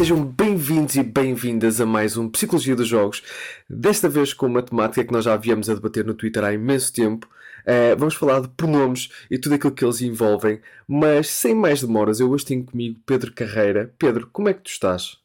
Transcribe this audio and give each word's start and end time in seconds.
sejam 0.00 0.24
bem-vindos 0.24 0.96
e 0.96 1.02
bem-vindas 1.02 1.78
a 1.78 1.84
mais 1.84 2.16
um 2.16 2.26
Psicologia 2.26 2.74
dos 2.74 2.88
Jogos. 2.88 3.22
Desta 3.68 4.08
vez 4.08 4.32
com 4.32 4.46
uma 4.46 4.62
temática 4.62 5.04
que 5.04 5.12
nós 5.12 5.26
já 5.26 5.34
havíamos 5.34 5.68
a 5.68 5.74
debater 5.74 6.06
no 6.06 6.14
Twitter 6.14 6.42
há 6.42 6.54
imenso 6.54 6.90
tempo. 6.90 7.28
Uh, 7.66 7.94
vamos 7.98 8.14
falar 8.14 8.40
de 8.40 8.48
pronomes 8.48 9.10
e 9.30 9.38
tudo 9.38 9.56
aquilo 9.56 9.74
que 9.74 9.84
eles 9.84 10.00
envolvem, 10.00 10.58
mas 10.88 11.28
sem 11.28 11.54
mais 11.54 11.82
demoras, 11.82 12.18
eu 12.18 12.30
hoje 12.30 12.46
tenho 12.46 12.64
comigo 12.64 12.98
Pedro 13.04 13.30
Carreira. 13.34 13.92
Pedro, 13.98 14.26
como 14.32 14.48
é 14.48 14.54
que 14.54 14.62
tu 14.62 14.70
estás? 14.70 15.18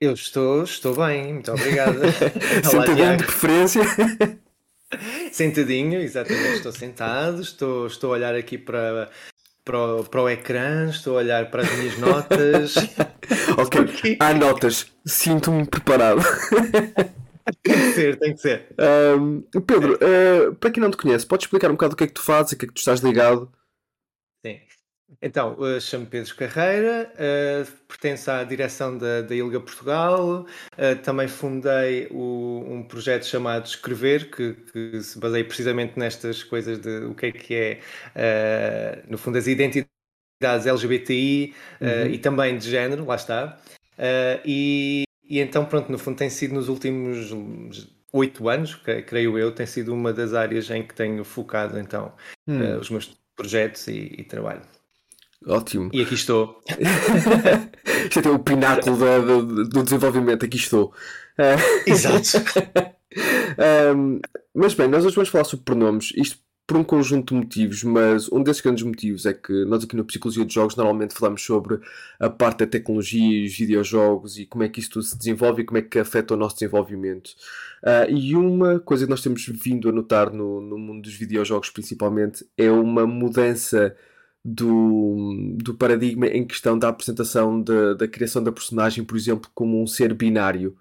Eu 0.00 0.12
estou, 0.12 0.62
estou 0.62 0.94
bem, 0.94 1.32
muito 1.34 1.50
obrigado. 1.50 1.98
Sentadinho 2.62 3.16
de 3.16 3.24
preferência? 3.24 3.82
Sentadinho, 5.32 6.00
exatamente, 6.00 6.58
estou 6.58 6.70
sentado, 6.70 7.42
estou, 7.42 7.88
estou 7.88 8.12
a 8.12 8.18
olhar 8.18 8.36
aqui 8.36 8.56
para, 8.56 9.10
para 9.64 9.96
o, 9.96 10.04
para 10.04 10.22
o 10.22 10.28
ecrã, 10.28 10.88
estou 10.88 11.14
a 11.14 11.22
olhar 11.22 11.50
para 11.50 11.62
as 11.62 11.76
minhas 11.76 11.98
notas. 11.98 12.74
ok, 13.58 13.84
Porque... 13.84 14.16
há 14.20 14.34
notas, 14.34 14.92
sinto-me 15.06 15.66
preparado. 15.66 16.22
tem 17.62 17.74
que 17.74 17.92
ser, 17.92 18.18
tem 18.18 18.34
que 18.34 18.40
ser. 18.40 18.66
Um, 19.18 19.42
Pedro, 19.60 19.94
uh, 19.94 20.54
para 20.56 20.70
quem 20.70 20.82
não 20.82 20.90
te 20.90 20.96
conhece, 20.96 21.26
podes 21.26 21.46
explicar 21.46 21.70
um 21.70 21.74
bocado 21.74 21.94
o 21.94 21.96
que 21.96 22.04
é 22.04 22.06
que 22.06 22.14
tu 22.14 22.22
fazes, 22.22 22.52
a 22.52 22.56
que 22.56 22.64
é 22.64 22.68
que 22.68 22.74
tu 22.74 22.78
estás 22.78 23.00
ligado? 23.00 23.50
Sim. 24.44 24.60
Então, 25.22 25.58
uh, 25.58 25.80
chamo 25.80 26.06
Pedro 26.06 26.36
Carreira, 26.36 27.10
uh, 27.14 27.72
pertenço 27.88 28.30
à 28.30 28.44
direção 28.44 28.96
da, 28.96 29.22
da 29.22 29.34
ILGA 29.34 29.58
Portugal, 29.58 30.42
uh, 30.44 31.02
também 31.02 31.26
fundei 31.26 32.06
o, 32.10 32.64
um 32.68 32.82
projeto 32.82 33.24
chamado 33.24 33.66
Escrever, 33.66 34.30
que, 34.30 34.52
que, 34.52 35.02
se 35.02 35.18
baseia 35.18 35.44
precisamente 35.44 35.98
nestas 35.98 36.44
coisas 36.44 36.78
de 36.78 37.06
o 37.06 37.14
que 37.14 37.26
é 37.26 37.32
que 37.32 37.54
é, 38.14 39.02
no 39.08 39.16
fundo, 39.16 39.38
as 39.38 39.46
identidades 39.46 39.97
LGBTI 40.40 41.54
uhum. 41.80 42.06
e 42.06 42.18
também 42.18 42.56
de 42.56 42.70
género, 42.70 43.04
lá 43.04 43.16
está. 43.16 43.58
e, 44.44 45.04
e 45.28 45.40
então, 45.40 45.64
pronto, 45.64 45.90
no 45.90 45.98
fundo 45.98 46.16
tem 46.16 46.30
sido 46.30 46.54
nos 46.54 46.68
últimos 46.68 47.88
oito 48.12 48.48
anos, 48.48 48.74
creio 49.06 49.38
eu, 49.38 49.52
tem 49.52 49.66
sido 49.66 49.92
uma 49.92 50.12
das 50.12 50.34
áreas 50.34 50.70
em 50.70 50.82
que 50.82 50.94
tenho 50.94 51.24
focado 51.24 51.78
então 51.78 52.12
hum. 52.46 52.78
os 52.78 52.88
meus 52.90 53.18
projetos 53.36 53.86
e, 53.88 54.14
e 54.18 54.24
trabalho. 54.24 54.62
Ótimo. 55.46 55.90
E 55.92 56.02
aqui 56.02 56.14
estou. 56.14 56.60
Isto 58.04 58.16
é 58.16 58.20
até 58.20 58.30
o 58.30 58.38
pináculo 58.38 58.96
do, 58.96 59.64
do 59.64 59.82
desenvolvimento, 59.82 60.44
aqui 60.44 60.56
estou. 60.56 60.92
Exato. 61.86 62.44
um, 63.96 64.20
mas 64.54 64.74
bem, 64.74 64.88
nós 64.88 65.04
hoje 65.04 65.14
vamos 65.14 65.28
falar 65.28 65.44
sobre 65.44 65.64
pronomes. 65.64 66.12
Isto 66.16 66.38
por 66.68 66.76
um 66.76 66.84
conjunto 66.84 67.34
de 67.34 67.40
motivos, 67.40 67.82
mas 67.82 68.30
um 68.30 68.42
desses 68.42 68.60
grandes 68.60 68.84
motivos 68.84 69.24
é 69.24 69.32
que 69.32 69.64
nós 69.64 69.82
aqui 69.82 69.96
na 69.96 70.04
Psicologia 70.04 70.44
de 70.44 70.52
Jogos 70.52 70.76
normalmente 70.76 71.14
falamos 71.14 71.42
sobre 71.42 71.80
a 72.20 72.28
parte 72.28 72.58
da 72.58 72.66
tecnologia 72.66 73.42
e 73.42 73.46
os 73.46 73.56
videojogos 73.56 74.38
e 74.38 74.44
como 74.44 74.64
é 74.64 74.68
que 74.68 74.78
isso 74.78 74.90
tudo 74.90 75.02
se 75.02 75.16
desenvolve 75.16 75.62
e 75.62 75.64
como 75.64 75.78
é 75.78 75.82
que 75.82 75.98
afeta 75.98 76.34
o 76.34 76.36
nosso 76.36 76.56
desenvolvimento. 76.56 77.28
Uh, 77.82 78.12
e 78.12 78.36
uma 78.36 78.78
coisa 78.80 79.06
que 79.06 79.10
nós 79.10 79.22
temos 79.22 79.46
vindo 79.46 79.88
a 79.88 79.92
notar 79.92 80.30
no, 80.30 80.60
no 80.60 80.76
mundo 80.76 81.04
dos 81.04 81.14
videojogos 81.14 81.70
principalmente 81.70 82.44
é 82.54 82.70
uma 82.70 83.06
mudança 83.06 83.96
do, 84.44 85.56
do 85.56 85.74
paradigma 85.74 86.26
em 86.26 86.46
questão 86.46 86.78
da 86.78 86.88
apresentação 86.88 87.62
de, 87.62 87.94
da 87.94 88.06
criação 88.06 88.44
da 88.44 88.52
personagem, 88.52 89.02
por 89.04 89.16
exemplo, 89.16 89.50
como 89.54 89.82
um 89.82 89.86
ser 89.86 90.12
binário. 90.12 90.76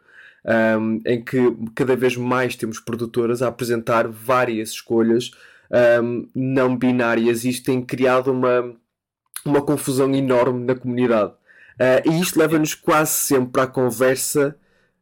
Um, 0.45 1.01
em 1.05 1.23
que 1.23 1.37
cada 1.75 1.95
vez 1.95 2.15
mais 2.15 2.55
temos 2.55 2.79
produtoras 2.79 3.41
a 3.41 3.47
apresentar 3.47 4.07
várias 4.07 4.69
escolhas 4.69 5.31
um, 6.01 6.27
não 6.33 6.75
binárias 6.75 7.43
e 7.43 7.49
isto 7.49 7.65
tem 7.65 7.81
criado 7.81 8.31
uma, 8.31 8.75
uma 9.45 9.61
confusão 9.61 10.13
enorme 10.13 10.65
na 10.65 10.75
comunidade. 10.75 11.31
Uh, 11.31 12.09
e 12.09 12.21
isto 12.21 12.39
leva-nos 12.39 12.73
quase 12.73 13.11
sempre 13.11 13.61
à 13.61 13.67
conversa 13.67 14.57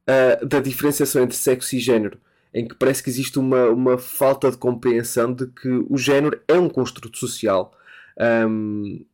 uh, 0.09 0.45
da 0.45 0.59
diferenciação 0.59 1.23
entre 1.23 1.37
sexo 1.37 1.75
e 1.75 1.79
género, 1.79 2.19
em 2.53 2.67
que 2.67 2.75
parece 2.75 3.01
que 3.01 3.09
existe 3.09 3.39
uma, 3.39 3.69
uma 3.69 3.97
falta 3.97 4.51
de 4.51 4.57
compreensão 4.57 5.33
de 5.33 5.47
que 5.47 5.69
o 5.89 5.97
género 5.97 6.41
é 6.47 6.53
um 6.53 6.69
construto 6.69 7.17
social 7.17 7.73
um, 8.17 9.05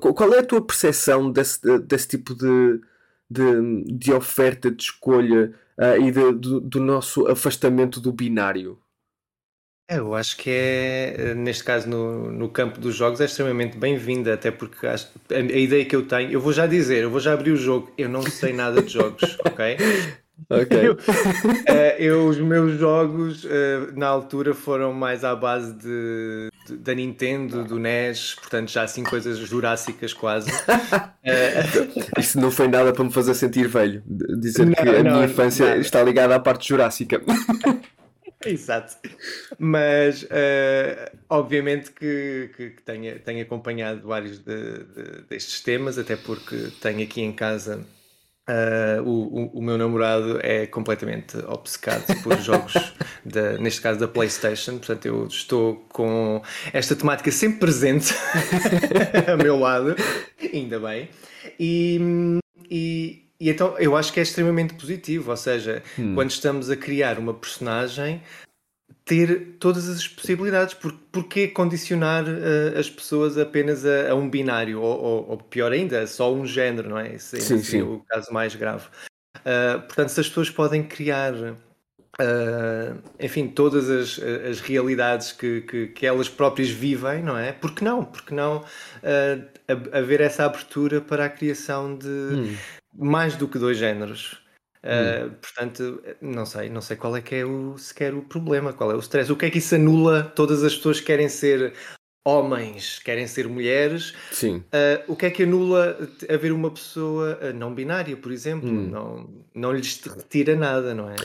qual 0.00 0.32
é 0.32 0.38
a 0.38 0.44
tua 0.44 0.64
percepção 0.64 1.30
desse, 1.30 1.78
desse 1.80 2.08
tipo 2.08 2.34
de, 2.34 2.80
de, 3.30 3.84
de 3.84 4.12
oferta, 4.12 4.70
de 4.70 4.82
escolha 4.82 5.54
uh, 5.78 6.00
e 6.00 6.10
de, 6.10 6.32
do, 6.32 6.60
do, 6.60 6.80
nosso 6.80 7.26
afastamento 7.26 8.00
do 8.00 8.12
binário? 8.12 8.78
É, 9.90 9.98
eu 9.98 10.14
acho 10.14 10.36
que 10.36 10.50
é, 10.50 11.34
neste 11.34 11.64
caso, 11.64 11.88
no, 11.88 12.30
no 12.30 12.50
campo 12.50 12.78
dos 12.78 12.94
jogos, 12.94 13.22
é 13.22 13.24
extremamente 13.24 13.78
bem-vinda, 13.78 14.34
até 14.34 14.50
porque 14.50 14.86
a, 14.86 14.94
a, 14.94 15.38
ideia 15.40 15.82
que 15.86 15.96
eu 15.96 16.02
tenho, 16.02 16.30
eu 16.30 16.40
vou 16.42 16.52
já 16.52 16.66
dizer, 16.66 17.04
eu 17.04 17.10
vou 17.10 17.18
já 17.18 17.32
abrir 17.32 17.52
o 17.52 17.56
jogo, 17.56 17.90
eu 17.96 18.06
não 18.06 18.20
sei 18.20 18.52
nada 18.52 18.82
de 18.82 18.92
jogos, 18.92 19.38
ok? 19.46 19.78
Ok. 20.50 20.78
Eu, 20.86 20.92
uh, 20.92 21.96
eu, 21.98 22.28
os 22.28 22.38
meus 22.38 22.78
jogos 22.78 23.44
uh, 23.44 23.48
na 23.96 24.06
altura 24.06 24.54
foram 24.54 24.92
mais 24.92 25.24
à 25.24 25.34
base 25.34 25.72
de, 25.74 26.48
de, 26.66 26.76
da 26.76 26.94
Nintendo, 26.94 27.64
do 27.64 27.78
NES, 27.78 28.34
portanto 28.34 28.70
já 28.70 28.82
assim 28.82 29.02
coisas 29.02 29.38
jurássicas 29.38 30.12
quase. 30.12 30.50
Isso 32.16 32.38
não 32.38 32.50
foi 32.50 32.68
nada 32.68 32.92
para 32.92 33.04
me 33.04 33.12
fazer 33.12 33.34
sentir 33.34 33.66
velho, 33.66 34.02
dizer 34.06 34.66
não, 34.66 34.74
que 34.74 34.88
a 34.88 35.02
não, 35.02 35.12
minha 35.12 35.24
infância 35.24 35.66
nada. 35.66 35.80
está 35.80 36.02
ligada 36.02 36.36
à 36.36 36.38
parte 36.38 36.68
jurássica. 36.68 37.20
Exato. 38.46 38.96
Mas 39.58 40.26
obviamente 41.28 41.90
que, 41.92 42.50
que, 42.56 42.70
que 42.70 42.82
tenho, 42.82 43.18
tenho 43.20 43.42
acompanhado 43.42 44.06
vários 44.06 44.38
de, 44.38 44.84
de, 44.84 45.22
destes 45.28 45.60
temas, 45.60 45.98
até 45.98 46.16
porque 46.16 46.70
tenho 46.80 47.02
aqui 47.02 47.20
em 47.20 47.32
casa 47.32 47.84
Uh, 48.48 49.02
o, 49.02 49.58
o, 49.58 49.62
meu 49.62 49.76
namorado 49.76 50.40
é 50.42 50.66
completamente 50.66 51.36
obcecado 51.48 52.02
por 52.22 52.34
jogos, 52.40 52.72
da, 53.22 53.58
neste 53.58 53.82
caso 53.82 54.00
da 54.00 54.08
PlayStation, 54.08 54.78
portanto 54.78 55.04
eu 55.04 55.26
estou 55.26 55.86
com 55.90 56.40
esta 56.72 56.96
temática 56.96 57.30
sempre 57.30 57.58
presente 57.58 58.14
ao 59.30 59.36
meu 59.36 59.58
lado, 59.58 59.94
ainda 60.50 60.80
bem. 60.80 61.10
E, 61.60 62.40
e, 62.70 63.27
e, 63.40 63.50
então 63.50 63.78
eu 63.78 63.96
acho 63.96 64.12
que 64.12 64.20
é 64.20 64.22
extremamente 64.22 64.74
positivo, 64.74 65.30
ou 65.30 65.36
seja, 65.36 65.82
hum. 65.98 66.14
quando 66.14 66.30
estamos 66.30 66.70
a 66.70 66.76
criar 66.76 67.18
uma 67.18 67.34
personagem, 67.34 68.22
ter 69.08 69.56
todas 69.58 69.88
as 69.88 70.06
possibilidades. 70.06 70.74
Por, 70.74 70.92
porquê 71.10 71.48
condicionar 71.48 72.24
uh, 72.24 72.78
as 72.78 72.90
pessoas 72.90 73.38
apenas 73.38 73.84
a, 73.86 74.10
a 74.10 74.14
um 74.14 74.28
binário? 74.28 74.80
Ou, 74.82 75.00
ou, 75.00 75.30
ou, 75.30 75.36
pior 75.38 75.72
ainda, 75.72 76.06
só 76.06 76.32
um 76.32 76.44
género, 76.46 76.90
não 76.90 76.98
é? 76.98 77.14
Esse 77.14 77.40
sim, 77.40 77.62
sim. 77.62 77.80
o 77.80 78.04
caso 78.06 78.30
mais 78.30 78.54
grave. 78.54 78.84
Uh, 79.38 79.80
portanto, 79.86 80.10
se 80.10 80.20
as 80.20 80.28
pessoas 80.28 80.50
podem 80.50 80.82
criar, 80.82 81.32
uh, 81.32 83.02
enfim, 83.18 83.48
todas 83.48 83.88
as, 83.88 84.20
as 84.20 84.60
realidades 84.60 85.32
que, 85.32 85.62
que, 85.62 85.86
que, 85.86 86.06
elas 86.06 86.28
próprias 86.28 86.68
vivem, 86.68 87.22
não 87.22 87.38
é? 87.38 87.52
Por 87.52 87.74
que 87.74 87.82
não? 87.82 88.04
Porque 88.04 88.34
não 88.34 88.62
haver 89.92 90.20
essa 90.20 90.44
abertura 90.44 91.00
para 91.00 91.24
a 91.24 91.28
criação 91.30 91.96
de 91.96 92.08
hum. 92.08 92.56
Mais 92.98 93.36
do 93.36 93.46
que 93.46 93.58
dois 93.58 93.78
géneros? 93.78 94.42
Uh, 94.78 95.30
portanto, 95.40 96.02
não 96.20 96.46
sei, 96.46 96.68
não 96.68 96.80
sei 96.80 96.96
qual 96.96 97.16
é 97.16 97.20
que 97.20 97.34
é 97.34 97.44
o, 97.44 97.76
sequer 97.78 98.14
o 98.14 98.22
problema, 98.22 98.72
qual 98.72 98.90
é 98.90 98.94
o 98.94 99.00
stress. 99.00 99.30
O 99.30 99.36
que 99.36 99.46
é 99.46 99.50
que 99.50 99.58
isso 99.58 99.74
anula? 99.74 100.22
Todas 100.22 100.62
as 100.62 100.74
pessoas 100.74 101.00
querem 101.00 101.28
ser 101.28 101.74
homens, 102.24 102.98
querem 102.98 103.26
ser 103.26 103.48
mulheres. 103.48 104.14
Sim. 104.30 104.56
Uh, 104.66 105.12
o 105.12 105.16
que 105.16 105.26
é 105.26 105.30
que 105.30 105.42
anula 105.44 105.98
haver 106.28 106.52
uma 106.52 106.70
pessoa 106.70 107.38
ah, 107.40 107.52
não 107.52 107.74
binária, 107.74 108.16
por 108.16 108.30
exemplo? 108.30 108.68
Hum. 108.68 108.88
Não, 108.88 109.44
não 109.54 109.72
lhes 109.72 110.00
retira 110.04 110.54
nada, 110.54 110.94
não 110.94 111.08
é? 111.08 111.16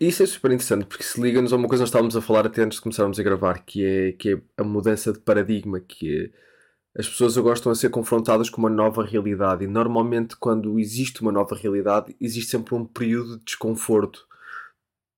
Isso 0.00 0.22
é 0.22 0.26
super 0.26 0.50
interessante, 0.50 0.84
porque 0.84 1.04
se 1.04 1.20
liga-nos 1.20 1.52
a 1.52 1.56
uma 1.56 1.68
coisa 1.68 1.80
que 1.80 1.84
nós 1.84 1.88
estávamos 1.88 2.16
a 2.16 2.20
falar 2.20 2.46
até 2.46 2.62
antes 2.62 2.76
de 2.76 2.82
começarmos 2.82 3.18
a 3.18 3.22
gravar, 3.22 3.64
que 3.64 3.84
é, 3.84 4.12
que 4.12 4.34
é 4.34 4.40
a 4.58 4.64
mudança 4.64 5.12
de 5.12 5.18
paradigma, 5.20 5.80
que 5.80 6.24
é 6.24 6.51
as 6.96 7.08
pessoas 7.08 7.36
gostam 7.36 7.72
a 7.72 7.74
ser 7.74 7.88
confrontadas 7.88 8.50
com 8.50 8.58
uma 8.58 8.68
nova 8.68 9.02
realidade 9.04 9.64
e 9.64 9.68
normalmente 9.68 10.36
quando 10.36 10.78
existe 10.78 11.22
uma 11.22 11.32
nova 11.32 11.54
realidade 11.54 12.14
existe 12.20 12.50
sempre 12.50 12.74
um 12.74 12.84
período 12.84 13.38
de 13.38 13.44
desconforto. 13.44 14.26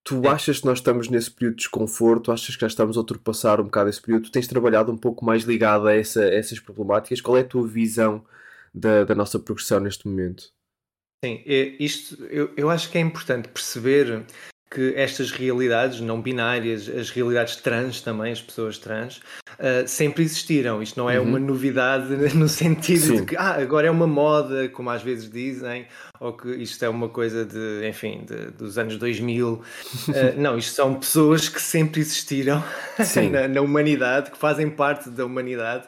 Tu 0.05 0.21
é. 0.25 0.29
achas 0.29 0.61
que 0.61 0.67
nós 0.67 0.79
estamos 0.79 1.09
nesse 1.09 1.31
período 1.31 1.57
de 1.57 1.63
desconforto? 1.63 2.31
Achas 2.31 2.55
que 2.55 2.61
já 2.61 2.67
estamos 2.67 2.97
a 2.97 3.01
ultrapassar 3.01 3.61
um 3.61 3.65
bocado 3.65 3.89
esse 3.89 4.01
período? 4.01 4.25
Tu 4.25 4.33
tens 4.33 4.47
trabalhado 4.47 4.93
um 4.93 4.99
pouco 4.99 5.25
mais 5.25 5.45
ligado 5.45 5.89
a, 5.89 5.95
essa, 5.95 6.23
a 6.23 6.35
essas 6.35 6.61
problemáticas? 6.61 7.21
Qual 7.21 7.37
é 7.37 7.41
a 7.41 7.49
tua 7.49 7.67
visão 7.67 8.25
da, 8.73 9.05
da 9.05 9.15
nossa 9.15 9.39
progressão 9.39 9.81
neste 9.81 10.07
momento? 10.07 10.53
Sim, 11.25 11.43
isto 11.81 12.23
eu, 12.27 12.53
eu 12.55 12.69
acho 12.69 12.91
que 12.91 12.99
é 12.99 13.01
importante 13.01 13.49
perceber 13.49 14.27
que 14.75 14.93
estas 14.97 15.31
realidades 15.31 16.01
não 16.01 16.21
binárias, 16.21 16.89
as 16.89 17.09
realidades 17.09 17.55
trans 17.55 18.01
também, 18.01 18.33
as 18.33 18.43
pessoas 18.43 18.77
trans, 18.77 19.19
uh, 19.19 19.87
sempre 19.87 20.25
existiram. 20.25 20.83
Isto 20.83 20.99
não 20.99 21.09
é 21.09 21.21
uhum. 21.21 21.29
uma 21.29 21.39
novidade 21.39 22.09
no 22.35 22.49
sentido 22.49 23.01
Sim. 23.01 23.17
de 23.19 23.23
que 23.27 23.37
ah, 23.37 23.55
agora 23.55 23.87
é 23.87 23.91
uma 23.91 24.09
moda, 24.09 24.69
como 24.69 24.91
às 24.91 25.01
vezes 25.01 25.31
dizem, 25.31 25.87
ou 26.19 26.33
que 26.33 26.49
isto 26.57 26.85
é 26.85 26.89
uma 26.89 27.09
coisa 27.09 27.45
de, 27.45 27.89
enfim, 27.89 28.25
de, 28.27 28.51
dos 28.51 28.77
anos 28.77 28.97
2000. 28.97 29.53
Uh, 29.53 29.63
ah, 30.09 30.13
não, 30.37 30.59
isto 30.59 30.75
são 30.75 30.95
pessoas 30.95 31.49
que 31.49 31.63
sempre 31.63 32.01
existiram 32.01 32.61
na, 33.31 33.47
na 33.47 33.61
humanidade, 33.61 34.33
que 34.33 34.37
fazem 34.37 34.69
parte 34.69 35.09
da 35.09 35.25
humanidade 35.25 35.87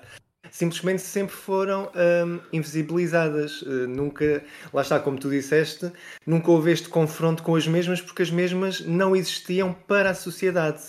simplesmente 0.56 1.02
sempre 1.02 1.36
foram 1.36 1.90
um, 1.94 2.40
invisibilizadas. 2.50 3.60
Uh, 3.60 3.86
nunca, 3.86 4.42
lá 4.72 4.80
está, 4.80 4.98
como 4.98 5.18
tu 5.18 5.28
disseste, 5.28 5.92
nunca 6.26 6.50
houve 6.50 6.72
este 6.72 6.88
confronto 6.88 7.42
com 7.42 7.54
as 7.54 7.66
mesmas 7.66 8.00
porque 8.00 8.22
as 8.22 8.30
mesmas 8.30 8.80
não 8.80 9.14
existiam 9.14 9.74
para 9.86 10.10
a 10.10 10.14
sociedade. 10.14 10.82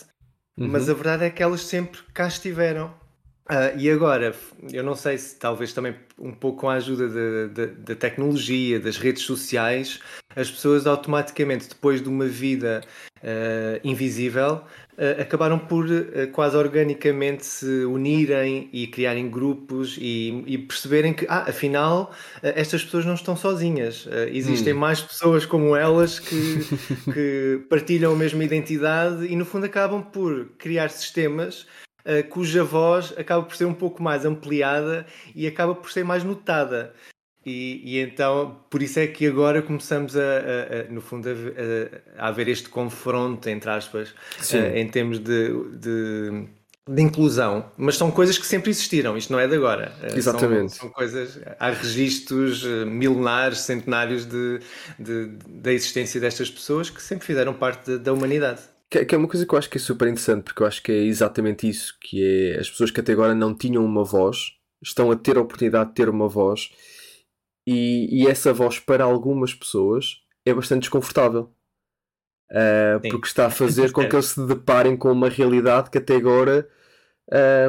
Uhum. 0.58 0.70
Mas 0.70 0.90
a 0.90 0.94
verdade 0.94 1.26
é 1.26 1.30
que 1.30 1.44
elas 1.44 1.62
sempre 1.62 2.00
cá 2.14 2.28
estiveram. 2.28 2.94
Uh, 3.50 3.80
e 3.80 3.90
agora, 3.90 4.36
eu 4.74 4.84
não 4.84 4.94
sei 4.94 5.18
se 5.18 5.38
talvez 5.38 5.72
também 5.72 5.96
um 6.20 6.34
pouco 6.34 6.60
com 6.62 6.70
a 6.70 6.74
ajuda 6.74 7.48
da 7.70 7.96
tecnologia, 7.96 8.78
das 8.78 8.98
redes 8.98 9.24
sociais, 9.24 10.02
as 10.36 10.52
pessoas 10.52 10.86
automaticamente, 10.86 11.70
depois 11.70 12.02
de 12.02 12.10
uma 12.10 12.26
vida 12.26 12.82
uh, 13.20 13.80
invisível, 13.88 14.56
uh, 14.98 15.22
acabaram 15.22 15.58
por 15.58 15.86
quase 16.34 16.58
organicamente 16.58 17.46
se 17.46 17.86
unirem 17.86 18.70
e 18.74 18.86
criarem 18.86 19.30
grupos 19.30 19.98
e, 19.98 20.44
e 20.46 20.58
perceberem 20.58 21.14
que, 21.14 21.26
ah, 21.30 21.46
afinal, 21.48 22.14
estas 22.44 22.84
pessoas 22.84 23.06
não 23.06 23.14
estão 23.14 23.38
sozinhas. 23.38 24.10
existem 24.30 24.74
hum. 24.74 24.80
mais 24.80 25.00
pessoas 25.00 25.46
como 25.46 25.74
elas 25.74 26.20
que, 26.20 26.60
que 27.14 27.62
partilham 27.70 28.12
a 28.12 28.16
mesma 28.16 28.44
identidade 28.44 29.26
e, 29.26 29.38
no 29.38 29.46
fundo, 29.46 29.66
acabam 29.66 30.04
por 30.04 30.50
criar 30.58 30.90
sistemas 30.90 31.66
cuja 32.30 32.64
voz 32.64 33.14
acaba 33.18 33.44
por 33.44 33.56
ser 33.56 33.66
um 33.66 33.74
pouco 33.74 34.02
mais 34.02 34.26
ampliada 34.26 35.06
e 35.36 35.46
acaba 35.46 35.76
por 35.76 35.92
ser 35.92 36.04
mais 36.04 36.24
notada. 36.24 36.94
E, 37.48 37.82
e 37.82 38.00
então, 38.02 38.60
por 38.70 38.84
isso 38.84 39.00
é 39.00 39.08
que 39.08 39.26
agora 39.26 39.62
começamos 39.62 40.18
a, 40.18 40.22
a, 40.22 40.82
a 40.82 40.92
no 40.92 41.00
fundo, 41.00 41.30
a, 41.30 42.22
a, 42.22 42.28
haver 42.28 42.50
este 42.50 42.68
confronto, 42.68 43.48
entre 43.48 43.70
aspas, 43.70 44.10
uh, 44.10 44.76
em 44.76 44.86
termos 44.90 45.18
de, 45.20 45.54
de, 45.78 46.46
de, 46.90 47.02
inclusão. 47.02 47.72
Mas 47.78 47.96
são 47.96 48.12
coisas 48.12 48.38
que 48.38 48.46
sempre 48.46 48.70
existiram, 48.70 49.16
isto 49.16 49.32
não 49.32 49.40
é 49.40 49.48
de 49.48 49.56
agora. 49.56 49.94
Uh, 50.04 50.18
Exatamente. 50.18 50.74
São, 50.74 50.82
são, 50.82 50.90
coisas, 50.90 51.40
há 51.58 51.70
registros 51.70 52.66
milenares, 52.86 53.60
centenários 53.60 54.26
de, 54.26 54.60
de, 55.00 55.28
da 55.48 55.72
existência 55.72 56.20
destas 56.20 56.52
pessoas 56.52 56.90
que 56.90 57.02
sempre 57.02 57.26
fizeram 57.26 57.54
parte 57.54 57.98
da 57.98 58.12
humanidade. 58.12 58.60
Que, 58.90 59.04
que, 59.06 59.16
é 59.16 59.18
uma 59.18 59.28
coisa 59.28 59.46
que 59.46 59.54
eu 59.54 59.58
acho 59.60 59.70
que 59.70 59.78
é 59.78 59.82
super 59.82 60.08
interessante, 60.08 60.44
porque 60.44 60.64
eu 60.64 60.68
acho 60.68 60.82
que 60.82 60.92
é 60.92 61.04
exatamente 61.04 61.68
isso, 61.68 61.98
que 62.00 62.24
é 62.24 62.60
as 62.60 62.70
pessoas 62.70 62.90
que 62.90 63.00
até 63.02 63.12
agora 63.12 63.36
não 63.36 63.54
tinham 63.54 63.84
uma 63.84 64.04
voz, 64.04 64.54
estão 64.82 65.12
a 65.12 65.16
ter 65.16 65.38
a 65.38 65.42
oportunidade 65.42 65.90
de 65.90 65.96
ter 65.96 66.08
uma 66.08 66.28
voz, 66.28 66.70
e, 67.68 68.24
e 68.24 68.28
essa 68.28 68.54
voz 68.54 68.80
para 68.80 69.04
algumas 69.04 69.54
pessoas 69.54 70.22
é 70.46 70.54
bastante 70.54 70.84
desconfortável. 70.84 71.52
Uh, 72.50 73.02
porque 73.10 73.28
está 73.28 73.48
a 73.48 73.50
fazer 73.50 73.92
com 73.92 74.08
que 74.08 74.16
eles 74.16 74.28
se 74.28 74.48
deparem 74.48 74.96
com 74.96 75.12
uma 75.12 75.28
realidade 75.28 75.90
que 75.90 75.98
até 75.98 76.16
agora 76.16 76.66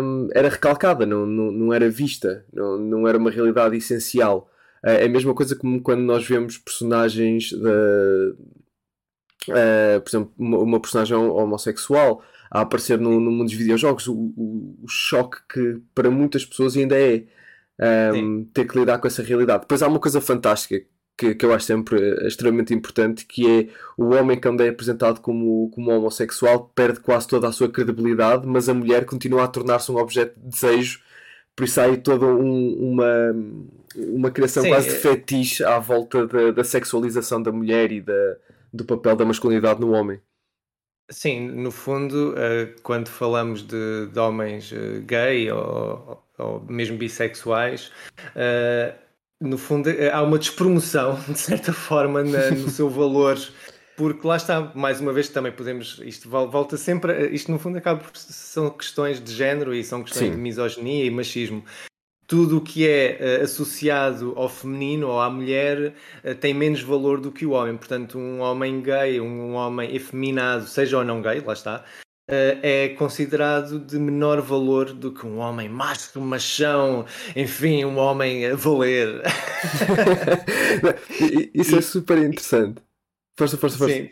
um, 0.01 0.29
era 0.33 0.49
recalcada, 0.49 1.05
não, 1.05 1.27
não, 1.27 1.51
não 1.51 1.75
era 1.75 1.91
vista, 1.91 2.47
não, 2.53 2.79
não 2.79 3.09
era 3.09 3.19
uma 3.19 3.31
realidade 3.31 3.77
essencial. 3.77 4.49
Uh, 4.85 4.91
é 4.91 5.05
a 5.07 5.09
mesma 5.09 5.35
coisa 5.35 5.57
como 5.57 5.83
quando 5.83 6.03
nós 6.03 6.25
vemos 6.25 6.59
personagens 6.59 7.51
da, 7.53 7.71
uh, 9.49 10.01
por 10.01 10.11
exemplo, 10.11 10.33
uma, 10.39 10.59
uma, 10.59 10.81
personagem 10.81 11.17
homossexual 11.17 12.23
a 12.51 12.63
aparecer 12.63 12.99
no, 12.99 13.21
no 13.21 13.31
mundo 13.31 13.45
dos 13.47 13.55
videojogos, 13.55 14.07
o, 14.07 14.15
o, 14.15 14.79
o, 14.83 14.89
choque 14.89 15.39
que 15.53 15.81
para 15.95 16.11
muitas 16.11 16.45
pessoas 16.45 16.77
ainda 16.77 16.97
é 16.99 17.25
um, 17.81 17.85
ehm, 17.85 18.45
ter 18.55 18.67
que 18.67 18.79
lidar 18.79 18.99
com 18.99 19.07
essa 19.07 19.23
realidade. 19.23 19.63
Depois 19.63 19.83
há 19.83 19.89
uma 19.89 20.01
coisa 20.01 20.21
fantástica 20.21 20.83
que, 21.19 21.35
que 21.35 21.45
eu 21.45 21.53
acho 21.53 21.67
sempre 21.67 21.99
extremamente 22.27 22.73
importante, 22.73 23.27
que 23.27 23.45
é 23.45 23.69
o 23.97 24.15
homem 24.15 24.41
quando 24.41 24.63
é 24.63 24.69
apresentado 24.69 25.21
como, 25.21 25.69
como 25.71 25.91
homossexual 25.91 26.71
perde 26.75 27.01
quase 27.01 27.27
toda 27.27 27.49
a 27.49 27.53
sua 27.53 27.69
credibilidade, 27.69 28.47
mas 28.47 28.69
a 28.69 28.75
mulher 28.75 29.05
continua 29.05 29.45
a 29.45 29.49
tornar-se 29.49 29.91
um 29.91 29.97
objeto 29.97 30.39
de 30.39 30.49
desejo, 30.49 31.01
por 31.57 31.65
isso 31.65 31.81
há 31.81 31.85
aí 31.85 31.97
toda 31.97 32.25
um, 32.25 32.93
uma, 32.93 33.35
uma 33.97 34.31
criação 34.31 34.63
Sim, 34.63 34.69
quase 34.69 34.91
de 34.91 34.95
é 34.95 34.99
fetiche 34.99 35.65
à 35.65 35.81
volta 35.81 36.25
da, 36.25 36.53
da 36.53 36.63
sexualização 36.63 37.43
da 37.43 37.51
mulher 37.51 37.91
e 37.91 38.01
da, 38.01 38.37
do 38.79 38.85
papel 38.85 39.17
da 39.17 39.25
masculinidade 39.25 39.81
no 39.81 39.91
homem. 39.93 40.21
Sim, 41.11 41.49
no 41.49 41.71
fundo, 41.71 42.35
uh, 42.35 42.81
quando 42.83 43.09
falamos 43.09 43.63
de, 43.63 44.07
de 44.13 44.19
homens 44.19 44.71
uh, 44.73 45.03
gay 45.07 45.51
ou, 45.51 46.23
ou, 46.39 46.61
mesmo 46.69 46.99
bissexuais, 46.99 47.91
uh, 48.37 48.95
no 49.41 49.57
fundo 49.57 49.89
há 50.13 50.23
uma 50.23 50.39
despromoção, 50.39 51.19
de 51.29 51.39
certa 51.39 51.73
forma, 51.73 52.23
na, 52.23 52.51
no 52.51 52.69
seu 52.71 52.91
valor, 52.91 53.39
porque 53.97 54.27
lá 54.27 54.37
está, 54.37 54.71
mais 54.75 55.01
uma 55.01 55.13
vez 55.13 55.31
também 55.31 55.51
podemos, 55.51 55.99
isto 56.05 56.29
volta 56.29 56.77
sempre, 56.77 57.31
isto 57.31 57.51
no 57.51 57.59
fundo 57.59 57.79
acaba 57.79 58.01
por, 58.01 58.15
são 58.15 58.69
questões 58.69 59.19
de 59.19 59.33
género 59.33 59.75
e 59.75 59.83
são 59.83 60.03
questões 60.03 60.29
Sim. 60.29 60.37
de 60.37 60.37
misoginia 60.37 61.07
e 61.07 61.11
machismo 61.11 61.65
tudo 62.29 62.59
o 62.59 62.61
que 62.61 62.87
é 62.87 63.41
uh, 63.41 63.45
associado 63.45 64.35
ao 64.37 64.51
feminino 64.51 65.09
ou 65.09 65.19
à 65.19 65.31
mulher 65.31 65.95
uh, 66.23 66.35
tem 66.35 66.53
menos 66.53 66.83
valor 66.83 67.21
do 67.21 67.33
que 67.33 67.47
o 67.47 67.53
homem. 67.53 67.77
Portanto, 67.77 68.19
um 68.19 68.41
homem 68.41 68.83
gay, 68.83 69.19
um, 69.19 69.55
homem 69.55 69.97
efeminado, 69.97 70.67
seja 70.67 70.99
ou 70.99 71.05
não 71.05 71.23
gay, 71.23 71.41
lá 71.41 71.55
está, 71.55 71.83
uh, 72.29 72.61
é 72.63 72.91
considerado 72.91 73.81
de 73.81 73.99
menor 73.99 74.43
valor 74.43 74.93
do 74.93 75.11
que 75.11 75.27
um 75.27 75.39
homem 75.39 75.71
macho, 75.71 76.21
machão, 76.21 77.07
enfim, 77.35 77.87
um 77.87 77.97
homem 77.97 78.45
a 78.45 78.55
valer. 78.55 79.23
Isso 81.55 81.79
é 81.79 81.81
super 81.81 82.19
interessante. 82.19 82.83
Força, 83.39 83.57
força, 83.57 83.79
força. 83.79 83.95
Sim. 83.95 84.11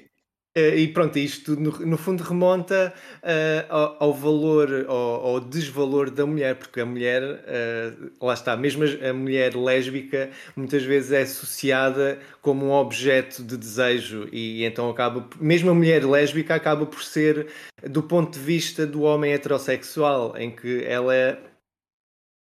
Uh, 0.56 0.74
e 0.74 0.88
pronto, 0.88 1.18
isto 1.18 1.54
no, 1.54 1.70
no 1.80 1.98
fundo 1.98 2.22
remonta 2.22 2.94
uh, 3.22 3.66
ao, 3.68 3.96
ao, 4.04 4.14
valor, 4.14 4.86
ao, 4.88 5.26
ao, 5.26 5.40
desvalor 5.40 6.10
da 6.10 6.24
mulher, 6.24 6.54
porque 6.54 6.80
a 6.80 6.86
mulher, 6.86 7.22
uh, 7.22 8.24
lá 8.24 8.32
está, 8.32 8.56
mesmo 8.56 8.82
a 8.84 9.12
mulher 9.12 9.54
lésbica 9.54 10.30
muitas 10.56 10.82
vezes 10.82 11.12
é 11.12 11.22
associada 11.22 12.18
como 12.40 12.64
um 12.64 12.72
objeto 12.72 13.42
de 13.42 13.54
desejo 13.54 14.28
e 14.32 14.64
então 14.64 14.88
acaba, 14.88 15.28
mesmo 15.38 15.68
a 15.68 15.74
mulher 15.74 16.02
lésbica 16.06 16.54
acaba 16.54 16.86
por 16.86 17.02
ser 17.02 17.48
do 17.84 18.02
ponto 18.02 18.38
de 18.38 18.42
vista 18.42 18.86
do 18.86 19.02
homem 19.02 19.34
heterossexual, 19.34 20.38
em 20.38 20.50
que 20.50 20.82
ela 20.84 21.14
é 21.14 21.38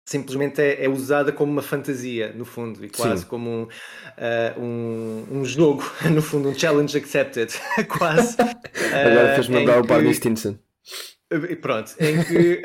simplesmente 0.09 0.59
é, 0.63 0.87
é, 0.87 0.89
usada 0.89 1.31
como 1.31 1.53
uma 1.53 1.61
fantasia, 1.61 2.33
no 2.33 2.47
fundo, 2.47 2.83
e 2.83 2.89
quase 2.89 3.25
Sim. 3.25 3.29
como 3.29 3.51
um, 3.51 3.63
uh, 3.65 4.59
um, 4.59 5.27
um, 5.31 5.45
jogo, 5.45 5.85
no 6.11 6.23
fundo, 6.23 6.49
um 6.49 6.59
challenge 6.59 6.97
accepted, 6.97 7.53
quase. 7.87 8.35
Agora 8.41 9.35
fez 9.35 9.49
mandar 9.49 9.79
o 9.79 9.85
Barney 9.85 10.15
Stinson. 10.15 10.57
Pronto, 11.61 11.95
em 12.01 12.25
que, 12.25 12.63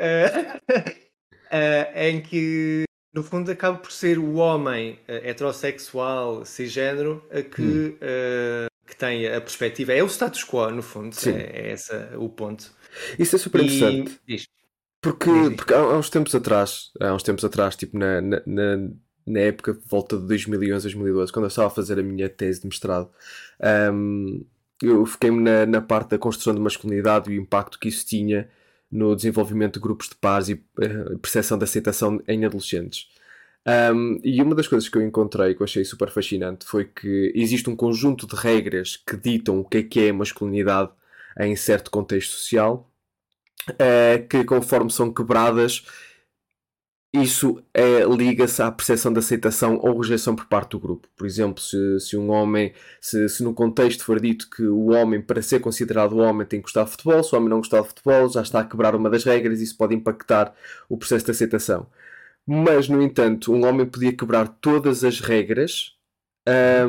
uh, 1.52 1.98
em 1.98 2.22
que 2.22 2.84
no 3.14 3.22
fundo 3.22 3.50
acaba 3.50 3.76
por 3.76 3.92
ser 3.92 4.18
o 4.18 4.36
homem 4.36 4.98
heterossexual, 5.06 6.46
cisgênero, 6.46 7.22
que, 7.54 7.62
hum. 7.62 7.96
que 8.86 8.96
tem 8.96 9.28
a 9.28 9.38
perspectiva, 9.38 9.92
é 9.92 10.02
o 10.02 10.06
status 10.06 10.42
quo, 10.44 10.70
no 10.70 10.82
fundo, 10.82 11.14
é, 11.26 11.68
é 11.68 11.72
esse 11.72 11.92
o 12.16 12.30
ponto. 12.30 12.72
Isso 13.18 13.36
é 13.36 13.38
super 13.38 13.60
interessante. 13.60 14.18
E, 14.26 14.38
porque, 15.04 15.30
porque 15.54 15.74
há, 15.74 15.96
uns 15.96 16.08
tempos 16.08 16.34
atrás, 16.34 16.90
há 16.98 17.14
uns 17.14 17.22
tempos 17.22 17.44
atrás, 17.44 17.76
tipo 17.76 17.98
na, 17.98 18.22
na, 18.22 18.40
na 19.26 19.40
época, 19.40 19.78
volta 19.86 20.16
de 20.16 20.26
2011, 20.26 20.84
2012, 20.84 21.30
quando 21.30 21.44
eu 21.44 21.48
estava 21.48 21.68
a 21.68 21.70
fazer 21.70 21.98
a 21.98 22.02
minha 22.02 22.26
tese 22.26 22.62
de 22.62 22.66
mestrado, 22.66 23.10
um, 23.92 24.42
eu 24.82 25.04
fiquei-me 25.04 25.42
na, 25.42 25.66
na 25.66 25.80
parte 25.82 26.10
da 26.10 26.18
construção 26.18 26.54
de 26.54 26.60
masculinidade 26.60 27.30
e 27.30 27.38
o 27.38 27.42
impacto 27.42 27.78
que 27.78 27.88
isso 27.88 28.06
tinha 28.06 28.48
no 28.90 29.14
desenvolvimento 29.14 29.74
de 29.74 29.80
grupos 29.80 30.08
de 30.08 30.14
pares 30.14 30.48
e 30.48 30.54
uh, 30.54 31.18
percepção 31.18 31.58
de 31.58 31.64
aceitação 31.64 32.22
em 32.26 32.46
adolescentes. 32.46 33.08
Um, 33.94 34.20
e 34.24 34.40
uma 34.40 34.54
das 34.54 34.68
coisas 34.68 34.88
que 34.88 34.96
eu 34.96 35.02
encontrei 35.02 35.54
que 35.54 35.60
eu 35.60 35.64
achei 35.64 35.84
super 35.84 36.10
fascinante 36.10 36.64
foi 36.64 36.84
que 36.86 37.32
existe 37.34 37.68
um 37.68 37.76
conjunto 37.76 38.26
de 38.26 38.36
regras 38.36 38.96
que 38.96 39.16
ditam 39.16 39.60
o 39.60 39.64
que 39.64 39.78
é 39.78 39.82
que 39.82 40.00
é 40.00 40.12
masculinidade 40.12 40.90
em 41.40 41.56
certo 41.56 41.90
contexto 41.90 42.32
social 42.32 42.90
uh, 43.70 44.28
que 44.28 44.44
conforme 44.44 44.90
são 44.90 45.12
quebradas, 45.12 45.84
isso 47.14 47.62
é, 47.72 48.04
liga-se 48.04 48.60
à 48.60 48.72
percepção 48.72 49.12
de 49.12 49.20
aceitação 49.20 49.78
ou 49.80 50.00
rejeição 50.00 50.34
por 50.34 50.46
parte 50.46 50.70
do 50.70 50.80
grupo. 50.80 51.08
Por 51.16 51.26
exemplo, 51.26 51.62
se, 51.62 52.00
se 52.00 52.16
um 52.16 52.28
homem, 52.30 52.74
se, 53.00 53.28
se 53.28 53.44
no 53.44 53.54
contexto 53.54 54.04
for 54.04 54.18
dito 54.18 54.50
que 54.50 54.64
o 54.64 54.86
homem, 54.90 55.22
para 55.22 55.40
ser 55.40 55.60
considerado 55.60 56.18
homem, 56.18 56.44
tem 56.44 56.58
que 56.58 56.64
gostar 56.64 56.82
de 56.84 56.90
futebol, 56.90 57.22
se 57.22 57.32
o 57.32 57.38
homem 57.38 57.48
não 57.48 57.58
gostar 57.58 57.82
de 57.82 57.88
futebol, 57.88 58.28
já 58.28 58.42
está 58.42 58.60
a 58.60 58.64
quebrar 58.64 58.96
uma 58.96 59.08
das 59.08 59.22
regras 59.22 59.60
e 59.60 59.64
isso 59.64 59.76
pode 59.76 59.94
impactar 59.94 60.52
o 60.88 60.98
processo 60.98 61.24
de 61.24 61.30
aceitação. 61.30 61.86
Mas, 62.44 62.88
no 62.88 63.00
entanto, 63.00 63.52
um 63.54 63.64
homem 63.64 63.86
podia 63.86 64.12
quebrar 64.12 64.48
todas 64.48 65.04
as 65.04 65.20
regras 65.20 65.94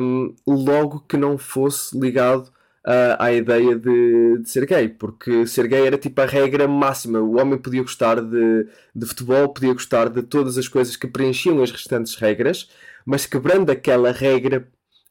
um, 0.00 0.34
logo 0.46 1.00
que 1.08 1.16
não 1.16 1.38
fosse 1.38 1.98
ligado 1.98 2.52
uh, 2.86 3.16
à 3.18 3.32
ideia 3.32 3.76
de, 3.76 4.38
de, 4.38 4.48
ser 4.48 4.64
gay, 4.66 4.88
porque 4.88 5.46
ser 5.46 5.66
gay 5.66 5.86
era 5.86 5.98
tipo 5.98 6.20
a 6.20 6.26
regra 6.26 6.68
máxima. 6.68 7.18
O 7.18 7.38
homem 7.38 7.58
podia 7.58 7.82
gostar 7.82 8.20
de, 8.20 8.66
de 8.94 9.06
futebol, 9.06 9.48
podia 9.48 9.72
gostar 9.72 10.08
de 10.08 10.22
todas 10.22 10.56
as 10.56 10.68
coisas 10.68 10.96
que 10.96 11.06
preenchiam 11.06 11.62
as 11.62 11.70
restantes 11.70 12.14
regras, 12.14 12.70
mas 13.04 13.26
quebrando 13.26 13.70
aquela 13.70 14.12
regra 14.12 14.66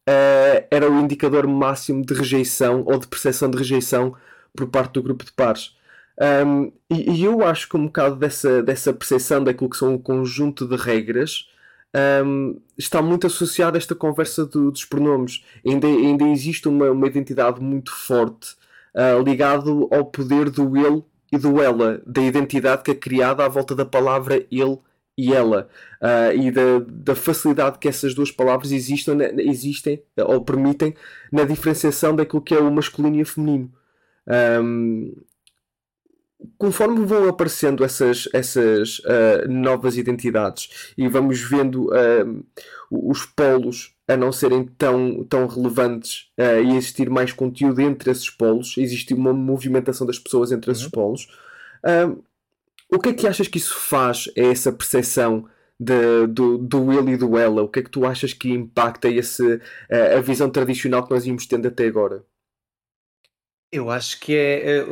uh, 0.07 0.67
era 0.71 0.89
o 0.89 0.99
indicador 0.99 1.45
máximo 1.47 2.05
de 2.05 2.13
rejeição 2.13 2.83
ou 2.85 2.97
de 2.97 3.07
percepção 3.07 3.49
de 3.51 3.57
rejeição 3.57 4.15
por 4.55 4.67
parte 4.67 4.93
do 4.93 5.03
grupo 5.03 5.25
de 5.25 5.33
pares. 5.33 5.75
Um, 6.17 6.71
e, 6.89 7.11
e, 7.11 7.25
eu 7.25 7.45
acho 7.45 7.67
que 7.67 7.75
um 7.75 7.87
bocado 7.87 8.15
dessa, 8.15 8.63
dessa 8.63 8.93
percepção 8.93 9.43
daquilo 9.43 9.69
que 9.69 9.75
são 9.75 9.95
um 9.95 9.97
conjunto 9.97 10.65
de 10.65 10.77
regras 10.77 11.49
um, 12.25 12.59
está 12.77 13.01
muito 13.01 13.27
associado 13.27 13.77
a 13.77 13.79
esta 13.79 13.95
conversa 13.95 14.45
do, 14.45 14.71
dos 14.71 14.85
pronomes. 14.85 15.43
Ainda, 15.65 15.87
ainda 15.87 16.27
existe 16.27 16.67
uma, 16.67 16.91
uma 16.91 17.07
identidade 17.07 17.61
muito 17.61 17.91
forte 17.91 18.55
uh, 18.93 19.21
ligado 19.23 19.87
ao 19.91 20.05
poder 20.05 20.49
do 20.49 20.75
ele 20.77 21.03
e 21.31 21.37
do 21.37 21.61
ela, 21.61 22.01
da 22.05 22.21
identidade 22.21 22.83
que 22.83 22.91
é 22.91 22.95
criada 22.95 23.45
à 23.45 23.47
volta 23.47 23.75
da 23.75 23.85
palavra 23.85 24.45
ele 24.51 24.77
e 25.17 25.33
ela, 25.33 25.69
uh, 26.01 26.35
e 26.35 26.51
da, 26.51 26.79
da, 26.85 27.15
facilidade 27.15 27.79
que 27.79 27.87
essas 27.87 28.13
duas 28.13 28.31
palavras 28.31 28.73
existem, 28.73 29.15
existem 29.39 30.03
ou 30.17 30.43
permitem 30.43 30.93
na 31.31 31.45
diferenciação 31.45 32.13
daquilo 32.13 32.41
que 32.41 32.53
é 32.53 32.59
o 32.59 32.69
masculino 32.69 33.15
e 33.15 33.21
o 33.21 33.25
feminino. 33.25 33.71
Um, 34.61 35.13
conforme 36.57 37.05
vão 37.05 37.27
aparecendo 37.27 37.83
essas, 37.83 38.27
essas 38.33 38.99
uh, 38.99 39.47
novas 39.49 39.97
identidades 39.97 40.93
e 40.97 41.07
vamos 41.07 41.39
vendo 41.41 41.89
uh, 41.89 42.45
os 42.91 43.25
polos 43.25 43.93
a 44.07 44.15
não 44.15 44.31
serem 44.31 44.65
tão, 44.65 45.23
tão 45.23 45.47
relevantes 45.47 46.29
uh, 46.39 46.63
e 46.63 46.75
existir 46.75 47.09
mais 47.09 47.31
conteúdo 47.31 47.81
entre 47.81 48.11
esses 48.11 48.29
polos, 48.29 48.77
existe 48.77 49.13
uma 49.13 49.33
movimentação 49.33 50.05
das 50.05 50.19
pessoas 50.19 50.51
entre 50.51 50.71
esses 50.71 50.83
uhum. 50.85 50.91
polos. 50.91 51.27
o 52.91 52.99
que 52.99 53.09
é 53.09 53.13
que 53.13 53.27
achas 53.27 53.47
que 53.47 53.57
isso 53.57 53.75
faz 53.75 54.29
a 54.37 54.41
essa 54.41 54.71
percepção 54.71 55.47
de, 55.79 56.27
do, 56.27 56.57
do 56.57 56.93
ele 56.93 57.13
e 57.13 57.17
do 57.17 57.37
ela? 57.37 57.63
O 57.63 57.67
que 57.67 57.79
é 57.79 57.83
que 57.83 57.89
tu 57.89 58.05
achas 58.05 58.33
que 58.33 58.49
impacta 58.51 59.09
esse, 59.09 59.59
a 60.15 60.21
visão 60.21 60.49
tradicional 60.49 61.03
que 61.03 61.11
nós 61.11 61.25
íamos 61.25 61.45
tendo 61.45 61.67
até 61.67 61.87
agora? 61.87 62.23
Eu 63.71 63.89
acho 63.89 64.19
que 64.19 64.33
é, 64.35 64.77
é 64.77 64.85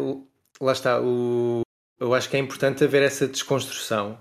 lá 0.61 0.71
está, 0.71 1.01
o, 1.01 1.61
eu 1.99 2.13
acho 2.13 2.29
que 2.29 2.35
é 2.35 2.39
importante 2.39 2.83
haver 2.83 3.01
essa 3.01 3.27
desconstrução. 3.27 4.17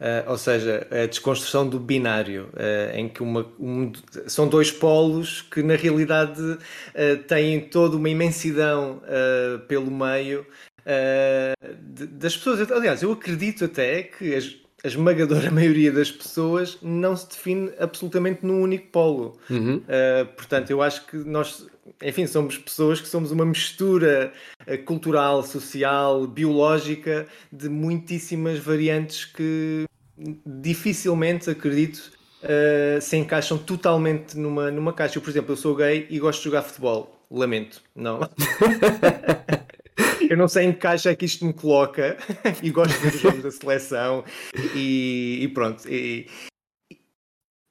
Uh, 0.00 0.28
ou 0.28 0.36
seja, 0.36 0.86
a 0.90 1.06
desconstrução 1.06 1.68
do 1.68 1.78
binário, 1.78 2.50
uh, 2.54 2.96
em 2.96 3.08
que 3.08 3.22
uma, 3.22 3.46
um, 3.60 3.92
são 4.26 4.48
dois 4.48 4.70
polos 4.70 5.40
que 5.40 5.62
na 5.62 5.76
realidade 5.76 6.42
uh, 6.42 7.16
têm 7.28 7.60
toda 7.60 7.96
uma 7.96 8.08
imensidão 8.08 9.00
pelo 9.68 9.90
meio 9.90 10.44
de, 11.80 12.06
das 12.06 12.36
pessoas. 12.36 12.70
Aliás, 12.70 13.02
eu 13.02 13.12
acredito 13.12 13.64
até 13.64 14.02
que 14.02 14.34
as, 14.34 14.56
a 14.82 14.88
esmagadora 14.88 15.48
maioria 15.52 15.92
das 15.92 16.10
pessoas 16.10 16.76
não 16.82 17.16
se 17.16 17.28
define 17.28 17.72
absolutamente 17.78 18.44
num 18.44 18.60
único 18.60 18.88
polo. 18.88 19.38
Uhum. 19.48 19.80
portanto, 20.36 20.70
eu 20.70 20.82
acho 20.82 21.06
que 21.06 21.16
nós 21.16 21.66
enfim, 22.02 22.26
somos 22.26 22.58
pessoas 22.58 23.00
que 23.00 23.08
somos 23.08 23.30
uma 23.30 23.44
mistura 23.44 24.32
eh, 24.66 24.76
cultural, 24.76 25.42
social, 25.42 26.26
biológica 26.26 27.26
de 27.52 27.68
muitíssimas 27.68 28.58
variantes 28.58 29.24
que 29.24 29.86
dificilmente, 30.46 31.50
acredito, 31.50 32.12
uh, 32.42 33.00
se 33.00 33.16
encaixam 33.16 33.58
totalmente 33.58 34.36
numa, 34.36 34.70
numa 34.70 34.92
caixa. 34.92 35.18
Eu, 35.18 35.22
por 35.22 35.30
exemplo, 35.30 35.52
eu 35.52 35.56
sou 35.56 35.74
gay 35.74 36.06
e 36.08 36.18
gosto 36.18 36.38
de 36.38 36.44
jogar 36.44 36.62
futebol. 36.62 37.10
Lamento, 37.30 37.82
não. 37.96 38.20
eu 40.28 40.36
não 40.36 40.46
sei 40.46 40.66
em 40.66 40.72
que 40.72 40.78
caixa 40.78 41.10
é 41.10 41.16
que 41.16 41.24
isto 41.24 41.44
me 41.44 41.52
coloca 41.52 42.16
e 42.62 42.70
gosto 42.70 42.92
de 42.92 42.98
ver 42.98 43.14
os 43.14 43.20
jogos 43.20 43.42
da 43.42 43.50
seleção 43.50 44.24
e, 44.74 45.40
e 45.42 45.48
pronto. 45.48 45.88
E, 45.88 46.28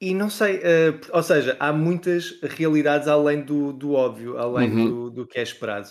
e 0.03 0.13
não 0.13 0.29
sei, 0.29 0.57
uh, 0.57 0.99
ou 1.13 1.23
seja, 1.23 1.55
há 1.59 1.71
muitas 1.71 2.37
realidades 2.41 3.07
além 3.07 3.41
do, 3.41 3.71
do 3.71 3.93
óbvio, 3.93 4.37
além 4.37 4.69
uhum. 4.69 4.85
do, 4.85 5.09
do 5.09 5.27
que 5.27 5.39
é 5.39 5.43
esperado. 5.43 5.89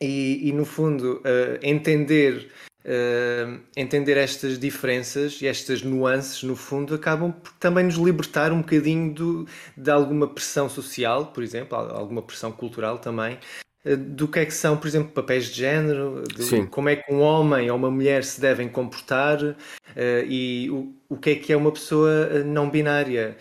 E, 0.00 0.48
e 0.48 0.52
no 0.52 0.64
fundo, 0.64 1.16
uh, 1.16 1.58
entender, 1.60 2.48
uh, 2.84 3.60
entender 3.76 4.16
estas 4.16 4.60
diferenças 4.60 5.42
e 5.42 5.48
estas 5.48 5.82
nuances, 5.82 6.44
no 6.44 6.54
fundo, 6.54 6.94
acabam 6.94 7.32
por 7.32 7.52
também 7.54 7.84
nos 7.84 7.96
libertar 7.96 8.52
um 8.52 8.60
bocadinho 8.60 9.12
do, 9.12 9.48
de 9.76 9.90
alguma 9.90 10.28
pressão 10.28 10.68
social, 10.68 11.26
por 11.26 11.42
exemplo, 11.42 11.76
alguma 11.76 12.22
pressão 12.22 12.52
cultural 12.52 12.98
também, 12.98 13.38
do 13.84 14.28
que 14.28 14.38
é 14.38 14.44
que 14.44 14.54
são, 14.54 14.76
por 14.76 14.86
exemplo, 14.86 15.10
papéis 15.10 15.46
de 15.46 15.58
género, 15.58 16.22
de, 16.22 16.66
como 16.66 16.88
é 16.88 16.96
que 16.96 17.12
um 17.12 17.20
homem 17.20 17.68
ou 17.68 17.76
uma 17.76 17.90
mulher 17.90 18.22
se 18.22 18.40
devem 18.40 18.68
comportar 18.68 19.42
uh, 19.42 19.56
e 20.26 20.70
o, 20.70 20.94
o 21.08 21.16
que 21.16 21.30
é 21.30 21.34
que 21.34 21.52
é 21.52 21.56
uma 21.56 21.72
pessoa 21.72 22.28
eh, 22.30 22.44
não 22.44 22.70
binária. 22.70 23.36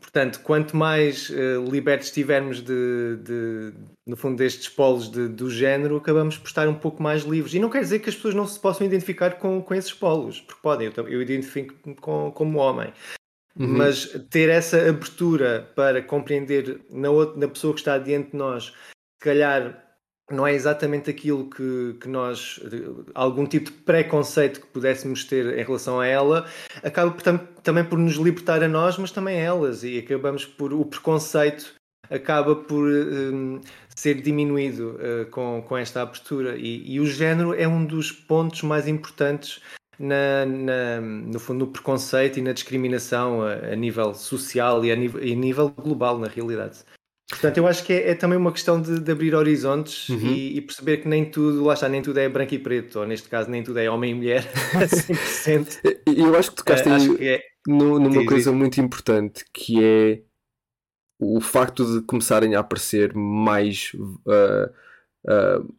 Portanto, 0.00 0.40
quanto 0.42 0.76
mais 0.76 1.30
libertos 1.70 2.08
estivermos 2.08 2.60
de, 2.60 3.18
de, 3.22 3.72
no 4.06 4.16
fundo, 4.16 4.36
destes 4.36 4.68
polos 4.68 5.10
de, 5.10 5.28
do 5.28 5.50
género, 5.50 5.96
acabamos 5.96 6.38
por 6.38 6.48
estar 6.48 6.66
um 6.68 6.74
pouco 6.74 7.02
mais 7.02 7.22
livres. 7.22 7.54
E 7.54 7.58
não 7.58 7.68
quer 7.68 7.80
dizer 7.80 7.98
que 7.98 8.08
as 8.08 8.14
pessoas 8.14 8.34
não 8.34 8.46
se 8.46 8.58
possam 8.58 8.86
identificar 8.86 9.38
com, 9.38 9.60
com 9.62 9.74
esses 9.74 9.92
polos, 9.92 10.40
porque 10.40 10.60
podem, 10.62 10.90
eu, 10.96 11.08
eu 11.08 11.22
identifico-me 11.22 11.94
com, 11.94 12.32
como 12.32 12.58
homem. 12.58 12.92
Uhum. 13.58 13.68
Mas 13.68 14.06
ter 14.30 14.48
essa 14.48 14.88
abertura 14.88 15.70
para 15.74 16.02
compreender 16.02 16.80
na, 16.90 17.10
outra, 17.10 17.38
na 17.38 17.48
pessoa 17.48 17.72
que 17.72 17.80
está 17.80 17.98
diante 17.98 18.32
de 18.32 18.36
nós 18.36 18.72
calhar 19.20 19.82
não 20.30 20.46
é 20.46 20.52
exatamente 20.52 21.08
aquilo 21.08 21.48
que, 21.48 21.96
que 22.00 22.08
nós, 22.08 22.60
algum 23.14 23.46
tipo 23.46 23.70
de 23.70 23.76
preconceito 23.78 24.60
que 24.60 24.66
pudéssemos 24.66 25.24
ter 25.24 25.56
em 25.56 25.62
relação 25.62 26.00
a 26.00 26.06
ela, 26.06 26.46
acaba 26.82 27.12
tam, 27.12 27.38
também 27.62 27.84
por 27.84 27.98
nos 27.98 28.16
libertar 28.16 28.62
a 28.62 28.68
nós, 28.68 28.98
mas 28.98 29.12
também 29.12 29.38
a 29.38 29.42
elas, 29.42 29.84
e 29.84 29.98
acabamos 29.98 30.44
por, 30.44 30.72
o 30.72 30.84
preconceito 30.84 31.74
acaba 32.10 32.54
por 32.54 32.88
um, 32.88 33.60
ser 33.94 34.20
diminuído 34.20 34.96
uh, 34.96 35.30
com, 35.30 35.62
com 35.66 35.76
esta 35.76 36.02
abertura, 36.02 36.56
e, 36.56 36.94
e, 36.94 37.00
o 37.00 37.06
género 37.06 37.54
é 37.54 37.66
um 37.66 37.84
dos 37.84 38.10
pontos 38.12 38.62
mais 38.62 38.86
importantes 38.88 39.60
na, 39.98 40.44
na, 40.46 41.00
no 41.00 41.38
fundo 41.38 41.60
no 41.60 41.72
preconceito 41.72 42.38
e 42.38 42.42
na 42.42 42.52
discriminação 42.52 43.42
a, 43.42 43.54
a 43.54 43.76
nível 43.76 44.14
social 44.14 44.84
e 44.84 44.92
a 44.92 44.96
nível, 44.96 45.20
a 45.20 45.24
nível 45.24 45.68
global, 45.70 46.18
na 46.18 46.28
realidade. 46.28 46.84
Portanto, 47.28 47.58
eu 47.58 47.66
acho 47.66 47.84
que 47.84 47.92
é, 47.92 48.10
é 48.10 48.14
também 48.14 48.38
uma 48.38 48.52
questão 48.52 48.80
de, 48.80 49.00
de 49.00 49.10
abrir 49.10 49.34
horizontes 49.34 50.08
uhum. 50.08 50.28
e, 50.28 50.58
e, 50.58 50.60
perceber 50.60 50.98
que 50.98 51.08
nem 51.08 51.24
tudo, 51.24 51.64
lá 51.64 51.74
está, 51.74 51.88
nem 51.88 52.00
tudo 52.00 52.18
é 52.20 52.28
branco 52.28 52.54
e 52.54 52.58
preto, 52.58 53.00
ou 53.00 53.06
neste 53.06 53.28
caso, 53.28 53.50
nem 53.50 53.64
tudo 53.64 53.80
é 53.80 53.90
homem 53.90 54.12
e 54.12 54.14
mulher, 54.14 54.44
100%. 54.78 56.02
eu 56.16 56.36
acho 56.36 56.50
que 56.50 56.56
tocaste 56.56 56.88
uh, 56.88 56.92
acho 56.92 57.14
que 57.16 57.28
é... 57.28 57.42
numa 57.66 58.24
coisa 58.24 58.52
muito 58.52 58.80
importante 58.80 59.44
que 59.52 59.82
é 59.82 60.22
o 61.18 61.40
facto 61.40 61.84
de 61.84 62.06
começarem 62.06 62.54
a 62.54 62.60
aparecer 62.60 63.12
mais 63.12 63.90
uh, 63.94 64.70
uh, 65.26 65.74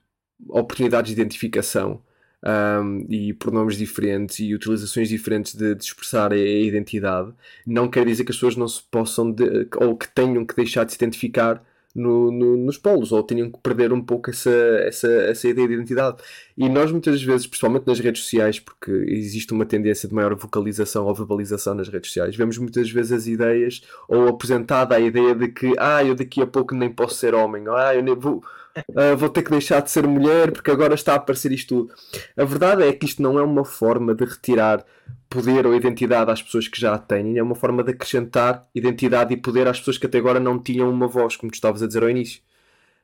oportunidades 0.50 1.14
de 1.14 1.22
identificação 1.22 2.04
um, 2.44 3.06
e 3.10 3.34
pronomes 3.34 3.78
diferentes 3.78 4.40
e 4.40 4.54
utilizações 4.54 5.10
diferentes 5.10 5.56
de, 5.56 5.76
de, 5.76 5.84
expressar 5.84 6.32
a 6.32 6.38
identidade, 6.38 7.34
não 7.66 7.90
quer 7.90 8.06
dizer 8.06 8.24
que 8.24 8.32
as 8.32 8.38
pessoas 8.38 8.56
não 8.56 8.68
se 8.68 8.82
possam 8.84 9.32
de, 9.32 9.68
ou 9.78 9.98
que 9.98 10.08
tenham 10.08 10.46
que 10.46 10.56
deixar 10.56 10.84
de 10.84 10.92
se 10.92 10.98
identificar 10.98 11.64
no, 11.98 12.32
no, 12.32 12.56
nos 12.56 12.78
polos 12.78 13.12
ou 13.12 13.24
tenham 13.24 13.50
que 13.50 13.60
perder 13.60 13.92
um 13.92 14.02
pouco 14.02 14.30
essa, 14.30 14.52
essa, 14.52 15.08
essa 15.08 15.48
ideia 15.48 15.68
de 15.68 15.74
identidade. 15.74 16.18
E 16.56 16.70
nós 16.70 16.92
muitas 16.92 17.22
vezes, 17.24 17.48
principalmente 17.48 17.88
nas 17.88 18.00
redes 18.00 18.22
sociais, 18.22 18.60
porque 18.60 18.92
existe 19.08 19.52
uma 19.52 19.66
tendência 19.66 20.08
de 20.08 20.14
maior 20.14 20.36
vocalização 20.36 21.08
ou 21.08 21.16
verbalização 21.16 21.74
nas 21.74 21.90
redes 21.90 22.12
sociais, 22.12 22.36
vemos 22.36 22.58
muitas 22.60 22.90
vezes 22.92 23.12
as 23.12 23.28
ideias 23.28 23.82
ou 24.08 24.28
apresentada 24.28 24.96
a 24.96 25.00
ideia 25.00 25.34
de 25.34 25.48
que 25.48 25.74
ah, 25.80 26.04
eu 26.04 26.14
daqui 26.14 26.40
a 26.42 26.48
pouco 26.48 26.76
nem 26.76 26.92
posso 26.92 27.16
ser 27.16 27.34
homem, 27.34 27.64
ah, 27.68 27.96
eu 27.96 28.04
nem 28.04 28.16
vou 28.16 28.44
uh, 28.90 29.18
vou 29.18 29.30
ter 29.30 29.44
que 29.44 29.52
deixar 29.52 29.82
de 29.82 29.92
ser 29.92 30.08
mulher 30.08 30.52
porque 30.52 30.72
agora 30.72 30.94
está 30.94 31.14
a 31.14 31.16
aparecer 31.18 31.52
isto 31.52 31.88
tudo. 31.88 31.94
A 32.36 32.46
verdade 32.46 32.84
é 32.84 32.94
que 32.94 33.06
isto 33.06 33.22
não 33.22 33.38
é 33.38 33.44
uma 33.44 33.66
forma 33.66 34.14
de 34.14 34.26
retirar 34.26 34.86
poder 35.30 35.66
ou 35.66 35.76
identidade 35.76 36.32
às 36.32 36.42
pessoas 36.42 36.68
que 36.68 36.80
já 36.80 36.94
a 36.94 36.98
têm, 36.98 37.38
é 37.38 37.44
uma 37.44 37.56
forma 37.56 37.84
de 37.84 37.92
acrescentar 37.92 38.68
identidade 38.74 39.34
e 39.34 39.38
poder 39.38 39.68
às 39.68 39.80
pessoas 39.80 39.98
que 39.98 40.06
até 40.06 40.18
agora 40.18 40.40
não 40.40 40.58
tinham 40.58 40.90
uma 40.90 41.08
voz, 41.08 41.36
como 41.36 41.52
tu 41.52 41.56
estavas 41.56 41.84
a 41.84 41.88
dizer 41.88 42.04
ao 42.04 42.10
início. 42.10 42.42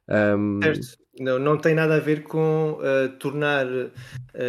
Um... 0.08 0.60
Certo. 0.62 1.03
Não, 1.20 1.38
não 1.38 1.58
tem 1.58 1.76
nada 1.76 1.96
a 1.96 2.00
ver 2.00 2.24
com 2.24 2.80
uh, 2.80 3.10
tornar 3.20 3.68
uh, 3.68 3.92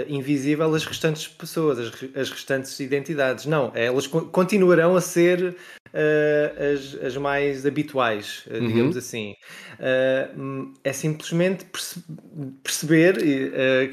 invisível 0.08 0.74
as 0.74 0.84
restantes 0.86 1.28
pessoas, 1.28 1.78
as, 1.78 1.92
as 2.16 2.30
restantes 2.30 2.80
identidades. 2.80 3.44
Não, 3.44 3.70
elas 3.74 4.06
co 4.06 4.22
continuarão 4.22 4.96
a 4.96 5.00
ser 5.00 5.42
uh, 5.44 6.72
as, 6.72 7.04
as 7.04 7.16
mais 7.18 7.66
habituais, 7.66 8.44
uhum. 8.50 8.66
digamos 8.66 8.96
assim. 8.96 9.34
é 10.82 10.92
simplesmente 10.92 11.66
perce 11.66 12.02
perceber 12.62 13.18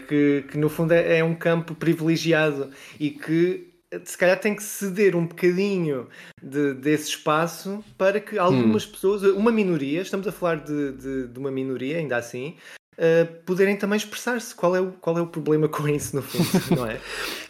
que, 0.08 0.46
que, 0.50 0.58
no 0.58 0.70
fundo, 0.70 0.94
é, 0.94 1.18
é 1.18 1.24
um 1.24 1.36
campo 1.36 1.76
privilegiado 1.76 2.70
e 2.98 3.10
que 3.10 3.71
se 4.06 4.18
calhar 4.18 4.40
tem 4.40 4.56
que 4.56 4.64
ceder 4.64 5.16
um 5.16 5.26
bocadinho 5.26 6.08
de, 6.42 6.74
desse 6.74 7.10
espaço 7.10 7.84
para 7.98 8.20
que 8.20 8.38
algumas 8.38 8.86
hum. 8.86 8.92
pessoas, 8.92 9.24
uma 9.24 9.52
minoria, 9.52 10.02
estamos 10.02 10.28
a 10.28 10.32
falar 10.32 10.56
de, 10.58 10.94
de, 10.94 11.28
de 11.28 11.40
uma 11.40 11.52
minoria, 11.52 11.98
ainda 11.98 12.16
assim, 12.16 12.56
uh, 12.94 13.44
poderem 13.46 13.76
também 13.76 13.98
expressar-se. 13.98 14.56
Qual, 14.56 14.76
é 14.76 14.82
o, 14.82 14.94
qual 14.94 15.18
é 15.18 15.22
o 15.22 15.28
problema 15.28 15.68
com 15.70 15.88
isso, 15.88 16.16
no 16.16 16.22
fundo, 16.22 16.76
não 16.76 16.86
é? 16.86 17.00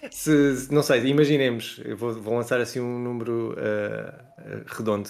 Se, 0.10 0.68
não 0.72 0.82
sei, 0.82 1.06
imaginemos, 1.06 1.80
eu 1.86 1.96
vou, 1.96 2.14
vou 2.14 2.36
lançar 2.36 2.60
assim 2.60 2.80
um 2.80 3.00
número 3.00 3.54
uh, 3.54 4.64
redondo. 4.66 5.10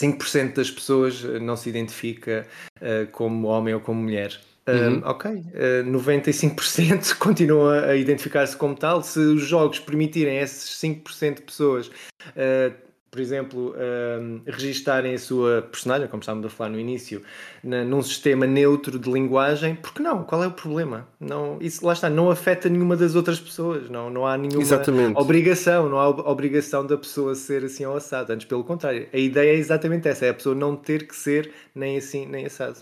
5% 0.00 0.54
das 0.54 0.70
pessoas 0.70 1.22
não 1.22 1.54
se 1.54 1.68
identifica 1.68 2.46
uh, 2.78 3.10
como 3.12 3.46
homem 3.48 3.74
ou 3.74 3.80
como 3.80 4.00
mulher. 4.00 4.40
Uhum. 4.68 4.98
Um, 4.98 5.02
ok, 5.04 5.30
uh, 5.30 5.90
95% 5.90 7.16
continuam 7.18 7.70
a 7.70 7.96
identificar-se 7.96 8.56
como 8.56 8.76
tal. 8.76 9.02
Se 9.02 9.18
os 9.18 9.42
jogos 9.42 9.80
permitirem 9.80 10.38
esses 10.38 10.78
5% 10.80 11.36
de 11.36 11.42
pessoas 11.42 11.88
uh, 11.88 12.72
por 13.12 13.20
exemplo, 13.20 13.74
um, 13.76 14.40
registarem 14.46 15.12
a 15.12 15.18
sua 15.18 15.60
personagem, 15.70 16.08
como 16.08 16.22
estávamos 16.22 16.46
a 16.46 16.48
falar 16.48 16.70
no 16.70 16.80
início, 16.80 17.20
na, 17.62 17.84
num 17.84 18.00
sistema 18.00 18.46
neutro 18.46 18.98
de 18.98 19.10
linguagem, 19.10 19.74
porque 19.74 20.02
não? 20.02 20.24
Qual 20.24 20.42
é 20.42 20.46
o 20.46 20.50
problema? 20.50 21.06
Não, 21.20 21.58
isso 21.60 21.84
lá 21.84 21.92
está, 21.92 22.08
não 22.08 22.30
afeta 22.30 22.70
nenhuma 22.70 22.96
das 22.96 23.14
outras 23.14 23.38
pessoas, 23.38 23.90
não, 23.90 24.08
não 24.08 24.26
há 24.26 24.38
nenhuma 24.38 24.62
exatamente. 24.62 25.20
obrigação, 25.20 25.90
não 25.90 25.98
há 25.98 26.08
obrigação 26.08 26.86
da 26.86 26.96
pessoa 26.96 27.34
ser 27.34 27.64
assim 27.64 27.84
ou 27.84 27.94
assado. 27.94 28.32
Antes, 28.32 28.46
pelo 28.46 28.64
contrário, 28.64 29.06
a 29.12 29.18
ideia 29.18 29.50
é 29.50 29.56
exatamente 29.56 30.08
essa: 30.08 30.24
é 30.24 30.30
a 30.30 30.34
pessoa 30.34 30.54
não 30.54 30.74
ter 30.74 31.06
que 31.06 31.14
ser 31.14 31.52
nem 31.74 31.98
assim 31.98 32.24
nem 32.24 32.46
assado. 32.46 32.78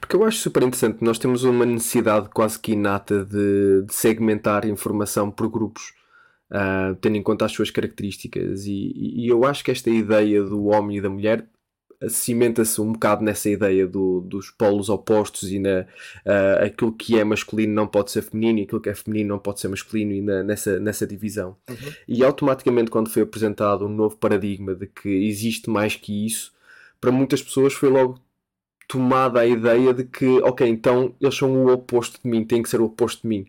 Porque 0.00 0.16
eu 0.16 0.24
acho 0.24 0.38
super 0.38 0.62
interessante, 0.62 1.02
nós 1.02 1.18
temos 1.18 1.44
uma 1.44 1.66
necessidade 1.66 2.28
quase 2.28 2.58
que 2.58 2.72
inata 2.72 3.24
de, 3.24 3.82
de 3.86 3.94
segmentar 3.94 4.66
informação 4.66 5.30
por 5.30 5.48
grupos 5.48 5.92
uh, 6.50 6.94
tendo 6.96 7.16
em 7.16 7.22
conta 7.22 7.44
as 7.44 7.52
suas 7.52 7.70
características. 7.70 8.66
E, 8.66 8.92
e, 8.94 9.28
eu 9.28 9.44
acho 9.44 9.64
que 9.64 9.70
esta 9.70 9.90
ideia 9.90 10.42
do 10.42 10.66
homem 10.66 10.98
e 10.98 11.00
da 11.00 11.10
mulher 11.10 11.46
cimenta-se 12.08 12.80
um 12.80 12.92
bocado 12.92 13.24
nessa 13.24 13.48
ideia 13.48 13.86
do, 13.86 14.20
dos 14.20 14.50
polos 14.50 14.90
opostos 14.90 15.50
e 15.50 15.58
na, 15.58 15.86
uh, 16.26 16.64
aquilo 16.64 16.92
que 16.92 17.18
é 17.18 17.24
masculino 17.24 17.72
não 17.72 17.86
pode 17.86 18.10
ser 18.10 18.20
feminino 18.22 18.58
e 18.58 18.62
aquilo 18.62 18.80
que 18.80 18.90
é 18.90 18.94
feminino 18.94 19.30
não 19.30 19.38
pode 19.38 19.60
ser 19.60 19.68
masculino 19.68 20.12
e 20.12 20.20
na, 20.20 20.42
nessa, 20.42 20.78
nessa 20.78 21.06
divisão. 21.06 21.56
Uhum. 21.68 21.92
E 22.06 22.22
automaticamente, 22.22 22.90
quando 22.90 23.10
foi 23.10 23.22
apresentado 23.22 23.86
um 23.86 23.88
novo 23.88 24.16
paradigma 24.16 24.74
de 24.74 24.86
que 24.86 25.08
existe 25.08 25.70
mais 25.70 25.96
que 25.96 26.26
isso, 26.26 26.52
para 27.00 27.12
muitas 27.12 27.42
pessoas 27.42 27.72
foi 27.72 27.88
logo 27.88 28.20
tomada 28.88 29.40
a 29.40 29.46
ideia 29.46 29.94
de 29.94 30.04
que, 30.04 30.26
ok, 30.42 30.66
então 30.68 31.14
eles 31.20 31.36
são 31.36 31.52
o 31.52 31.72
oposto 31.72 32.20
de 32.22 32.28
mim, 32.28 32.44
têm 32.44 32.62
que 32.62 32.68
ser 32.68 32.80
o 32.80 32.86
oposto 32.86 33.22
de 33.22 33.28
mim. 33.28 33.46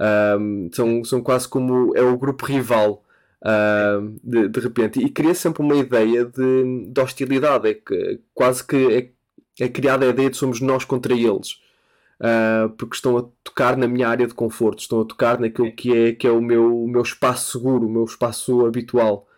Um, 0.00 0.70
são, 0.72 1.04
são 1.04 1.20
quase 1.20 1.48
como 1.48 1.96
é 1.96 2.02
o 2.02 2.16
grupo 2.16 2.46
rival 2.46 3.04
uh, 3.42 4.18
de, 4.22 4.48
de 4.48 4.60
repente. 4.60 5.00
E 5.00 5.08
cria 5.10 5.34
sempre 5.34 5.62
uma 5.62 5.76
ideia 5.76 6.24
de, 6.24 6.86
de 6.88 7.00
hostilidade 7.00 7.68
é 7.68 7.74
que 7.74 8.20
quase 8.34 8.64
que 8.66 9.12
é, 9.58 9.64
é 9.64 9.68
criada 9.68 10.06
a 10.06 10.10
ideia 10.10 10.30
de 10.30 10.36
somos 10.36 10.60
nós 10.60 10.84
contra 10.84 11.12
eles. 11.14 11.60
Uh, 12.20 12.68
porque 12.70 12.96
estão 12.96 13.16
a 13.16 13.24
tocar 13.44 13.76
na 13.76 13.86
minha 13.86 14.08
área 14.08 14.26
de 14.26 14.34
conforto 14.34 14.80
estão 14.80 15.00
a 15.02 15.04
tocar 15.04 15.38
naquilo 15.38 15.70
que 15.70 15.96
é, 15.96 16.12
que 16.12 16.26
é 16.26 16.30
o, 16.32 16.40
meu, 16.42 16.82
o 16.82 16.88
meu 16.88 17.02
espaço 17.02 17.52
seguro 17.52 17.86
o 17.86 17.90
meu 17.90 18.04
espaço 18.04 18.66
habitual. 18.66 19.28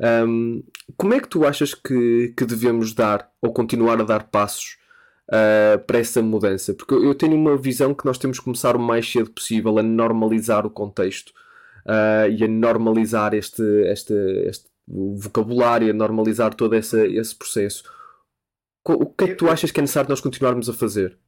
Um, 0.00 0.62
como 0.96 1.12
é 1.12 1.20
que 1.20 1.28
tu 1.28 1.44
achas 1.44 1.74
que, 1.74 2.32
que 2.36 2.44
devemos 2.44 2.94
dar 2.94 3.30
ou 3.42 3.52
continuar 3.52 4.00
a 4.00 4.04
dar 4.04 4.24
passos 4.24 4.78
uh, 5.30 5.78
para 5.86 5.98
essa 5.98 6.22
mudança? 6.22 6.74
Porque 6.74 6.94
eu 6.94 7.14
tenho 7.14 7.34
uma 7.34 7.56
visão 7.56 7.94
que 7.94 8.04
nós 8.04 8.18
temos 8.18 8.38
que 8.38 8.44
começar 8.44 8.76
o 8.76 8.80
mais 8.80 9.10
cedo 9.10 9.30
possível 9.30 9.78
a 9.78 9.82
normalizar 9.82 10.66
o 10.66 10.70
contexto 10.70 11.30
uh, 11.86 12.30
e 12.30 12.44
a 12.44 12.48
normalizar 12.48 13.34
este, 13.34 13.62
este, 13.86 14.12
este 14.46 14.68
vocabulário, 14.86 15.90
a 15.90 15.94
normalizar 15.94 16.54
todo 16.54 16.74
esse, 16.74 17.00
esse 17.14 17.34
processo. 17.34 17.84
O 18.84 19.06
que 19.06 19.24
é 19.24 19.28
que 19.28 19.34
tu 19.34 19.48
achas 19.48 19.70
que 19.70 19.78
é 19.78 19.82
necessário 19.82 20.08
nós 20.08 20.20
continuarmos 20.20 20.68
a 20.68 20.72
fazer? 20.72 21.18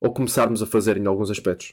Ou 0.00 0.12
começarmos 0.12 0.62
a 0.62 0.66
fazer 0.66 0.96
em 0.96 1.06
alguns 1.06 1.30
aspectos? 1.30 1.72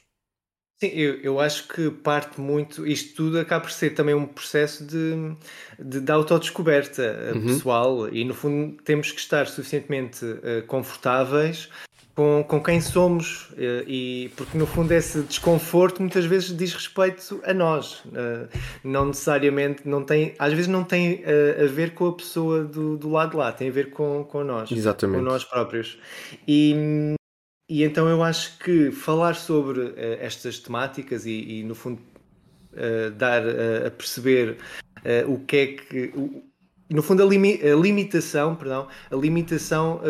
Sim, 0.82 0.88
eu, 0.94 1.20
eu 1.20 1.40
acho 1.40 1.68
que 1.68 1.90
parte 1.90 2.40
muito, 2.40 2.86
isto 2.86 3.14
tudo 3.14 3.38
acaba 3.38 3.64
por 3.64 3.70
ser 3.70 3.90
também 3.90 4.14
um 4.14 4.24
processo 4.24 4.82
de, 4.82 5.34
de, 5.78 6.00
de 6.00 6.10
autodescoberta 6.10 7.02
eh, 7.02 7.32
uhum. 7.34 7.46
pessoal 7.48 8.08
e 8.08 8.24
no 8.24 8.32
fundo 8.32 8.82
temos 8.82 9.12
que 9.12 9.20
estar 9.20 9.46
suficientemente 9.46 10.24
uh, 10.24 10.64
confortáveis 10.66 11.68
com, 12.14 12.42
com 12.48 12.62
quem 12.62 12.80
somos 12.80 13.50
uh, 13.50 13.84
e 13.86 14.32
porque 14.34 14.56
no 14.56 14.66
fundo 14.66 14.90
esse 14.92 15.20
desconforto 15.20 16.00
muitas 16.00 16.24
vezes 16.24 16.56
diz 16.56 16.72
respeito 16.72 17.42
a 17.44 17.52
nós, 17.52 17.96
uh, 18.06 18.48
não 18.82 19.04
necessariamente, 19.04 19.86
não 19.86 20.02
tem, 20.02 20.34
às 20.38 20.54
vezes 20.54 20.66
não 20.66 20.82
tem 20.82 21.22
a 21.62 21.66
ver 21.66 21.92
com 21.92 22.06
a 22.06 22.12
pessoa 22.14 22.64
do, 22.64 22.96
do 22.96 23.10
lado 23.10 23.32
de 23.32 23.36
lá, 23.36 23.52
tem 23.52 23.68
a 23.68 23.72
ver 23.72 23.90
com, 23.90 24.24
com 24.24 24.42
nós, 24.42 24.72
Exatamente. 24.72 25.18
com 25.18 25.30
nós 25.30 25.44
próprios. 25.44 25.98
E, 26.48 27.18
e 27.70 27.84
então 27.84 28.08
eu 28.08 28.20
acho 28.20 28.58
que 28.58 28.90
falar 28.90 29.36
sobre 29.36 29.78
uh, 29.78 29.94
estas 30.18 30.58
temáticas 30.58 31.24
e, 31.24 31.60
e 31.60 31.62
no 31.62 31.76
fundo, 31.76 32.02
uh, 32.72 33.12
dar 33.12 33.46
uh, 33.46 33.86
a 33.86 33.90
perceber 33.92 34.58
o 35.28 35.38
que 35.38 35.56
é 35.56 35.66
que. 35.68 36.12
O, 36.16 36.42
no 36.90 37.00
fundo, 37.00 37.22
a, 37.22 37.26
limi 37.26 37.60
a, 37.62 37.76
limitação, 37.76 38.56
perdão, 38.56 38.88
a 39.08 39.14
limitação 39.14 40.00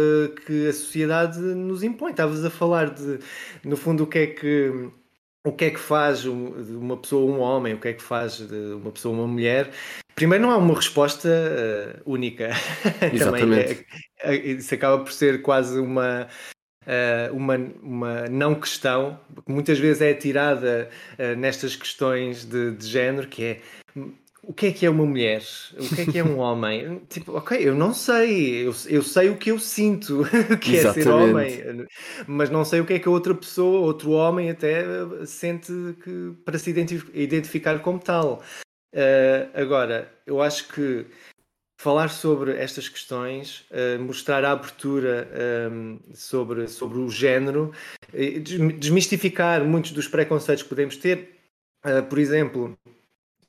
que 0.47 0.67
a 0.67 0.73
sociedade 0.73 1.39
nos 1.39 1.83
impõe. 1.83 2.13
Estavas 2.13 2.43
a 2.43 2.49
falar 2.49 2.89
de, 2.89 3.19
no 3.63 3.77
fundo, 3.77 4.05
o 4.05 4.07
que 4.07 4.19
é 4.19 4.27
que 4.27 4.91
o 5.47 5.53
que 5.53 5.67
é 5.67 5.71
que 5.71 5.79
faz 5.79 6.25
uma 6.25 6.97
pessoa 6.97 7.31
um 7.31 7.39
homem, 7.39 7.75
o 7.75 7.79
que 7.79 7.89
é 7.89 7.93
que 7.93 8.03
faz 8.03 8.39
de 8.39 8.75
uma 8.75 8.91
pessoa 8.91 9.15
uma 9.15 9.27
mulher. 9.27 9.71
Primeiro, 10.15 10.43
não 10.45 10.51
há 10.51 10.57
uma 10.57 10.75
resposta 10.75 11.29
única. 12.07 12.49
Exatamente. 13.13 13.87
é, 14.23 14.35
isso 14.35 14.75
acaba 14.75 15.05
por 15.05 15.13
ser 15.13 15.43
quase 15.43 15.79
uma, 15.79 16.27
uh, 16.91 17.35
uma, 17.35 17.57
uma 17.83 18.29
não 18.29 18.55
questão, 18.55 19.19
que 19.47 19.53
muitas 19.53 19.79
vezes 19.79 20.03
é 20.03 20.13
tirada 20.13 20.91
uh, 21.19 21.37
nestas 21.37 21.77
questões 21.77 22.45
de, 22.45 22.73
de 22.73 22.87
género, 22.87 23.29
que 23.29 23.45
é 23.45 23.61
o 24.43 24.55
que 24.55 24.67
é 24.67 24.73
que 24.73 24.87
é 24.87 24.91
uma 24.91 25.05
mulher? 25.05 25.43
O 25.79 25.95
que 25.95 26.01
é 26.01 26.07
que 26.07 26.19
é 26.19 26.25
um 26.25 26.39
homem? 26.41 27.03
tipo, 27.09 27.37
ok, 27.37 27.57
eu 27.61 27.75
não 27.75 27.93
sei, 27.95 28.67
eu, 28.67 28.75
eu 28.89 29.03
sei 29.03 29.29
o 29.29 29.37
que 29.37 29.51
eu 29.51 29.59
sinto 29.59 30.25
que 30.61 30.77
é 30.77 30.93
ser 30.93 31.09
homem, 31.09 31.87
mas 32.27 32.51
não 32.51 32.65
sei 32.65 32.81
o 32.81 32.87
que 32.87 32.95
é 32.95 32.99
que 32.99 33.07
a 33.07 33.11
outra 33.11 33.35
pessoa, 33.35 33.81
outro 33.81 34.11
homem 34.13 34.51
até 34.51 34.83
sente 35.27 35.73
que, 36.03 36.33
para 36.45 36.59
se 36.59 36.71
identificar 37.15 37.79
como 37.81 37.99
tal. 37.99 38.43
Uh, 38.93 39.47
agora, 39.55 40.13
eu 40.27 40.43
acho 40.43 40.67
que 40.69 41.07
falar 41.81 42.11
sobre 42.11 42.59
estas 42.59 42.91
questões, 42.91 43.65
uh, 43.71 43.99
mostrar 44.03 44.45
a 44.45 44.53
abertura 44.53 45.27
ehm, 45.33 45.97
sobre, 46.13 46.69
sobre 46.69 46.99
o 46.99 47.09
género, 47.09 47.73
desmistificar 48.79 49.65
muitos 49.65 49.93
dos 49.93 50.07
preconceitos 50.07 50.63
que 50.63 50.69
podemos 50.69 50.99
ter. 50.99 51.41
Uh, 51.83 52.03
por 52.03 52.19
exemplo, 52.19 52.79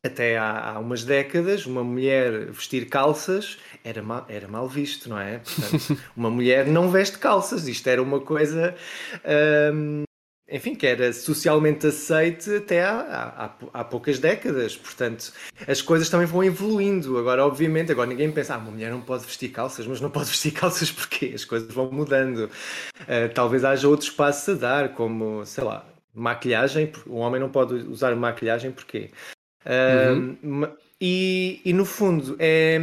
até 0.01 0.37
há, 0.37 0.69
há, 0.69 0.79
umas 0.79 1.03
décadas, 1.03 1.65
uma 1.65 1.83
mulher 1.83 2.49
vestir 2.51 2.87
calças 2.87 3.57
era 3.83 4.01
mal, 4.01 4.25
era 4.29 4.47
mal 4.47 4.65
visto, 4.65 5.09
não 5.09 5.19
é? 5.19 5.39
Portanto, 5.39 6.01
uma 6.15 6.29
mulher 6.29 6.65
não 6.67 6.89
veste 6.89 7.17
calças. 7.17 7.67
Isto 7.67 7.89
era 7.89 8.01
uma 8.01 8.21
coisa 8.21 8.73
um, 9.25 10.03
ehm, 10.03 10.03
enfim, 10.51 10.75
que 10.75 10.85
era 10.85 11.13
socialmente 11.13 11.87
aceite 11.87 12.57
até 12.57 12.83
há, 12.83 13.53
há, 13.73 13.79
há, 13.79 13.83
poucas 13.85 14.19
décadas. 14.19 14.75
Portanto, 14.75 15.31
as 15.65 15.81
coisas 15.81 16.09
também 16.09 16.27
vão 16.27 16.43
evoluindo. 16.43 17.17
Agora, 17.17 17.45
obviamente, 17.45 17.91
agora 17.91 18.09
ninguém 18.09 18.29
pensa, 18.31 18.55
ah, 18.55 18.57
uma 18.57 18.71
mulher 18.71 18.91
não 18.91 18.99
pode 18.99 19.25
vestir 19.25 19.49
calças, 19.49 19.87
mas 19.87 20.01
não 20.01 20.09
pode 20.09 20.29
vestir 20.29 20.51
calças 20.53 20.91
porque 20.91 21.31
as 21.33 21.45
coisas 21.45 21.73
vão 21.73 21.89
mudando. 21.89 22.49
Uh, 23.01 23.33
talvez 23.33 23.63
haja 23.63 23.87
outros 23.87 24.09
passos 24.09 24.49
a 24.49 24.59
dar, 24.59 24.89
como, 24.93 25.45
sei 25.45 25.63
lá, 25.63 25.85
maquilhagem. 26.13 26.91
Um 27.07 27.17
homem 27.19 27.39
não 27.39 27.49
pode 27.49 27.73
usar 27.73 28.13
maquilhagem 28.15 28.71
porque. 28.71 29.09
Uh, 29.65 30.45
uhum. 30.45 30.67
e, 30.99 31.61
e 31.63 31.71
no 31.71 31.85
fundo, 31.85 32.35
é, 32.39 32.77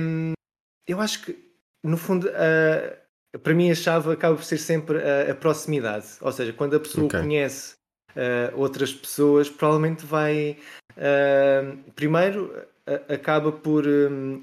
eu 0.87 1.01
acho 1.01 1.23
que, 1.23 1.37
no 1.85 1.99
fundo, 1.99 2.29
uh, 2.29 2.97
para 3.42 3.55
mim 3.55 3.70
a 3.70 3.74
chave 3.74 4.12
acaba 4.12 4.37
por 4.37 4.44
ser 4.44 4.59
sempre 4.59 4.98
a, 4.98 5.33
a 5.33 5.35
proximidade. 5.35 6.07
Ou 6.20 6.33
seja, 6.33 6.53
quando 6.53 6.77
a 6.77 6.81
pessoa 6.81 7.07
okay. 7.07 7.20
conhece 7.20 7.74
uh, 8.11 8.59
outras 8.61 8.92
pessoas, 8.92 9.48
provavelmente 9.48 10.05
vai. 10.05 10.57
Uh, 10.96 11.79
primeiro, 11.94 12.53
uh, 12.87 13.12
acaba 13.12 13.53
por 13.53 13.87
um, 13.87 14.42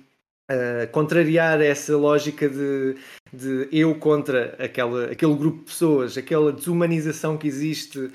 contrariar 0.91 1.59
essa 1.59 1.97
lógica 1.97 2.47
de, 2.47 2.95
de 3.33 3.67
eu 3.71 3.95
contra 3.95 4.55
aquela, 4.59 5.05
aquele 5.05 5.33
grupo 5.33 5.57
de 5.57 5.65
pessoas, 5.65 6.17
aquela 6.17 6.51
desumanização 6.51 7.35
que 7.35 7.47
existe, 7.47 8.11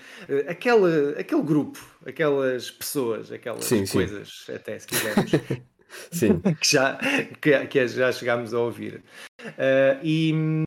aquela, 0.46 1.18
aquele 1.18 1.42
grupo, 1.42 1.84
aquelas 2.06 2.70
pessoas, 2.70 3.32
aquelas 3.32 3.64
sim, 3.64 3.84
coisas, 3.84 4.44
sim. 4.46 4.54
até 4.54 4.78
se 4.78 4.86
quisermos. 4.86 5.32
Sim. 6.12 6.40
que, 6.60 6.70
já, 6.70 6.98
que, 7.40 7.66
que 7.66 7.88
já 7.88 8.12
chegámos 8.12 8.54
a 8.54 8.60
ouvir. 8.60 9.02
Uh, 9.42 9.98
e, 10.02 10.64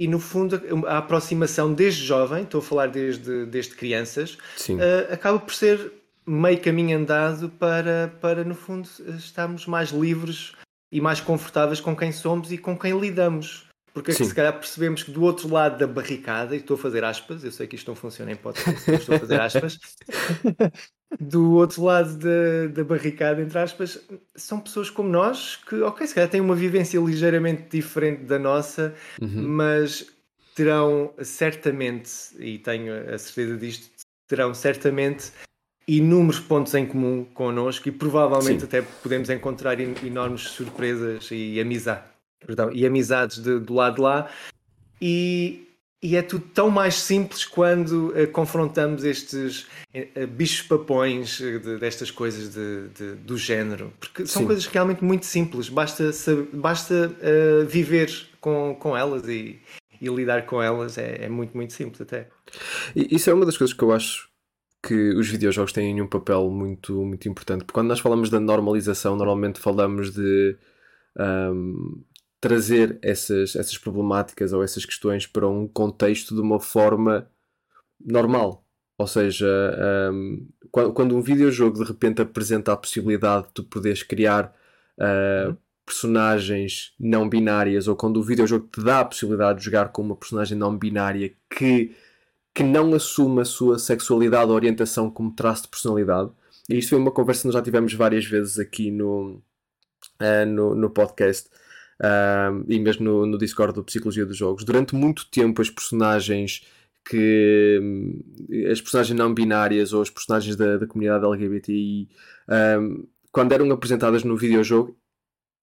e 0.00 0.08
no 0.08 0.18
fundo 0.18 0.58
a 0.86 0.96
aproximação 0.96 1.74
desde 1.74 2.02
jovem, 2.02 2.42
estou 2.42 2.60
a 2.60 2.64
falar 2.64 2.86
desde, 2.86 3.44
desde 3.44 3.74
crianças, 3.74 4.38
uh, 4.70 5.12
acaba 5.12 5.38
por 5.38 5.52
ser 5.52 5.92
meio 6.26 6.58
caminho 6.58 6.96
andado 6.96 7.50
para, 7.50 8.10
para, 8.18 8.42
no 8.42 8.54
fundo, 8.54 8.88
estarmos 9.18 9.66
mais 9.66 9.90
livres 9.90 10.54
e 10.90 11.02
mais 11.02 11.20
confortáveis 11.20 11.82
com 11.82 11.94
quem 11.94 12.12
somos 12.12 12.50
e 12.50 12.56
com 12.56 12.78
quem 12.78 12.98
lidamos. 12.98 13.66
Porque 13.92 14.12
Sim. 14.12 14.24
se 14.24 14.34
calhar 14.34 14.52
percebemos 14.52 15.02
que 15.02 15.10
do 15.10 15.22
outro 15.22 15.52
lado 15.52 15.78
da 15.78 15.86
barricada, 15.86 16.54
e 16.54 16.58
estou 16.58 16.76
a 16.76 16.78
fazer 16.78 17.02
aspas, 17.04 17.42
eu 17.42 17.50
sei 17.50 17.66
que 17.66 17.74
isto 17.74 17.88
não 17.88 17.96
funciona 17.96 18.30
em 18.30 18.36
podcast, 18.36 18.88
mas 18.88 19.00
estou 19.00 19.16
a 19.16 19.18
fazer 19.18 19.40
aspas, 19.40 19.80
do 21.20 21.54
outro 21.54 21.82
lado 21.82 22.16
da, 22.16 22.68
da 22.72 22.84
barricada, 22.84 23.42
entre 23.42 23.58
aspas, 23.58 24.00
são 24.36 24.60
pessoas 24.60 24.88
como 24.88 25.08
nós 25.08 25.56
que, 25.56 25.80
ok, 25.82 26.06
se 26.06 26.14
calhar 26.14 26.30
têm 26.30 26.40
uma 26.40 26.54
vivência 26.54 27.00
ligeiramente 27.00 27.64
diferente 27.70 28.22
da 28.22 28.38
nossa, 28.38 28.94
uhum. 29.20 29.48
mas 29.48 30.06
terão 30.54 31.12
certamente, 31.22 32.10
e 32.38 32.58
tenho 32.58 32.92
a 33.12 33.18
certeza 33.18 33.56
disto, 33.56 33.90
terão 34.28 34.54
certamente 34.54 35.32
inúmeros 35.88 36.38
pontos 36.38 36.72
em 36.74 36.86
comum 36.86 37.24
connosco 37.24 37.88
e 37.88 37.92
provavelmente 37.92 38.60
Sim. 38.60 38.66
até 38.66 38.82
podemos 38.82 39.28
encontrar 39.28 39.80
enormes 39.80 40.42
surpresas 40.42 41.28
e, 41.32 41.60
amizade, 41.60 42.04
perdão, 42.44 42.70
e 42.72 42.86
amizades 42.86 43.38
de, 43.38 43.58
do 43.58 43.74
lado 43.74 43.96
de 43.96 44.00
lá. 44.00 44.30
E, 45.00 45.66
e 46.02 46.16
é 46.16 46.22
tudo 46.22 46.44
tão 46.54 46.70
mais 46.70 46.94
simples 46.94 47.44
quando 47.44 48.08
uh, 48.08 48.26
confrontamos 48.32 49.04
estes 49.04 49.62
uh, 49.94 50.26
bichos 50.26 50.66
papões 50.66 51.38
de, 51.38 51.78
destas 51.78 52.10
coisas 52.10 52.52
de, 52.52 52.88
de, 52.88 53.14
do 53.16 53.36
género. 53.36 53.92
Porque 53.98 54.26
são 54.26 54.42
Sim. 54.42 54.46
coisas 54.46 54.66
realmente 54.66 55.04
muito 55.04 55.26
simples. 55.26 55.68
Basta, 55.68 56.10
basta 56.52 57.10
uh, 57.10 57.66
viver 57.66 58.10
com, 58.40 58.76
com 58.78 58.96
elas 58.96 59.26
e, 59.28 59.58
e 60.00 60.08
lidar 60.08 60.46
com 60.46 60.62
elas. 60.62 60.98
É, 60.98 61.24
é, 61.24 61.28
muito, 61.28 61.56
muito 61.56 61.72
simples 61.72 62.00
até. 62.00 62.28
E 62.94 63.14
isso 63.14 63.30
é 63.30 63.34
uma 63.34 63.46
das 63.46 63.56
coisas 63.56 63.74
que 63.74 63.82
eu 63.82 63.92
acho 63.92 64.28
que 64.82 65.10
os 65.10 65.28
videojogos 65.28 65.72
têm 65.72 66.00
um 66.00 66.06
papel 66.06 66.50
muito, 66.50 67.04
muito 67.04 67.28
importante. 67.28 67.64
Porque 67.64 67.74
quando 67.74 67.88
nós 67.88 68.00
falamos 68.00 68.30
da 68.30 68.40
normalização, 68.40 69.14
normalmente 69.14 69.60
falamos 69.60 70.10
de 70.10 70.56
um, 71.18 72.02
trazer 72.40 72.98
essas, 73.02 73.54
essas 73.54 73.76
problemáticas 73.76 74.52
ou 74.52 74.62
essas 74.62 74.84
questões 74.84 75.26
para 75.26 75.46
um 75.48 75.68
contexto 75.68 76.34
de 76.34 76.40
uma 76.40 76.58
forma 76.58 77.30
normal. 78.00 78.64
Ou 78.98 79.06
seja, 79.06 79.46
um, 80.12 80.48
quando, 80.70 80.92
quando, 80.92 81.16
um 81.16 81.22
videojogo 81.22 81.82
de 81.82 81.88
repente 81.88 82.22
apresenta 82.22 82.72
a 82.72 82.76
possibilidade 82.76 83.46
de 83.48 83.54
tu 83.54 83.64
poderes 83.64 84.02
criar 84.02 84.54
uh, 84.98 85.56
personagens 85.86 86.94
não 86.98 87.28
binárias, 87.28 87.88
ou 87.88 87.96
quando 87.96 88.18
o 88.18 88.22
videojogo 88.22 88.68
te 88.68 88.82
dá 88.82 89.00
a 89.00 89.04
possibilidade 89.04 89.58
de 89.58 89.64
jogar 89.64 89.88
com 89.88 90.02
uma 90.02 90.16
personagem 90.16 90.56
não 90.56 90.76
binária 90.76 91.32
que 91.48 91.94
que 92.54 92.62
não 92.62 92.94
assume 92.94 93.42
a 93.42 93.44
sua 93.44 93.78
sexualidade 93.78 94.50
ou 94.50 94.56
orientação 94.56 95.10
como 95.10 95.34
traço 95.34 95.62
de 95.62 95.68
personalidade. 95.68 96.30
E 96.68 96.78
isto 96.78 96.90
foi 96.90 96.98
uma 96.98 97.10
conversa 97.10 97.42
que 97.42 97.46
nós 97.46 97.54
já 97.54 97.62
tivemos 97.62 97.94
várias 97.94 98.24
vezes 98.24 98.58
aqui 98.58 98.90
no, 98.90 99.42
uh, 100.20 100.46
no, 100.46 100.74
no, 100.74 100.90
podcast 100.90 101.48
uh, 102.00 102.64
e 102.68 102.78
mesmo 102.78 103.04
no, 103.04 103.26
no 103.26 103.38
Discord 103.38 103.74
do 103.74 103.84
Psicologia 103.84 104.26
dos 104.26 104.36
Jogos. 104.36 104.64
Durante 104.64 104.94
muito 104.94 105.26
tempo, 105.30 105.62
as 105.62 105.70
personagens 105.70 106.62
que 107.02 107.80
as 108.70 108.80
personagens 108.80 109.18
não 109.18 109.32
binárias 109.32 109.94
ou 109.94 110.02
as 110.02 110.10
personagens 110.10 110.54
da, 110.54 110.76
da 110.76 110.86
comunidade 110.86 111.24
LGBTI 111.24 112.10
um, 112.78 113.06
quando 113.32 113.52
eram 113.52 113.70
apresentadas 113.72 114.22
no 114.22 114.36
videojogo 114.36 114.94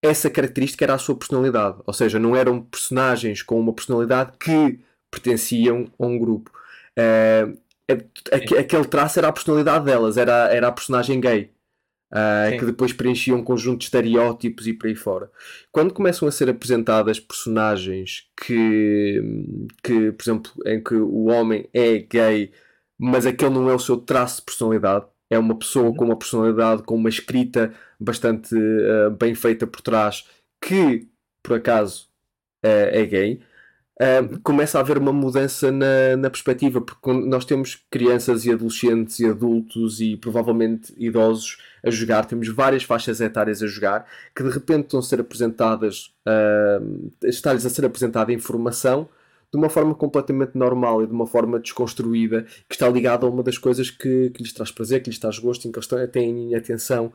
essa 0.02 0.32
característica 0.32 0.84
era 0.84 0.96
a 0.96 0.98
sua 0.98 1.16
personalidade 1.16 1.78
ou 1.86 1.94
seja, 1.94 2.18
não 2.18 2.36
eram 2.36 2.64
personagens 2.64 3.44
com 3.44 3.60
uma 3.60 3.72
personalidade 3.72 4.32
que 4.40 4.80
pertenciam 5.12 5.86
a 6.00 6.06
um 6.08 6.18
grupo 6.18 6.50
uh, 6.98 7.56
aquele 8.32 8.86
traço 8.86 9.20
era 9.20 9.30
a 9.30 9.34
personalidade 9.34 9.86
delas, 9.86 10.18
era, 10.18 10.54
era 10.54 10.68
a 10.68 10.72
personagem 10.72 11.20
gay. 11.20 11.52
Uh, 12.10 12.58
que 12.58 12.66
depois 12.66 12.94
preenchia 12.94 13.36
um 13.36 13.44
conjunto 13.44 13.80
de 13.80 13.86
estereótipos 13.86 14.66
e 14.66 14.74
por 14.74 14.88
aí 14.88 14.96
fora. 14.96 15.30
Quando 15.74 15.94
começam 15.94 16.26
a 16.26 16.32
ser 16.32 16.50
apresentadas 16.50 17.20
personagens 17.20 18.30
que, 18.46 19.22
que, 19.84 20.14
por 20.14 20.24
exemplo, 20.24 20.52
em 20.66 20.82
que 20.82 20.96
o 20.96 21.26
homem 21.26 21.68
é 21.74 21.98
gay, 21.98 22.52
mas 22.98 23.26
aquele 23.26 23.56
não 23.56 23.70
é 23.70 23.76
o 23.76 23.80
seu 23.80 23.98
traço 23.98 24.38
de 24.38 24.46
personalidade, 24.46 25.06
é 25.30 25.38
uma 25.38 25.58
pessoa 25.58 25.94
com 25.94 26.06
uma 26.06 26.18
personalidade, 26.18 26.84
com 26.84 26.96
uma 26.96 27.10
escrita 27.10 27.74
bastante 28.00 28.56
uh, 28.56 29.12
bem 29.12 29.36
feita 29.36 29.68
por 29.68 29.82
trás, 29.82 30.26
que 30.62 31.10
por 31.44 31.58
acaso 31.58 32.08
uh, 32.64 32.90
é 32.92 33.06
gay, 33.06 33.42
uh, 34.02 34.40
começa 34.42 34.78
a 34.78 34.82
haver 34.82 34.98
uma 34.98 35.12
mudança 35.12 35.72
na, 35.72 36.16
na 36.18 36.30
perspectiva, 36.30 36.82
porque 36.82 37.12
nós 37.12 37.46
temos 37.46 37.84
crianças 37.90 38.46
e 38.46 38.52
adolescentes 38.52 39.20
e 39.20 39.26
adultos 39.26 40.00
e 40.00 40.16
provavelmente 40.16 40.94
idosos 40.98 41.58
a 41.84 41.90
jogar, 41.90 42.26
temos 42.26 42.48
várias 42.50 42.84
faixas 42.84 43.22
etárias 43.22 43.62
a 43.62 43.68
jogar, 43.68 44.06
que 44.36 44.44
de 44.44 44.50
repente 44.50 44.86
estão 44.86 45.00
a 45.00 45.04
ser 45.04 45.20
apresentadas, 45.20 46.14
uh, 46.28 47.12
está-lhes 47.24 47.66
a 47.66 47.70
ser 47.70 47.86
apresentada 47.86 48.32
informação 48.34 49.08
de 49.52 49.58
uma 49.58 49.70
forma 49.70 49.96
completamente 49.96 50.56
normal 50.56 51.04
e 51.04 51.08
de 51.08 51.14
uma 51.14 51.26
forma 51.26 51.58
desconstruída, 51.60 52.46
que 52.68 52.76
está 52.76 52.90
ligada 52.90 53.26
a 53.26 53.30
uma 53.30 53.42
das 53.42 53.58
coisas 53.58 53.90
que, 53.90 54.30
que 54.32 54.44
lhes 54.44 54.52
traz 54.52 54.72
prazer, 54.72 55.02
que 55.02 55.10
lhes 55.10 55.20
traz 55.20 55.40
gosto, 55.40 55.68
em 55.68 55.72
que 55.72 55.80
eles 55.80 55.88
têm 56.12 56.54
atenção. 56.54 57.14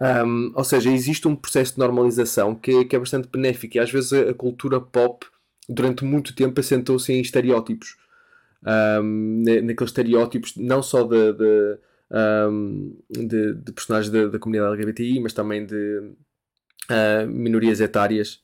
Um, 0.00 0.52
ou 0.54 0.64
seja, 0.64 0.90
existe 0.90 1.28
um 1.28 1.36
processo 1.36 1.74
de 1.74 1.78
normalização 1.78 2.54
que, 2.54 2.84
que 2.86 2.96
é 2.96 2.98
bastante 2.98 3.28
benéfico 3.28 3.76
e 3.76 3.80
às 3.80 3.92
vezes 3.92 4.12
a, 4.12 4.30
a 4.30 4.34
cultura 4.34 4.80
pop 4.80 5.24
durante 5.68 6.04
muito 6.04 6.34
tempo 6.34 6.60
assentou-se 6.60 7.12
em 7.12 7.20
estereótipos. 7.20 7.96
Um, 8.66 9.42
naqueles 9.44 9.90
estereótipos 9.90 10.56
não 10.56 10.82
só 10.82 11.02
de, 11.02 11.32
de, 11.34 11.78
um, 12.50 12.96
de, 13.10 13.54
de 13.54 13.72
personagens 13.72 14.10
da, 14.10 14.26
da, 14.26 14.38
comunidade 14.38 14.74
LGBTI, 14.74 15.20
mas 15.20 15.34
também 15.34 15.66
de 15.66 15.98
uh, 16.90 17.28
minorias 17.28 17.80
etárias, 17.80 18.40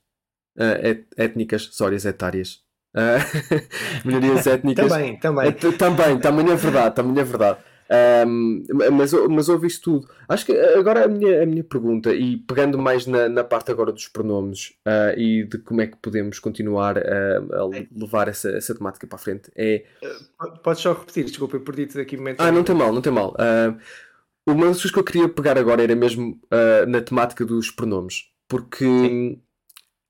uh, 0.58 0.86
et, 0.86 1.06
étnicas, 1.16 1.70
sórias 1.72 2.04
etárias. 2.04 2.60
Uh, 2.94 4.04
minorias 4.04 4.46
étnicas. 4.46 4.88
também, 4.88 5.18
também. 5.18 5.52
também, 5.52 6.18
também 6.18 6.50
é 6.50 6.56
verdade, 6.56 6.94
também 6.94 7.20
é 7.22 7.24
verdade. 7.24 7.58
Um, 7.90 8.62
mas, 8.92 9.12
mas 9.12 9.48
ouve 9.48 9.66
isto 9.66 9.98
tudo. 9.98 10.08
Acho 10.28 10.46
que 10.46 10.52
agora 10.52 11.06
a 11.06 11.08
minha, 11.08 11.42
a 11.42 11.46
minha 11.46 11.64
pergunta, 11.64 12.14
e 12.14 12.36
pegando 12.36 12.78
mais 12.78 13.04
na, 13.04 13.28
na 13.28 13.42
parte 13.42 13.72
agora 13.72 13.90
dos 13.90 14.06
pronomes 14.06 14.74
uh, 14.86 15.18
e 15.18 15.44
de 15.44 15.58
como 15.58 15.80
é 15.80 15.88
que 15.88 15.96
podemos 15.96 16.38
continuar 16.38 16.96
a, 16.98 17.38
a 17.38 17.70
levar 17.90 18.28
essa, 18.28 18.48
essa 18.50 18.74
temática 18.74 19.08
para 19.08 19.16
a 19.16 19.18
frente, 19.18 19.50
é. 19.56 19.84
Uh, 20.40 20.58
podes 20.62 20.82
só 20.82 20.92
repetir, 20.92 21.24
desculpa, 21.24 21.56
eu 21.56 21.62
perdi-te 21.62 21.98
aqui 21.98 22.16
momento. 22.16 22.40
Ah, 22.40 22.52
não 22.52 22.62
tem 22.62 22.76
mal, 22.76 22.92
não 22.92 23.02
tem 23.02 23.12
mal. 23.12 23.30
Uh, 23.30 23.76
uma 24.46 24.66
das 24.66 24.76
coisas 24.76 24.92
que 24.92 24.98
eu 24.98 25.04
queria 25.04 25.28
pegar 25.28 25.58
agora 25.58 25.82
era 25.82 25.94
mesmo 25.94 26.40
na 26.88 27.00
temática 27.00 27.44
dos 27.44 27.70
pronomes, 27.70 28.24
porque. 28.48 28.84
Sim. 28.84 29.42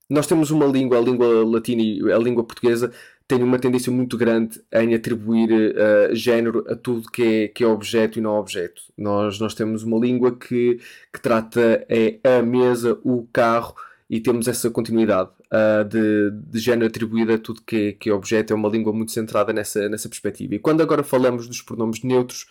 Nós 0.08 0.26
temos 0.26 0.50
uma 0.50 0.66
língua, 0.66 0.98
a 0.98 1.00
língua 1.00 1.44
latina 1.48 1.80
e 1.80 2.12
a 2.12 2.18
língua 2.18 2.42
portuguesa, 2.42 2.92
tem 3.30 3.44
uma 3.44 3.60
tendência 3.60 3.92
muito 3.92 4.18
grande 4.18 4.60
em 4.72 4.92
atribuir 4.92 5.52
uh, 5.52 6.12
género 6.12 6.64
a 6.68 6.74
tudo 6.74 7.08
que 7.08 7.22
é, 7.22 7.48
que 7.48 7.62
é 7.62 7.66
objeto 7.66 8.18
e 8.18 8.20
não 8.20 8.34
objeto. 8.34 8.82
Nós, 8.98 9.38
nós 9.38 9.54
temos 9.54 9.84
uma 9.84 10.00
língua 10.00 10.34
que, 10.36 10.80
que 11.12 11.20
trata 11.20 11.86
é 11.88 12.18
a 12.24 12.42
mesa, 12.42 12.98
o 13.04 13.28
carro 13.32 13.76
e 14.08 14.18
temos 14.18 14.48
essa 14.48 14.68
continuidade 14.68 15.30
uh, 15.46 15.84
de, 15.84 16.32
de 16.32 16.58
género 16.58 16.88
atribuído 16.88 17.32
a 17.32 17.38
tudo 17.38 17.62
que 17.62 17.76
é, 17.76 17.92
que 17.92 18.10
é 18.10 18.12
objeto. 18.12 18.52
É 18.52 18.56
uma 18.56 18.68
língua 18.68 18.92
muito 18.92 19.12
centrada 19.12 19.52
nessa, 19.52 19.88
nessa 19.88 20.08
perspectiva. 20.08 20.56
E 20.56 20.58
quando 20.58 20.80
agora 20.80 21.04
falamos 21.04 21.46
dos 21.46 21.62
pronomes 21.62 22.02
neutros, 22.02 22.48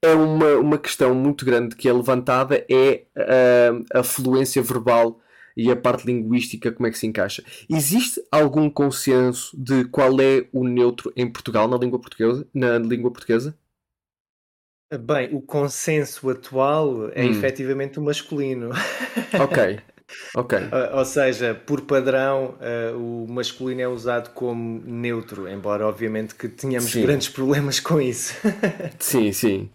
é 0.00 0.14
uma, 0.14 0.58
uma 0.58 0.78
questão 0.78 1.12
muito 1.12 1.44
grande 1.44 1.74
que 1.74 1.88
é 1.88 1.92
levantada 1.92 2.64
é 2.70 3.02
uh, 3.16 3.84
a 3.92 4.04
fluência 4.04 4.62
verbal 4.62 5.20
e 5.56 5.70
a 5.70 5.76
parte 5.76 6.06
linguística 6.06 6.70
como 6.70 6.86
é 6.86 6.90
que 6.90 6.98
se 6.98 7.06
encaixa. 7.06 7.42
Existe 7.68 8.22
algum 8.30 8.68
consenso 8.68 9.56
de 9.58 9.84
qual 9.86 10.20
é 10.20 10.46
o 10.52 10.66
neutro 10.66 11.12
em 11.16 11.30
Portugal 11.30 11.66
na 11.66 11.78
língua 11.78 11.98
portuguesa? 11.98 12.46
Na 12.52 12.78
língua 12.78 13.10
portuguesa? 13.10 13.56
Bem, 15.00 15.34
o 15.34 15.40
consenso 15.40 16.30
atual 16.30 17.10
é 17.12 17.24
hum. 17.24 17.30
efetivamente 17.30 17.98
o 17.98 18.02
masculino. 18.02 18.70
Ok. 19.40 19.80
Ok. 20.36 20.58
Ou 20.92 21.04
seja, 21.04 21.52
por 21.52 21.80
padrão, 21.80 22.54
uh, 22.60 22.96
o 22.96 23.26
masculino 23.28 23.80
é 23.80 23.88
usado 23.88 24.30
como 24.30 24.80
neutro, 24.84 25.48
embora 25.48 25.84
obviamente 25.86 26.34
que 26.34 26.48
tenhamos 26.48 26.92
sim. 26.92 27.02
grandes 27.02 27.28
problemas 27.28 27.80
com 27.80 28.00
isso. 28.00 28.34
sim, 29.00 29.32
sim. 29.32 29.68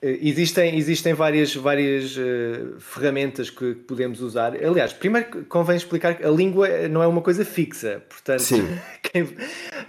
Eh, 0.00 0.18
existem, 0.22 0.76
existem 0.76 1.12
várias, 1.12 1.54
várias 1.54 2.16
uh, 2.16 2.78
ferramentas 2.78 3.50
que 3.50 3.74
podemos 3.74 4.20
usar. 4.20 4.54
Aliás, 4.54 4.92
primeiro 4.92 5.44
convém 5.46 5.76
explicar 5.76 6.14
que 6.16 6.24
a 6.24 6.30
língua 6.30 6.88
não 6.88 7.02
é 7.02 7.06
uma 7.06 7.20
coisa 7.20 7.44
fixa, 7.44 8.02
portanto, 8.08 8.44
quem, 9.02 9.28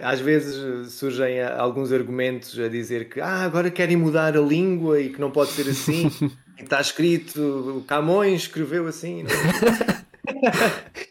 às 0.00 0.20
vezes 0.20 0.92
surgem 0.92 1.40
alguns 1.42 1.92
argumentos 1.92 2.58
a 2.58 2.68
dizer 2.68 3.08
que 3.08 3.20
ah, 3.20 3.44
agora 3.44 3.70
querem 3.70 3.96
mudar 3.96 4.36
a 4.36 4.40
língua 4.40 5.00
e 5.00 5.10
que 5.10 5.20
não 5.20 5.30
pode 5.30 5.52
ser 5.52 5.68
assim. 5.68 6.10
Está 6.60 6.80
escrito, 6.80 7.78
o 7.78 7.84
Camões 7.86 8.42
escreveu 8.42 8.86
assim. 8.86 9.24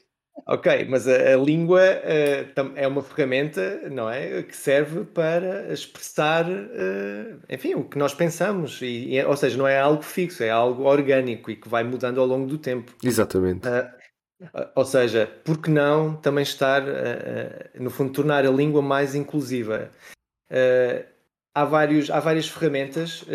Ok, 0.51 0.87
mas 0.89 1.07
a, 1.07 1.35
a 1.35 1.37
língua 1.37 1.79
uh, 1.79 2.71
é 2.75 2.87
uma 2.87 3.03
ferramenta, 3.03 3.87
não 3.91 4.09
é? 4.09 4.41
Que 4.41 4.55
serve 4.55 5.05
para 5.05 5.71
expressar, 5.71 6.49
uh, 6.49 7.39
enfim, 7.47 7.75
o 7.75 7.83
que 7.83 7.99
nós 7.99 8.15
pensamos. 8.15 8.81
E, 8.81 9.13
e, 9.13 9.23
ou 9.23 9.37
seja, 9.37 9.55
não 9.55 9.67
é 9.67 9.79
algo 9.79 10.01
fixo, 10.01 10.41
é 10.41 10.49
algo 10.49 10.85
orgânico 10.85 11.51
e 11.51 11.55
que 11.55 11.69
vai 11.69 11.83
mudando 11.83 12.19
ao 12.19 12.25
longo 12.25 12.47
do 12.47 12.57
tempo. 12.57 12.91
Exatamente. 13.03 13.67
Uh, 13.67 14.49
ou 14.73 14.85
seja, 14.85 15.27
por 15.43 15.61
que 15.61 15.69
não 15.69 16.15
também 16.15 16.41
estar, 16.41 16.81
no 17.77 17.91
fundo, 17.91 18.13
tornar 18.13 18.43
a 18.43 18.49
língua 18.49 18.81
mais 18.81 19.13
inclusiva? 19.13 19.91
Há, 21.61 21.65
vários, 21.65 22.09
há 22.09 22.19
várias 22.19 22.47
ferramentas 22.47 23.25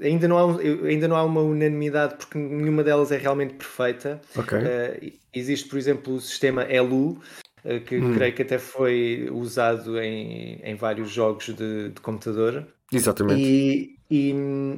Ainda 0.00 0.26
não, 0.26 0.38
há, 0.38 0.60
ainda 0.88 1.06
não 1.06 1.16
há 1.16 1.22
uma 1.22 1.40
unanimidade 1.40 2.16
porque 2.16 2.36
nenhuma 2.36 2.82
delas 2.82 3.12
é 3.12 3.16
realmente 3.16 3.54
perfeita. 3.54 4.20
Okay. 4.36 4.58
Uh, 4.58 5.12
existe, 5.32 5.68
por 5.68 5.78
exemplo, 5.78 6.14
o 6.14 6.20
sistema 6.20 6.64
ELU, 6.64 7.20
que 7.86 7.98
hum. 7.98 8.14
creio 8.14 8.34
que 8.34 8.42
até 8.42 8.58
foi 8.58 9.28
usado 9.32 9.98
em, 10.00 10.60
em 10.62 10.74
vários 10.74 11.10
jogos 11.10 11.46
de, 11.46 11.90
de 11.90 12.00
computador. 12.00 12.66
Exatamente. 12.92 13.40
E, 13.40 13.96
e, 14.10 14.30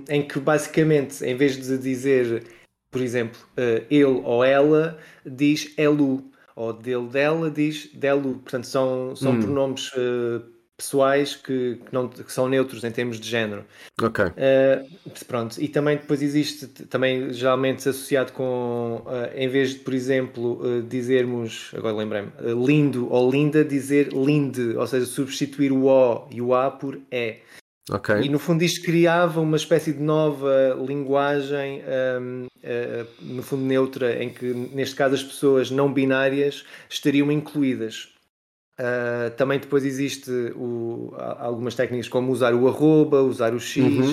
em 0.09 0.22
que 0.22 0.38
basicamente, 0.38 1.24
em 1.24 1.35
vez 1.35 1.57
de 1.57 1.79
dizer, 1.79 2.44
por 2.90 3.00
exemplo, 3.00 3.40
uh, 3.52 3.85
ele 3.90 4.05
ou 4.05 4.44
ela, 4.44 4.98
diz 5.24 5.72
elu, 5.79 6.31
ou 6.55 6.74
dele 6.74 7.09
dela 7.09 7.50
diz 7.50 7.90
delu. 7.94 8.35
Portanto, 8.35 8.66
são, 8.66 9.16
são 9.16 9.33
hum. 9.33 9.40
pronomes 9.40 9.90
uh, 9.94 10.44
pessoais 10.77 11.35
que, 11.35 11.77
que, 11.77 11.93
não, 11.93 12.09
que 12.09 12.31
são 12.31 12.49
neutros 12.49 12.85
em 12.85 12.91
termos 12.91 13.19
de 13.19 13.29
género. 13.29 13.65
Ok. 14.01 14.27
Uh, 14.27 15.25
pronto, 15.27 15.61
e 15.61 15.69
também 15.69 15.97
depois 15.97 16.21
existe, 16.21 16.67
também 16.67 17.33
geralmente 17.33 17.89
associado 17.89 18.33
com, 18.33 19.03
uh, 19.07 19.35
em 19.35 19.49
vez 19.49 19.71
de, 19.71 19.79
por 19.79 19.95
exemplo, 19.95 20.61
uh, 20.61 20.83
dizermos, 20.83 21.71
agora 21.75 21.97
lembrei-me, 21.97 22.31
lindo 22.67 23.11
ou 23.11 23.31
linda, 23.31 23.65
dizer 23.65 24.12
linde, 24.12 24.77
ou 24.77 24.87
seja, 24.87 25.07
substituir 25.07 25.73
o 25.73 25.87
O 25.87 26.29
e 26.31 26.43
o 26.43 26.55
A 26.55 26.71
por 26.71 27.01
E. 27.11 27.39
Okay. 27.89 28.23
E 28.23 28.29
no 28.29 28.39
fundo 28.41 28.62
isto 28.65 28.85
criava 28.85 29.41
uma 29.41 29.57
espécie 29.57 29.93
de 29.93 30.03
nova 30.03 30.77
linguagem, 30.85 31.85
um, 32.21 32.47
no 33.21 33.45
fundo 33.45 33.62
neutra, 33.62 34.21
em 34.21 34.29
que 34.29 34.45
neste 34.45 34.97
caso 34.97 35.15
as 35.15 35.23
pessoas 35.23 35.71
não 35.71 35.93
binárias 35.93 36.65
estariam 36.91 37.31
incluídas. 37.31 38.15
Uh, 38.79 39.31
também 39.37 39.59
depois 39.59 39.87
existe 39.87 40.31
o, 40.55 41.15
algumas 41.17 41.75
técnicas 41.75 42.09
como 42.09 42.31
usar 42.31 42.55
o 42.55 42.69
arroba, 42.69 43.23
usar 43.23 43.55
o 43.55 43.61
x. 43.61 43.83
Uhum. 43.83 44.12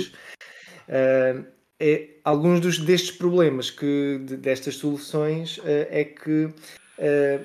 Uh, 0.87 1.45
é, 1.79 2.09
alguns 2.23 2.61
dos, 2.61 2.77
destes 2.77 3.11
problemas 3.11 3.69
que 3.69 4.21
destas 4.39 4.75
soluções 4.75 5.57
uh, 5.57 5.63
é 5.89 6.05
que, 6.05 6.49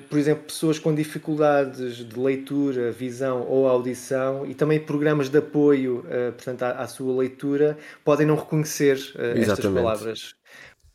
por 0.07 0.17
exemplo, 0.17 0.43
pessoas 0.45 0.79
com 0.79 0.95
dificuldades 0.95 1.97
de 2.07 2.17
leitura, 2.17 2.91
visão 2.91 3.45
ou 3.49 3.67
audição 3.67 4.45
e 4.45 4.53
também 4.53 4.79
programas 4.79 5.27
de 5.27 5.39
apoio 5.39 6.05
portanto, 6.37 6.63
à, 6.63 6.83
à, 6.83 6.87
sua 6.87 7.19
leitura 7.19 7.77
podem 8.05 8.25
não 8.25 8.35
reconhecer 8.35 8.97
estas 9.35 9.65
palavras. 9.65 10.35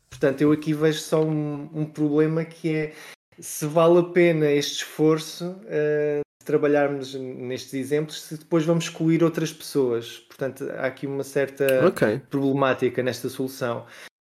Portanto, 0.09 0.41
eu 0.41 0.51
aqui 0.51 0.73
vejo 0.73 0.99
só 0.99 1.21
um, 1.23 1.69
um 1.73 1.85
problema 1.85 2.43
que 2.45 2.73
é 2.73 2.93
se 3.39 3.65
vale 3.65 3.99
a 3.99 4.03
pena 4.03 4.51
este 4.51 4.83
esforço 4.83 5.45
uh, 5.45 6.21
de 6.39 6.45
trabalharmos 6.45 7.15
nestes 7.15 7.73
exemplos, 7.73 8.21
se 8.21 8.37
depois 8.37 8.65
vamos 8.65 8.85
excluir 8.85 9.23
outras 9.23 9.51
pessoas. 9.51 10.19
Portanto, 10.19 10.69
há 10.77 10.85
aqui 10.85 11.07
uma 11.07 11.23
certa 11.23 11.87
okay. 11.87 12.19
problemática 12.29 13.01
nesta 13.01 13.29
solução. 13.29 13.85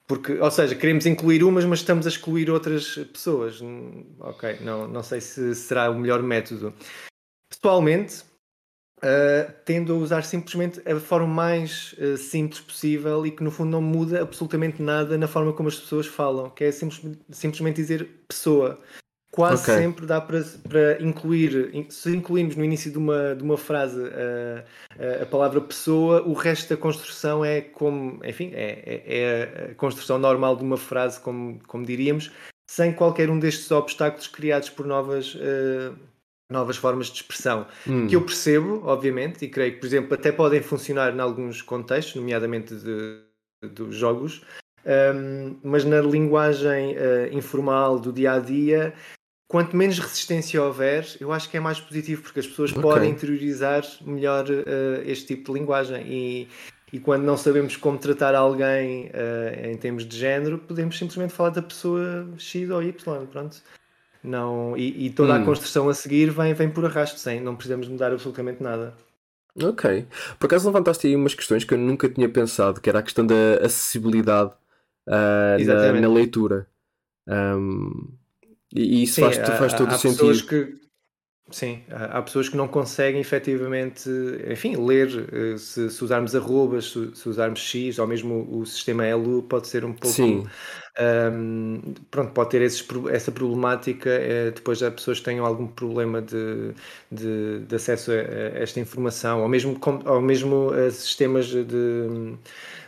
Porque, 0.07 0.39
ou 0.39 0.49
seja, 0.49 0.73
queremos 0.73 1.05
incluir 1.05 1.43
umas, 1.43 1.65
mas 1.65 1.79
estamos 1.79 2.05
a 2.05 2.09
excluir 2.09 2.49
outras 2.49 2.95
pessoas. 3.11 3.59
Ok, 4.19 4.59
não, 4.61 4.87
não 4.87 5.03
sei 5.03 5.19
se 5.19 5.53
será 5.53 5.89
o 5.91 5.99
melhor 5.99 6.23
método. 6.23 6.73
Pessoalmente, 7.49 8.23
Uh, 8.97 9.53
tendo 9.63 9.93
a 9.93 9.95
usar 9.95 10.23
simplesmente 10.23 10.81
a 10.89 10.99
forma 10.99 11.27
mais 11.27 11.93
uh, 11.99 12.17
simples 12.17 12.59
possível 12.59 13.27
e 13.27 13.31
que 13.31 13.43
no 13.43 13.51
fundo 13.51 13.69
não 13.69 13.81
muda 13.81 14.23
absolutamente 14.23 14.81
nada 14.81 15.15
na 15.19 15.27
forma 15.27 15.53
como 15.53 15.69
as 15.69 15.77
pessoas 15.77 16.07
falam, 16.07 16.49
que 16.49 16.63
é 16.63 16.71
simples, 16.71 16.99
simplesmente 17.29 17.75
dizer 17.75 18.09
pessoa. 18.27 18.81
Quase 19.29 19.61
okay. 19.61 19.83
sempre 19.83 20.07
dá 20.07 20.19
para, 20.19 20.43
para 20.67 20.99
incluir, 20.99 21.85
se 21.89 22.15
incluirmos 22.15 22.55
no 22.55 22.63
início 22.63 22.91
de 22.91 22.97
uma, 22.97 23.35
de 23.35 23.43
uma 23.43 23.55
frase 23.55 24.01
uh, 24.01 24.63
a 25.21 25.25
palavra 25.27 25.61
pessoa, 25.61 26.23
o 26.23 26.33
resto 26.33 26.73
da 26.73 26.81
construção 26.81 27.45
é 27.45 27.61
como, 27.61 28.19
enfim, 28.25 28.49
é, 28.55 28.81
é, 28.83 29.03
é, 29.05 29.71
a 29.71 29.75
construção 29.75 30.17
normal 30.17 30.55
de 30.55 30.63
uma 30.63 30.77
frase, 30.77 31.19
como, 31.19 31.59
como 31.67 31.85
diríamos, 31.85 32.31
sem 32.67 32.91
qualquer 32.91 33.29
um 33.29 33.37
destes 33.37 33.69
obstáculos 33.69 34.27
criados 34.27 34.71
por 34.71 34.87
novas 34.87 35.37
novas 36.49 36.77
formas 36.77 37.07
de 37.07 37.17
expressão 37.17 37.67
hum. 37.87 38.07
que 38.07 38.15
eu 38.15 38.21
percebo, 38.21 38.81
obviamente, 38.85 39.43
e 39.43 39.49
creio 39.49 39.73
que, 39.73 39.79
por 39.79 39.85
exemplo, 39.85 40.13
até 40.13 40.31
podem 40.31 40.61
funcionar 40.61 41.13
em 41.13 41.19
alguns 41.19 41.61
contextos, 41.61 42.15
nomeadamente 42.15 42.73
de, 42.75 43.19
dos 43.69 43.95
jogos, 43.95 44.41
um, 44.87 45.57
mas 45.61 45.83
na 45.83 45.99
linguagem 45.99 46.95
uh, 46.95 47.33
informal 47.33 47.99
do 47.99 48.13
dia 48.13 48.33
a 48.33 48.39
dia, 48.39 48.93
quanto 49.47 49.75
menos 49.75 49.99
resistência 49.99 50.63
houver, 50.63 51.05
eu 51.19 51.33
acho 51.33 51.49
que 51.49 51.57
é 51.57 51.59
mais 51.59 51.79
positivo, 51.79 52.21
porque 52.21 52.39
as 52.39 52.47
pessoas 52.47 52.71
okay. 52.71 52.81
podem 52.81 53.11
interiorizar 53.11 53.83
melhor 54.01 54.45
uh, 54.49 55.01
este 55.05 55.35
tipo 55.35 55.51
de 55.51 55.59
linguagem. 55.59 56.05
E, 56.07 56.47
e 56.93 56.99
quando 56.99 57.23
não 57.23 57.35
sabemos 57.35 57.75
como 57.75 57.97
tratar 57.97 58.33
alguém 58.33 59.07
uh, 59.07 59.67
em 59.69 59.75
termos 59.75 60.05
de 60.05 60.17
género, 60.17 60.57
podemos 60.57 60.97
simplesmente 60.97 61.33
falar 61.33 61.49
da 61.49 61.61
pessoa 61.61 62.27
X 62.37 62.69
ou 62.69 62.81
Y. 62.81 63.25
Pronto. 63.27 63.61
Não, 64.27 64.75
e, 64.75 65.05
e 65.05 65.09
toda 65.09 65.33
hum. 65.33 65.41
a 65.41 65.45
construção 65.45 65.87
a 65.87 65.93
seguir 65.93 66.29
vem, 66.31 66.53
vem 66.53 66.69
por 66.69 66.83
arrasto, 66.85 67.17
sem, 67.17 67.39
não 67.39 67.55
precisamos 67.55 67.87
mudar 67.87 68.11
absolutamente 68.11 68.61
nada. 68.61 68.93
Ok. 69.63 70.05
Por 70.37 70.45
acaso 70.47 70.67
levantaste 70.67 71.07
aí 71.07 71.15
umas 71.15 71.33
questões 71.33 71.63
que 71.63 71.73
eu 71.73 71.77
nunca 71.77 72.09
tinha 72.09 72.27
pensado, 72.27 72.81
que 72.81 72.89
era 72.89 72.99
a 72.99 73.03
questão 73.03 73.25
da 73.25 73.55
acessibilidade 73.63 74.51
uh, 75.07 75.65
na, 75.65 76.01
na, 76.01 76.09
leitura. 76.09 76.67
Um, 77.25 78.09
e 78.75 79.03
isso 79.03 79.15
Sim, 79.15 79.21
faz, 79.21 79.37
faz 79.37 79.73
todo 79.73 79.91
o 79.91 79.97
sentido. 79.97 80.45
Que, 80.45 80.75
Sim, 81.49 81.81
há 81.89 82.21
pessoas 82.21 82.49
que 82.49 82.57
não 82.57 82.67
conseguem 82.67 83.21
efetivamente, 83.21 84.09
enfim, 84.51 84.75
ler. 84.75 85.07
Eh, 85.31 85.57
se, 85.57 85.89
se 85.89 86.03
usarmos 86.03 86.35
arrobas, 86.35 86.91
se, 86.91 87.15
se, 87.15 87.29
usarmos 87.29 87.61
X, 87.61 87.99
ou 87.99 88.05
mesmo 88.05 88.45
o 88.51 88.65
sistema 88.65 89.05
ELU, 89.05 89.43
pode 89.43 89.67
ser 89.67 89.85
um 89.85 89.93
pouco. 89.93 90.13
Sim. 90.13 90.45
Um, 90.99 91.79
pronto, 92.11 92.33
pode 92.33 92.49
ter 92.49 92.61
esses, 92.63 92.85
essa 93.11 93.31
problemática. 93.31 94.09
É, 94.09 94.51
depois 94.51 94.83
há 94.83 94.91
pessoas 94.91 95.19
que 95.19 95.25
tenham 95.25 95.45
algum 95.45 95.67
problema 95.67 96.21
de, 96.21 96.73
de, 97.09 97.59
de 97.59 97.75
acesso 97.75 98.11
a, 98.11 98.15
a, 98.15 98.61
esta 98.61 98.81
informação, 98.81 99.41
ou 99.41 99.47
mesmo, 99.47 99.79
ou 100.05 100.21
mesmo 100.21 100.71
a 100.73 100.91
sistemas 100.91 101.45
de, 101.45 101.63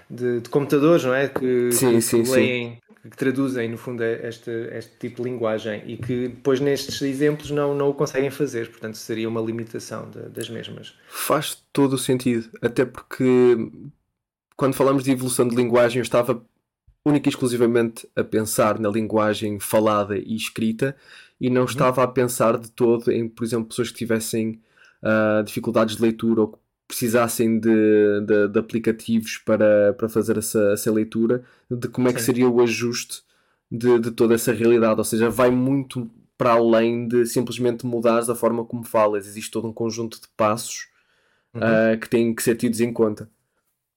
de, 0.10 0.42
de 0.42 0.50
computadores, 0.50 1.06
não 1.06 1.14
é? 1.14 1.30
Que, 1.30 1.72
sim, 1.72 1.94
que 1.94 2.02
sim, 2.02 2.24
leem. 2.24 2.72
Sim 2.72 2.89
que 3.10 3.18
traduzem, 3.18 3.70
no 3.70 3.78
fundo, 3.78 4.04
este, 4.04 4.52
este 4.72 4.92
tipo 5.00 5.24
de 5.24 5.30
linguagem 5.30 5.84
e 5.86 5.98
que 5.98 6.28
depois 6.28 6.60
nestes 6.60 7.02
exemplos 7.02 7.52
não, 7.52 7.74
não 7.74 7.90
o 7.90 7.94
conseguem 7.94 8.30
fazer, 8.30 8.70
portanto 8.70 8.96
seria 8.96 9.28
uma 9.28 9.42
limitação 9.42 10.10
de, 10.10 10.30
das 10.30 10.50
mesmas. 10.50 10.94
Faz 11.08 11.64
todo 11.74 11.94
o 11.94 11.98
sentido, 11.98 12.50
até 12.62 12.86
porque 12.86 13.24
quando 14.56 14.74
falamos 14.74 15.04
de 15.04 15.12
evolução 15.12 15.48
de 15.48 15.56
linguagem 15.56 16.00
eu 16.00 16.04
estava 16.04 16.42
única 17.06 17.30
e 17.30 17.32
exclusivamente 17.32 18.08
a 18.16 18.24
pensar 18.24 18.80
na 18.80 18.90
linguagem 18.90 19.60
falada 19.60 20.18
e 20.18 20.36
escrita 20.36 20.96
e 21.40 21.50
não 21.50 21.62
uhum. 21.62 21.68
estava 21.68 22.04
a 22.04 22.08
pensar 22.08 22.58
de 22.58 22.70
todo 22.72 23.12
em, 23.12 23.28
por 23.28 23.44
exemplo, 23.44 23.70
pessoas 23.70 23.90
que 23.90 23.98
tivessem 23.98 24.62
uh, 25.02 25.44
dificuldades 25.44 25.96
de 25.96 26.02
leitura 26.02 26.42
ou 26.42 26.48
que 26.50 26.58
precisassem 26.90 27.60
de, 27.60 28.22
de, 28.26 28.48
de, 28.48 28.60
aplicativos 28.60 29.38
para, 29.38 29.94
para 29.94 30.10
fazer 30.10 30.40
essa, 30.40 30.72
essa 30.74 30.92
leitura, 30.92 31.44
de 31.70 31.88
como 31.88 32.10
é 32.10 32.14
que 32.14 32.22
seria 32.22 32.50
o 32.50 32.60
ajuste 32.62 33.22
de, 33.72 34.00
de 34.00 34.10
toda 34.10 34.34
essa 34.34 34.52
realidade. 34.52 35.00
Ou 35.00 35.04
seja, 35.04 35.30
vai 35.30 35.52
muito 35.52 36.10
para 36.36 36.54
além 36.54 37.08
de 37.08 37.28
simplesmente 37.28 37.86
mudar 37.86 38.20
a 38.20 38.34
forma 38.34 38.66
como 38.66 38.84
falas. 38.84 39.28
Existe 39.28 39.52
todo 39.52 39.68
um 39.68 39.74
conjunto 39.74 40.20
de 40.20 40.28
passos 40.36 40.88
uhum. 41.54 41.62
uh, 41.62 42.00
que 42.00 42.10
têm 42.10 42.34
que 42.34 42.42
ser 42.42 42.56
tidos 42.56 42.82
em 42.82 42.92
conta. 42.92 43.30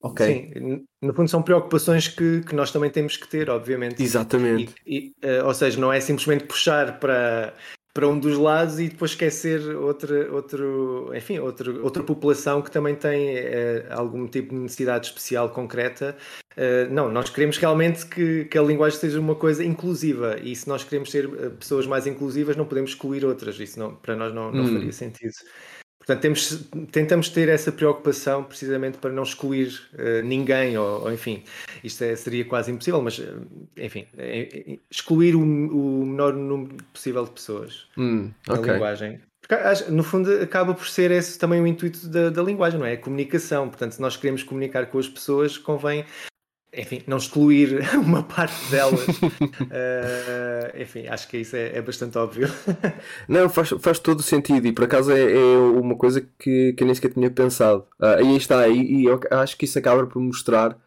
Ok. 0.03 0.27
Sim, 0.27 0.85
no 1.01 1.15
fundo 1.15 1.31
são 1.31 1.43
preocupações 1.43 2.09
que, 2.09 2.43
que 2.43 2.55
nós 2.55 2.71
também 2.71 2.91
temos 2.91 3.17
que 3.17 3.27
ter, 3.27 3.49
obviamente. 3.49 4.03
Exatamente. 4.03 4.75
E, 4.85 5.15
e, 5.23 5.27
uh, 5.27 5.47
ou 5.47 5.55
seja, 5.55 5.81
não 5.81 5.91
é 5.91 5.99
simplesmente 5.99 6.45
puxar 6.45 7.01
para 7.01 7.55
para 7.95 8.09
um 8.09 8.19
dos 8.19 8.39
lados 8.39 8.81
e 8.81 8.89
depois 8.89 9.11
esquecer 9.11 9.61
outra, 9.77 10.33
outro, 10.33 11.13
enfim, 11.15 11.39
outro, 11.39 11.83
outra 11.85 12.03
população 12.03 12.63
que 12.63 12.71
também 12.71 12.95
tem 12.95 13.37
é, 13.37 13.87
algum 13.91 14.27
tipo 14.27 14.55
de 14.55 14.61
necessidade 14.61 15.09
especial 15.09 15.51
concreta. 15.51 16.17
Uh, 16.53 16.93
não, 16.93 17.11
nós 17.11 17.31
queremos 17.31 17.57
realmente 17.57 18.07
que, 18.07 18.45
que 18.45 18.59
a 18.59 18.63
linguagem 18.63 18.99
seja 18.99 19.21
uma 19.21 19.35
coisa 19.35 19.65
inclusiva 19.65 20.39
e 20.43 20.55
se 20.55 20.69
nós 20.69 20.85
queremos 20.85 21.11
ser 21.11 21.25
eh, 21.25 21.49
pessoas 21.49 21.87
mais 21.87 22.07
inclusivas 22.07 22.57
não 22.57 22.67
podemos 22.67 22.91
excluir 22.91 23.25
outras, 23.25 23.59
isso 23.59 23.79
não, 23.79 23.95
para 23.95 24.15
nós 24.15 24.35
não, 24.35 24.53
não 24.53 24.65
hum. 24.65 24.75
faria 24.75 24.93
sentido. 24.93 25.33
Portanto, 26.05 26.21
temos, 26.21 26.65
tentamos 26.91 27.29
ter 27.29 27.49
essa 27.49 27.71
preocupação 27.71 28.43
precisamente 28.43 28.99
para 28.99 29.13
não 29.13 29.23
excluir 29.23 29.69
uh, 29.95 30.23
ninguém, 30.25 30.77
ou, 30.77 31.03
ou, 31.03 31.13
enfim, 31.13 31.45
isto 31.85 32.03
é, 32.03 32.17
seria 32.17 32.45
quase 32.45 32.73
impossível, 32.73 33.01
mas 33.01 33.19
uh, 33.19 33.47
enfim, 33.77 34.07
é, 34.19 34.79
excluir 34.91 35.37
o, 35.37 35.41
o, 35.41 36.05
menor 36.05 36.33
número 36.33 36.77
possível 36.93 37.25
de 37.25 37.31
pessoas 37.31 37.87
hum, 37.97 38.33
na 38.49 38.55
okay. 38.55 38.73
linguagem. 38.73 39.21
Porque, 39.41 39.55
no 39.91 40.03
fundo, 40.03 40.33
acaba 40.43 40.75
por 40.75 40.89
ser 40.89 41.11
esse 41.13 41.39
também 41.39 41.61
o 41.61 41.67
intuito 41.67 42.09
da, 42.09 42.31
da 42.31 42.43
linguagem, 42.43 42.79
não 42.79 42.87
é? 42.87 42.95
A 42.95 42.97
comunicação. 42.97 43.69
Portanto, 43.69 43.93
se 43.93 44.01
nós 44.01 44.17
queremos 44.17 44.43
comunicar 44.43 44.87
com 44.87 44.99
as 44.99 45.09
pessoas, 45.09 45.59
convém 45.59 46.05
enfim, 46.75 47.03
não 47.07 47.19
excluir 47.19 47.81
uma 47.99 48.23
parte 48.23 48.71
delas. 48.71 49.07
uh, 49.09 50.81
enfim, 50.81 51.07
acho 51.07 51.29
que 51.29 51.39
isso 51.39 51.55
é, 51.55 51.77
é 51.77 51.83
bastante 51.83 52.17
óbvio. 52.17 52.49
não, 53.29 53.49
faz, 53.49 53.71
faz 53.81 53.99
todo 53.99 54.23
sentido 54.23 54.67
e 54.67 54.73
por 54.73 54.85
acaso 54.85 55.13
é, 55.13 55.33
é 55.33 55.57
uma 55.57 55.97
coisa 55.97 56.21
que, 56.39 56.73
que 56.73 56.83
eu 56.83 56.87
nem 56.87 56.95
sequer 56.95 57.13
tinha 57.13 57.31
pensado. 57.31 57.87
Uh, 58.01 58.19
aí 58.19 58.37
está, 58.37 58.69
e, 58.69 59.05
e 59.05 59.07
acho 59.31 59.57
que 59.57 59.65
isso 59.65 59.79
acaba 59.79 60.07
por 60.07 60.21
mostrar 60.21 60.79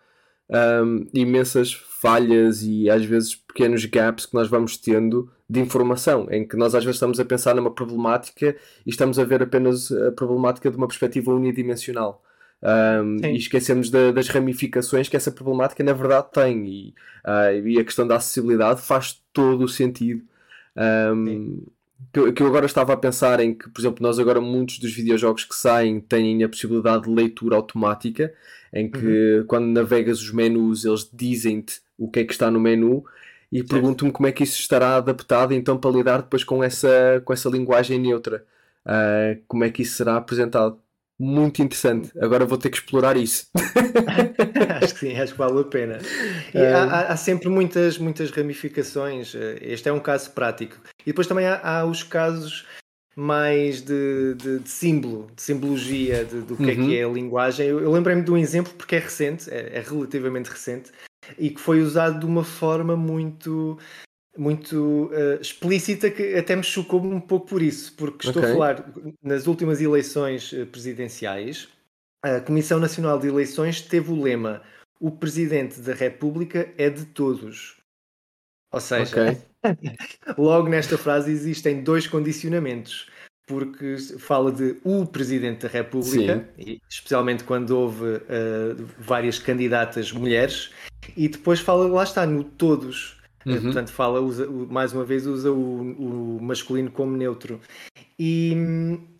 um, 0.49 1.07
imensas 1.13 1.73
falhas 1.73 2.61
e 2.63 2.89
às 2.89 3.03
vezes 3.05 3.35
pequenos 3.35 3.85
gaps 3.85 4.25
que 4.25 4.33
nós 4.33 4.47
vamos 4.47 4.77
tendo 4.77 5.31
de 5.49 5.59
informação, 5.59 6.27
em 6.31 6.47
que 6.47 6.57
nós 6.57 6.73
às 6.73 6.83
vezes 6.83 6.95
estamos 6.95 7.19
a 7.19 7.25
pensar 7.25 7.55
numa 7.55 7.73
problemática 7.73 8.55
e 8.85 8.89
estamos 8.89 9.19
a 9.19 9.23
ver 9.23 9.43
apenas 9.43 9.91
a 9.91 10.11
problemática 10.11 10.69
de 10.71 10.77
uma 10.77 10.87
perspectiva 10.87 11.31
unidimensional. 11.31 12.23
Um, 12.65 13.23
e 13.23 13.37
esquecemos 13.37 13.91
da, 13.91 14.11
das 14.11 14.27
ramificações 14.27 15.07
que 15.07 15.15
essa 15.15 15.29
problemática 15.29 15.83
na 15.83 15.93
verdade 15.93 16.31
tem 16.33 16.65
e, 16.65 16.95
uh, 17.23 17.67
e 17.67 17.77
a 17.77 17.83
questão 17.83 18.07
da 18.07 18.15
acessibilidade 18.15 18.81
faz 18.81 19.21
todo 19.31 19.65
o 19.65 19.67
sentido 19.67 20.23
um, 21.15 21.63
que, 22.11 22.31
que, 22.31 22.41
eu 22.41 22.47
agora 22.47 22.65
estava 22.65 22.93
a 22.93 22.97
pensar 22.97 23.39
em 23.39 23.53
que, 23.53 23.69
por 23.69 23.79
exemplo, 23.79 24.01
nós 24.01 24.17
agora 24.17 24.41
muitos 24.41 24.79
dos 24.79 24.91
videojogos 24.91 25.43
que 25.43 25.53
saem 25.53 25.99
têm 25.99 26.43
a 26.43 26.49
possibilidade 26.49 27.03
de 27.03 27.11
leitura 27.11 27.55
automática 27.55 28.33
em 28.73 28.89
que 28.89 28.97
uhum. 29.39 29.45
quando 29.45 29.67
navegas 29.67 30.19
os 30.19 30.31
menus 30.31 30.85
eles 30.85 31.07
dizem-te 31.13 31.81
o 31.97 32.09
que 32.09 32.21
é 32.21 32.23
que 32.23 32.33
está 32.33 32.49
no 32.49 32.59
menu 32.59 33.05
e 33.51 33.63
pergunto-me 33.63 34.11
como 34.11 34.27
é 34.27 34.31
que 34.31 34.43
isso 34.43 34.59
estará 34.59 34.97
adaptado 34.97 35.53
então 35.53 35.77
para 35.77 35.91
lidar 35.91 36.23
depois 36.23 36.43
com 36.43 36.63
essa, 36.63 37.21
com 37.23 37.31
essa 37.31 37.47
linguagem 37.47 37.99
neutra. 37.99 38.43
Uh, 38.85 39.39
como 39.47 39.63
é 39.63 39.69
que 39.69 39.83
isso 39.83 39.95
será 39.95 40.17
apresentado? 40.17 40.79
Muito 41.19 41.61
interessante. 41.61 42.11
Agora 42.19 42.45
vou 42.45 42.57
ter 42.57 42.69
que 42.69 42.77
explorar 42.77 43.15
isso. 43.15 43.47
acho 44.81 44.93
que 44.93 44.99
sim, 44.99 45.17
acho 45.17 45.31
que 45.31 45.37
vale 45.37 45.61
a 45.61 45.63
pena. 45.63 45.99
E 46.53 46.57
há, 46.57 47.07
há, 47.07 47.17
sempre 47.17 47.47
muitas, 47.47 47.97
muitas 47.97 48.31
ramificações. 48.31 49.33
Este 49.61 49.87
é 49.87 49.93
um 49.93 49.99
caso 49.99 50.31
prático. 50.31 50.77
E 51.01 51.05
depois 51.07 51.27
também 51.27 51.45
há, 51.45 51.61
há 51.63 51.85
os 51.85 52.03
casos 52.03 52.65
mais 53.15 53.81
de, 53.81 54.33
de, 54.35 54.59
de, 54.59 54.69
símbolo, 54.69 55.31
de 55.33 55.41
simbologia 55.41 56.25
de, 56.25 56.41
do 56.41 56.57
que 56.57 56.63
uhum. 56.63 56.69
é 56.69 56.75
que 56.75 56.81
uhum. 56.81 56.93
é 56.93 57.03
a 57.03 57.07
linguagem. 57.07 57.67
Eu, 57.67 57.79
eu 57.79 57.91
lembrei-me 57.91 58.21
de 58.21 58.31
um 58.31 58.37
exemplo 58.37 58.73
porque 58.73 58.97
é 58.97 58.99
recente, 58.99 59.49
é, 59.49 59.77
é, 59.77 59.81
relativamente 59.81 60.49
recente, 60.49 60.91
e 61.39 61.49
que 61.49 61.61
foi 61.61 61.81
usado 61.81 62.19
de 62.19 62.25
uma 62.25 62.43
forma 62.43 62.97
muito 62.97 63.79
muito 64.37 65.09
uh, 65.13 65.41
explícita 65.41 66.11
que 66.11 66.35
até 66.35 66.55
me 66.55 66.63
chocou 66.63 67.01
um 67.01 67.19
pouco 67.19 67.47
por 67.47 67.61
isso, 67.61 67.93
porque 67.95 68.27
estou 68.27 68.41
okay. 68.41 68.53
a 68.53 68.55
falar 68.55 68.93
nas 69.23 69.47
últimas 69.47 69.81
eleições 69.81 70.51
eh, 70.53 70.65
presidenciais, 70.65 71.67
a 72.23 72.41
Comissão 72.41 72.79
Nacional 72.79 73.19
de 73.19 73.27
Eleições 73.27 73.81
teve 73.81 74.11
o 74.11 74.21
lema 74.21 74.61
o 74.99 75.11
Presidente 75.11 75.79
da 75.81 75.93
República 75.93 76.73
é 76.77 76.89
de 76.89 77.05
todos. 77.05 77.77
Ou 78.71 78.81
seja, 78.81 79.31
okay. 79.31 79.37
logo 80.37 80.67
nesta 80.67 80.97
frase 80.97 81.31
existem 81.31 81.83
dois 81.83 82.07
condicionamentos 82.07 83.07
porque 83.47 83.97
fala 84.17 84.51
de 84.51 84.77
o 84.83 85.05
Presidente 85.05 85.61
da 85.61 85.67
República, 85.67 86.49
especialmente 86.89 87.43
quando 87.43 87.77
houve 87.77 88.03
uh, 88.03 88.85
várias 88.97 89.37
candidatas 89.37 90.11
mulheres, 90.11 90.71
e 91.15 91.29
depois 91.29 91.59
fala, 91.59 91.87
lá 91.87 92.03
está, 92.03 92.25
no 92.25 92.43
todos. 92.43 93.21
Uhum. 93.45 93.61
Portanto, 93.61 93.91
fala, 93.91 94.19
usa, 94.19 94.47
mais 94.47 94.91
uma 94.91 95.03
vez, 95.03 95.27
usa 95.27 95.51
o, 95.51 96.37
o 96.37 96.41
masculino 96.41 96.89
como 96.89 97.15
neutro. 97.15 97.59
E, 98.17 98.53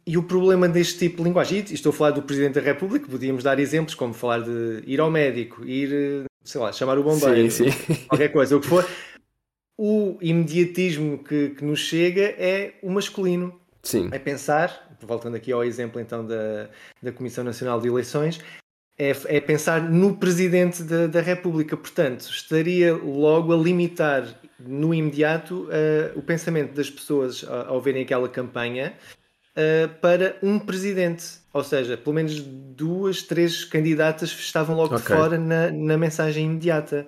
e, 0.06 0.18
o 0.18 0.24
problema 0.24 0.68
deste 0.68 1.00
tipo 1.00 1.18
de 1.18 1.24
linguagem, 1.24 1.64
e 1.70 1.74
estou 1.74 1.92
a 1.92 1.94
falar 1.94 2.12
do 2.12 2.24
Presidente 2.24 2.56
da 2.56 2.62
República, 2.62 3.08
podíamos 3.08 3.44
dar 3.44 3.60
exemplos 3.60 3.94
como 3.94 4.14
falar 4.14 4.40
de 4.40 4.84
ir 4.88 5.00
ao 5.00 5.12
médico, 5.12 5.64
ir, 5.66 6.26
sei 6.44 6.60
lá, 6.60 6.72
chamar 6.72 6.98
o 6.98 7.04
bombeiro, 7.04 7.52
sim, 7.52 7.70
sim. 7.70 7.96
qualquer 8.08 8.30
coisa, 8.30 8.58
o 8.58 8.62
que 8.62 8.68
for. 8.68 8.88
O 9.78 10.18
imediatismo 10.22 11.20
que, 11.20 11.50
que 11.50 11.64
nos 11.64 11.80
chega 11.80 12.22
é 12.22 12.76
o 12.82 12.90
masculino. 12.90 13.60
Sim. 13.84 14.10
É 14.12 14.18
pensar, 14.18 14.98
voltando 15.02 15.36
aqui 15.36 15.52
ao 15.52 15.64
exemplo 15.64 16.00
então 16.00 16.26
da, 16.26 16.70
da 17.04 17.12
Comissão 17.12 17.44
Nacional 17.44 17.80
de 17.80 17.88
Eleições, 17.88 18.40
é, 18.98 19.16
é 19.26 19.42
pensar 19.42 19.82
no 19.82 20.16
Presidente 20.16 20.84
da, 20.84 21.08
da, 21.08 21.22
República. 21.22 21.76
Portanto, 21.76 22.22
estaria 22.22 22.94
logo 22.94 23.54
a 23.54 23.58
limitar 23.58 24.40
no 24.60 24.94
imediato 24.94 25.66
uh, 25.66 26.18
o 26.18 26.22
pensamento 26.22 26.74
das 26.74 26.90
pessoas 26.90 27.44
ao, 27.44 27.76
ao 27.76 27.82
verem 27.82 28.04
aquela 28.04 28.30
campanha 28.30 28.94
uh, 29.52 29.90
para 30.00 30.38
um 30.42 30.58
Presidente. 30.58 31.26
Ou 31.54 31.64
seja, 31.64 31.98
pelo 31.98 32.16
menos 32.16 32.40
duas, 32.40 33.22
três 33.22 33.66
candidatas 33.66 34.30
estavam 34.30 34.76
logo 34.76 34.96
okay. 34.96 35.00
de 35.00 35.22
fora 35.22 35.38
na, 35.38 35.72
na 35.72 35.98
mensagem 35.98 36.46
imediata. 36.46 37.06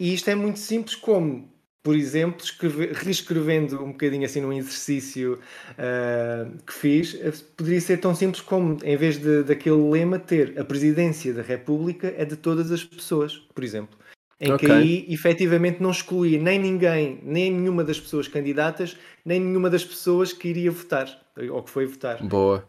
E 0.00 0.14
isto 0.14 0.30
é 0.30 0.34
muito 0.34 0.58
simples 0.58 0.94
como 0.94 1.51
por 1.82 1.96
exemplo, 1.96 2.44
escrever, 2.44 2.92
reescrevendo 2.92 3.82
um 3.82 3.90
bocadinho 3.92 4.24
assim 4.24 4.40
num 4.40 4.52
exercício 4.52 5.38
uh, 5.72 6.56
que 6.64 6.72
fiz, 6.72 7.14
poderia 7.56 7.80
ser 7.80 7.98
tão 7.98 8.14
simples 8.14 8.40
como, 8.40 8.78
em 8.84 8.96
vez 8.96 9.18
de, 9.18 9.42
daquele 9.42 9.90
lema, 9.90 10.18
ter 10.18 10.58
a 10.58 10.64
presidência 10.64 11.34
da 11.34 11.42
República 11.42 12.14
é 12.16 12.24
de 12.24 12.36
todas 12.36 12.70
as 12.70 12.84
pessoas, 12.84 13.36
por 13.54 13.64
exemplo. 13.64 13.98
Em 14.40 14.52
okay. 14.52 14.68
que 14.68 14.74
aí, 14.74 15.06
efetivamente, 15.08 15.80
não 15.80 15.90
excluía 15.90 16.40
nem 16.40 16.58
ninguém, 16.58 17.20
nem 17.22 17.50
nenhuma 17.50 17.84
das 17.84 17.98
pessoas 17.98 18.26
candidatas, 18.26 18.96
nem 19.24 19.40
nenhuma 19.40 19.70
das 19.70 19.84
pessoas 19.84 20.32
que 20.32 20.48
iria 20.48 20.70
votar, 20.70 21.08
ou 21.50 21.62
que 21.62 21.70
foi 21.70 21.86
votar. 21.86 22.22
Boa. 22.24 22.68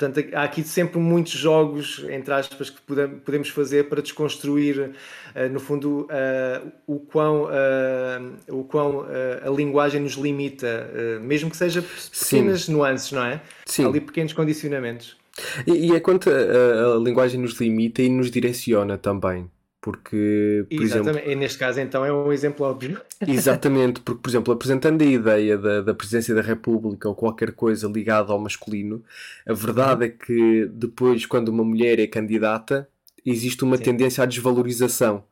Portanto, 0.00 0.34
há 0.34 0.44
aqui 0.44 0.62
sempre 0.62 0.98
muitos 0.98 1.32
jogos, 1.32 2.06
entre 2.08 2.32
aspas, 2.32 2.70
que 2.70 2.80
podemos 3.22 3.50
fazer 3.50 3.90
para 3.90 4.00
desconstruir, 4.00 4.78
uh, 5.36 5.52
no 5.52 5.60
fundo, 5.60 6.08
uh, 6.08 6.72
o 6.86 7.00
quão, 7.00 7.42
uh, 7.42 8.58
o 8.58 8.64
quão 8.64 9.04
a 9.44 9.50
linguagem 9.50 10.00
nos 10.00 10.14
limita, 10.14 10.90
mesmo 11.20 11.50
que 11.50 11.56
seja 11.56 11.82
pequenas 11.82 12.62
Sim. 12.62 12.72
nuances, 12.72 13.12
não 13.12 13.24
é? 13.24 13.42
Sim. 13.66 13.84
Há 13.84 13.88
ali 13.88 14.00
pequenos 14.00 14.32
condicionamentos. 14.32 15.18
E, 15.66 15.90
e 15.90 15.94
é 15.94 16.00
quanto 16.00 16.30
a, 16.30 16.94
a 16.94 16.98
linguagem 16.98 17.38
nos 17.38 17.60
limita 17.60 18.00
e 18.00 18.08
nos 18.08 18.30
direciona 18.30 18.96
também. 18.96 19.50
Porque, 19.80 20.66
por 20.68 20.82
Exatamente. 20.82 21.10
exemplo. 21.10 21.32
E 21.32 21.34
neste 21.36 21.58
caso, 21.58 21.80
então, 21.80 22.04
é 22.04 22.12
um 22.12 22.30
exemplo 22.30 22.66
óbvio. 22.66 23.00
Exatamente, 23.26 24.00
porque, 24.00 24.20
por 24.20 24.28
exemplo, 24.28 24.52
apresentando 24.52 25.00
a 25.00 25.06
ideia 25.06 25.56
da, 25.56 25.80
da 25.80 25.94
presidência 25.94 26.34
da 26.34 26.42
República 26.42 27.08
ou 27.08 27.14
qualquer 27.14 27.52
coisa 27.52 27.88
ligada 27.88 28.30
ao 28.30 28.38
masculino, 28.38 29.02
a 29.46 29.54
verdade 29.54 30.04
é 30.04 30.08
que 30.10 30.66
depois, 30.70 31.24
quando 31.24 31.48
uma 31.48 31.64
mulher 31.64 31.98
é 31.98 32.06
candidata, 32.06 32.86
existe 33.24 33.64
uma 33.64 33.78
Sim. 33.78 33.84
tendência 33.84 34.22
à 34.22 34.26
desvalorização, 34.26 35.24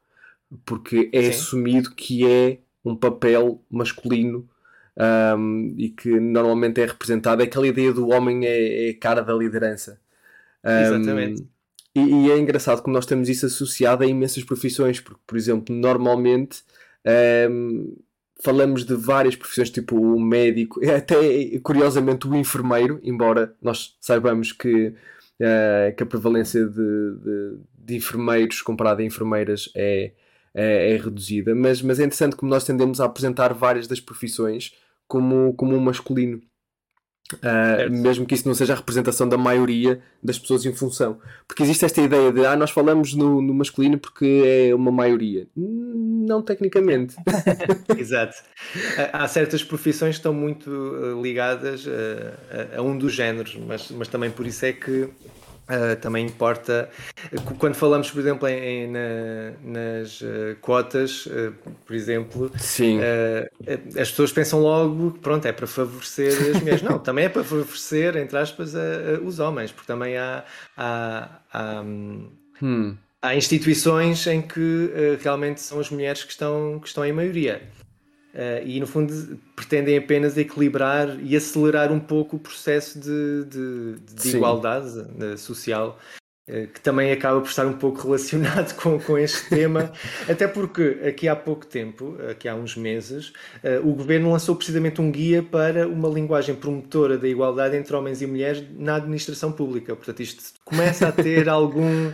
porque 0.65 1.11
é 1.13 1.25
Sim. 1.25 1.29
assumido 1.29 1.91
que 1.95 2.27
é 2.27 2.59
um 2.83 2.97
papel 2.97 3.63
masculino 3.71 4.49
um, 5.37 5.75
e 5.77 5.91
que 5.91 6.19
normalmente 6.19 6.81
é 6.81 6.87
representado. 6.87 7.43
É 7.43 7.45
aquela 7.45 7.69
ideia 7.69 7.93
do 7.93 8.09
homem 8.09 8.47
é, 8.47 8.89
é 8.89 8.93
cara 8.95 9.21
da 9.21 9.35
liderança. 9.35 10.01
Um, 10.65 10.71
Exatamente 10.71 11.58
e, 11.99 12.27
e, 12.27 12.31
é 12.31 12.39
engraçado 12.39 12.83
como 12.83 12.95
nós 12.95 13.07
temos 13.07 13.29
isso 13.29 13.47
associado 13.47 14.05
a 14.05 14.07
imensas 14.07 14.45
profissões, 14.45 15.01
porque, 15.01 15.21
por 15.27 15.37
exemplo, 15.37 15.75
normalmente 15.75 16.63
um, 17.05 17.11
ehm, 17.11 17.97
falamos 18.43 18.85
de 18.85 18.95
várias 18.95 19.37
profissões, 19.37 19.71
tipo 19.71 19.97
o 19.97 20.21
médico, 20.21 20.81
até 20.91 21.17
curiosamente 21.61 22.27
o 22.27 22.35
enfermeiro, 22.37 23.01
embora 23.03 23.55
nós 23.61 23.97
saibamos 24.01 24.53
que, 24.53 24.89
uh, 25.41 25.97
que 25.97 26.03
a 26.03 26.07
prevalência 26.07 26.67
de, 26.67 26.75
de, 26.75 27.59
de, 27.79 27.97
enfermeiros 27.97 28.63
comparada 28.63 29.03
a 29.03 29.05
enfermeiras 29.05 29.71
é, 29.75 30.13
é, 30.55 30.95
é, 30.95 30.97
reduzida, 30.97 31.55
mas, 31.55 31.83
mas 31.83 31.99
é 31.99 32.05
interessante 32.05 32.37
como 32.37 32.51
nós 32.51 32.65
tendemos 32.65 33.01
a 33.01 33.07
apresentar 33.07 33.53
várias 33.53 33.87
das 33.87 34.01
profissões 34.01 34.75
como, 35.07 35.55
como 35.55 35.75
um 35.75 35.81
masculino. 35.81 36.41
Uh, 37.35 37.91
mesmo 37.91 38.25
que 38.25 38.35
isso 38.35 38.49
não 38.49 38.55
seja 38.55 38.73
a 38.73 38.77
representação 38.77 39.29
da 39.29 39.37
maioria 39.37 40.01
das 40.23 40.39
pessoas 40.39 40.65
em 40.65 40.73
função. 40.73 41.19
Porque 41.47 41.63
existe 41.63 41.85
esta 41.85 42.01
ideia 42.01 42.33
de 42.33 42.47
ah, 42.47 42.57
nós 42.57 42.71
falamos 42.71 43.15
no, 43.15 43.43
no 43.43 43.53
masculino 43.53 43.99
porque 43.99 44.43
é 44.47 44.75
uma 44.75 44.91
maioria. 44.91 45.47
Não 45.55 46.41
tecnicamente. 46.41 47.17
Exato. 47.99 48.37
Há 49.13 49.29
certas 49.29 49.63
profissões 49.63 50.17
que 50.17 50.21
estão 50.21 50.33
muito 50.33 50.71
ah, 50.71 51.21
ligadas 51.21 51.87
a, 51.87 52.77
a, 52.77 52.79
a 52.79 52.83
um 52.83 52.97
dos 52.97 53.13
géneros, 53.13 53.59
mas, 53.67 53.91
mas 53.91 54.09
também 54.09 54.31
por 54.31 54.47
isso 54.47 54.65
é 54.65 54.73
que 54.73 55.11
Uh, 55.69 56.01
também 56.01 56.25
importa 56.25 56.89
quando 57.59 57.75
falamos, 57.75 58.11
por 58.11 58.21
exemplo, 58.21 58.49
em, 58.49 58.87
em 58.87 58.91
na, 58.91 59.53
nas 59.63 60.19
uh, 60.23 60.57
cotas, 60.63 61.27
uh, 61.27 61.53
por 61.85 61.95
exemplo, 61.95 62.51
as 64.01 64.09
pessoas 64.11 64.33
pensam 64.33 64.61
logo 64.61 65.11
que 65.11 65.19
pronto, 65.19 65.45
é 65.45 65.53
para 65.53 65.67
favorecer 65.67 66.33
as 66.57 66.61
mulheres. 66.63 66.81
Não, 66.81 66.99
também 66.99 67.27
é 67.27 67.29
para 67.29 67.45
favorecer, 67.45 68.17
entre 68.17 68.39
aspas, 68.39 68.75
a, 68.75 68.81
a, 68.81 69.21
os 69.23 69.41
homens, 69.41 69.71
porque 69.71 69.87
também 69.87 70.17
há, 70.17 70.43
há, 70.75 71.29
há, 71.53 71.83
hum. 71.83 72.97
há 73.21 73.35
instituições 73.37 74.27
em 74.27 74.41
que 74.41 75.19
realmente 75.21 75.61
são 75.61 75.81
as 75.81 75.91
mulheres 75.91 76.25
que 76.25 76.31
estão, 76.31 76.79
que 76.81 76.89
estão 76.89 77.05
em 77.05 77.13
maioria. 77.13 77.61
Uh, 78.39 78.65
e 78.65 78.79
no 78.79 78.87
fundo 78.87 79.37
pretendem 79.57 79.99
apenas 79.99 80.39
equilibrar 80.39 81.19
e 81.21 81.35
acelerar 81.35 81.91
um 81.91 81.99
pouco 81.99 82.37
o 82.37 82.39
processo 82.39 82.97
de, 82.97 83.45
de, 83.47 83.97
de 84.15 84.37
igualdade 84.37 84.97
uh, 84.97 85.37
social 85.37 85.99
eh, 86.47 86.69
que 86.73 86.81
também 86.81 87.11
acaba 87.11 87.41
por 87.41 87.49
estar 87.49 87.67
um 87.67 87.73
pouco 87.73 88.01
relacionado 88.07 88.77
com, 88.77 88.97
com 89.01 89.19
este 89.19 89.49
tema, 89.49 89.93
até 90.31 90.47
porque 90.47 91.01
aqui 91.05 91.27
há 91.27 91.35
pouco 91.35 91.67
tempo, 91.67 92.17
aqui 92.31 92.49
há 92.49 92.55
uns 92.55 92.77
meses, 92.77 93.33
o 93.83 93.93
governo 93.93 94.31
lançou 94.31 94.55
precisamente 94.55 95.01
um 95.01 95.11
guia 95.11 95.43
para 95.43 95.89
uma 95.89 96.09
linguagem 96.09 96.55
promotora 96.55 97.19
da 97.19 97.27
igualdade 97.27 97.77
entre 97.77 97.95
homens 97.97 98.23
e 98.23 98.27
mulheres 98.27 98.65
na 98.79 98.95
administração 98.95 99.51
pública. 99.51 99.97
Portanto, 99.97 100.21
isto 100.21 100.55
começa 100.65 101.09
a 101.09 101.13
ter 101.13 101.49
algum, 101.51 102.13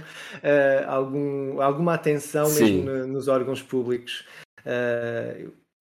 algum, 0.88 1.60
alguma 1.60 1.94
atenção 1.94 2.46
Sim. 2.46 2.82
mesmo 2.82 3.06
nos 3.06 3.28
órgãos 3.28 3.62
públicos. 3.62 4.24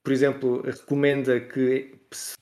Por 0.04 0.12
exemplo, 0.12 0.62
recomenda 0.62 1.39
que 1.39 1.93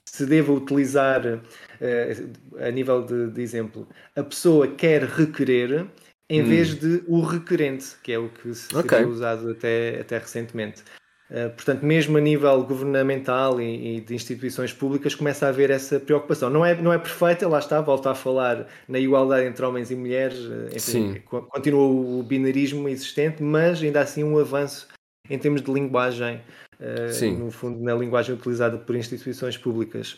se 0.05 0.25
deva 0.25 0.51
utilizar, 0.51 1.25
uh, 1.25 2.57
a 2.59 2.71
nível 2.71 3.03
de, 3.03 3.29
de, 3.29 3.41
exemplo, 3.41 3.87
a 4.15 4.23
pessoa 4.23 4.67
quer 4.67 5.03
requerer 5.03 5.85
em 6.29 6.41
hum. 6.41 6.45
vez 6.45 6.75
de 6.75 7.03
o 7.07 7.21
requerente, 7.21 7.95
que 8.03 8.11
é 8.11 8.19
o 8.19 8.29
que 8.29 8.53
se 8.53 8.75
okay. 8.75 9.05
usado 9.05 9.51
até, 9.51 9.99
até 10.01 10.17
recentemente. 10.17 10.83
Uh, 11.29 11.49
portanto, 11.51 11.85
mesmo 11.85 12.17
a 12.17 12.21
nível 12.21 12.61
governamental 12.63 13.61
e, 13.61 13.97
e, 13.97 14.01
de 14.01 14.13
instituições 14.13 14.73
públicas, 14.73 15.15
começa 15.15 15.45
a 15.45 15.49
haver 15.49 15.69
essa 15.69 15.97
preocupação. 15.97 16.49
Não 16.49 16.65
é, 16.65 16.75
não 16.81 16.91
é 16.91 16.97
perfeita, 16.97 17.47
lá 17.47 17.59
está, 17.59 17.79
volta 17.79 18.11
a 18.11 18.15
falar 18.15 18.67
na 18.85 18.99
igualdade 18.99 19.47
entre 19.47 19.63
homens 19.63 19.91
e 19.91 19.95
mulheres, 19.95 20.39
enfim, 20.75 21.13
Sim. 21.13 21.21
continua 21.25 21.83
o 21.83 22.21
binarismo 22.21 22.89
existente, 22.89 23.41
mas 23.41 23.81
ainda 23.81 24.01
assim 24.01 24.25
um 24.25 24.37
avanço 24.37 24.89
em 25.29 25.39
termos 25.39 25.61
de 25.61 25.71
linguagem 25.71 26.41
uh, 26.81 27.37
no 27.37 27.51
fundo, 27.51 27.81
na 27.83 27.93
linguagem 27.93 28.35
utilizada 28.35 28.77
por 28.77 28.95
instituições 28.95 29.57
públicas. 29.57 30.17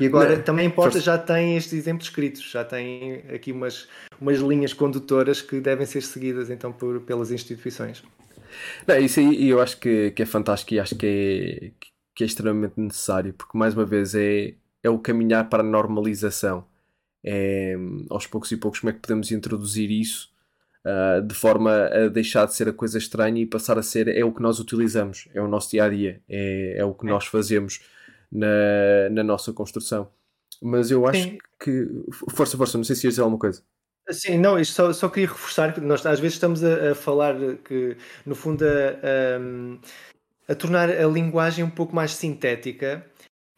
E 0.00 0.06
agora 0.06 0.36
Não, 0.36 0.42
também 0.42 0.66
importa, 0.66 0.98
já 0.98 1.16
tem 1.16 1.56
estes 1.56 1.74
exemplos 1.74 2.08
escritos, 2.08 2.50
já 2.50 2.64
tem 2.64 3.22
aqui 3.32 3.52
umas, 3.52 3.86
umas 4.20 4.38
linhas 4.38 4.72
condutoras 4.72 5.40
que 5.40 5.60
devem 5.60 5.86
ser 5.86 6.02
seguidas 6.02 6.50
então 6.50 6.72
por, 6.72 7.00
pelas 7.02 7.30
instituições. 7.30 8.02
Não, 8.86 8.96
isso 8.96 9.20
aí 9.20 9.48
eu 9.48 9.60
acho 9.60 9.78
que, 9.78 10.10
que 10.12 10.22
é 10.22 10.26
fantástico 10.26 10.74
e 10.74 10.80
acho 10.80 10.96
que 10.96 11.06
é, 11.06 11.86
que 12.14 12.24
é 12.24 12.26
extremamente 12.26 12.80
necessário, 12.80 13.34
porque 13.34 13.56
mais 13.56 13.74
uma 13.74 13.84
vez 13.84 14.14
é, 14.14 14.54
é 14.82 14.90
o 14.90 14.98
caminhar 14.98 15.48
para 15.48 15.62
a 15.62 15.66
normalização. 15.66 16.66
É, 17.26 17.74
aos 18.10 18.26
poucos 18.26 18.52
e 18.52 18.56
poucos, 18.56 18.80
como 18.80 18.90
é 18.90 18.92
que 18.92 19.00
podemos 19.00 19.32
introduzir 19.32 19.90
isso 19.90 20.33
uh, 20.84 21.22
de 21.22 21.34
forma 21.34 21.86
a 21.86 22.08
deixar 22.08 22.46
de 22.46 22.54
ser 22.54 22.68
a 22.68 22.72
coisa 22.72 22.98
estranha 22.98 23.40
e 23.40 23.46
passar 23.46 23.78
a 23.78 23.82
ser 23.82 24.08
é 24.08 24.24
o 24.24 24.32
que 24.32 24.42
nós 24.42 24.58
utilizamos, 24.60 25.28
é 25.34 25.40
o 25.40 25.48
nosso 25.48 25.70
dia 25.70 25.84
a 25.84 25.88
dia, 25.88 26.20
é, 26.28 26.76
é 26.78 26.84
o 26.84 26.94
que 26.94 27.06
é. 27.06 27.10
nós 27.10 27.26
fazemos 27.26 27.80
na, 28.30 29.08
na 29.10 29.22
nossa 29.22 29.52
construção. 29.52 30.10
Mas 30.62 30.90
eu 30.90 31.06
acho 31.06 31.22
Sim. 31.22 31.38
que. 31.60 31.88
Força, 32.30 32.56
força, 32.56 32.78
não 32.78 32.84
sei 32.84 32.96
se 32.96 33.06
ias 33.06 33.14
dizer 33.14 33.22
alguma 33.22 33.38
coisa. 33.38 33.62
Sim, 34.10 34.38
não, 34.38 34.58
isto 34.58 34.74
só, 34.74 34.92
só 34.92 35.08
queria 35.08 35.28
reforçar 35.28 35.72
que 35.72 35.80
nós 35.80 36.04
às 36.04 36.20
vezes 36.20 36.34
estamos 36.34 36.62
a, 36.62 36.90
a 36.90 36.94
falar 36.94 37.34
que, 37.64 37.96
no 38.24 38.34
fundo, 38.34 38.62
a, 38.64 40.48
a, 40.48 40.52
a 40.52 40.54
tornar 40.54 40.90
a 40.90 41.06
linguagem 41.06 41.64
um 41.64 41.70
pouco 41.70 41.94
mais 41.94 42.14
sintética 42.14 43.04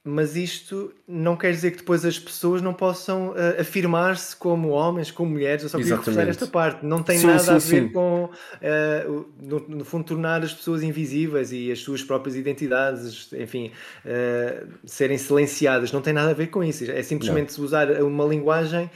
mas 0.08 0.36
isto 0.36 0.94
não 1.06 1.36
quer 1.36 1.50
dizer 1.50 1.72
que 1.72 1.78
depois 1.78 2.04
as 2.04 2.16
pessoas 2.16 2.62
não 2.62 2.72
possam 2.72 3.30
uh, 3.30 3.60
afirmar-se 3.60 4.36
como 4.36 4.68
homens, 4.68 5.10
como 5.10 5.32
mulheres. 5.32 5.64
Eu 5.64 5.68
só 5.68 5.78
queria 5.78 5.96
reforçar 5.96 6.28
esta 6.28 6.46
parte. 6.46 6.86
Não 6.86 7.02
tem 7.02 7.18
sim, 7.18 7.26
nada 7.26 7.40
sim, 7.40 7.50
a 7.50 7.58
ver 7.58 7.82
sim. 7.82 7.88
com, 7.88 8.24
uh, 8.24 9.26
no, 9.42 9.68
no, 9.68 9.84
fundo, 9.84 10.04
tornar 10.04 10.42
as 10.44 10.54
pessoas 10.54 10.84
invisíveis 10.84 11.50
e 11.50 11.72
as 11.72 11.80
suas 11.80 12.04
próprias 12.04 12.36
identidades, 12.36 13.32
enfim, 13.32 13.72
uh, 14.04 14.68
serem 14.84 15.18
silenciadas. 15.18 15.90
Não 15.90 16.00
tem 16.00 16.12
nada 16.12 16.30
a 16.30 16.34
ver 16.34 16.46
com 16.46 16.62
isso. 16.62 16.88
É 16.88 17.02
simplesmente 17.02 17.58
não. 17.58 17.64
usar 17.64 17.90
uma 18.02 18.24
linguagem 18.24 18.88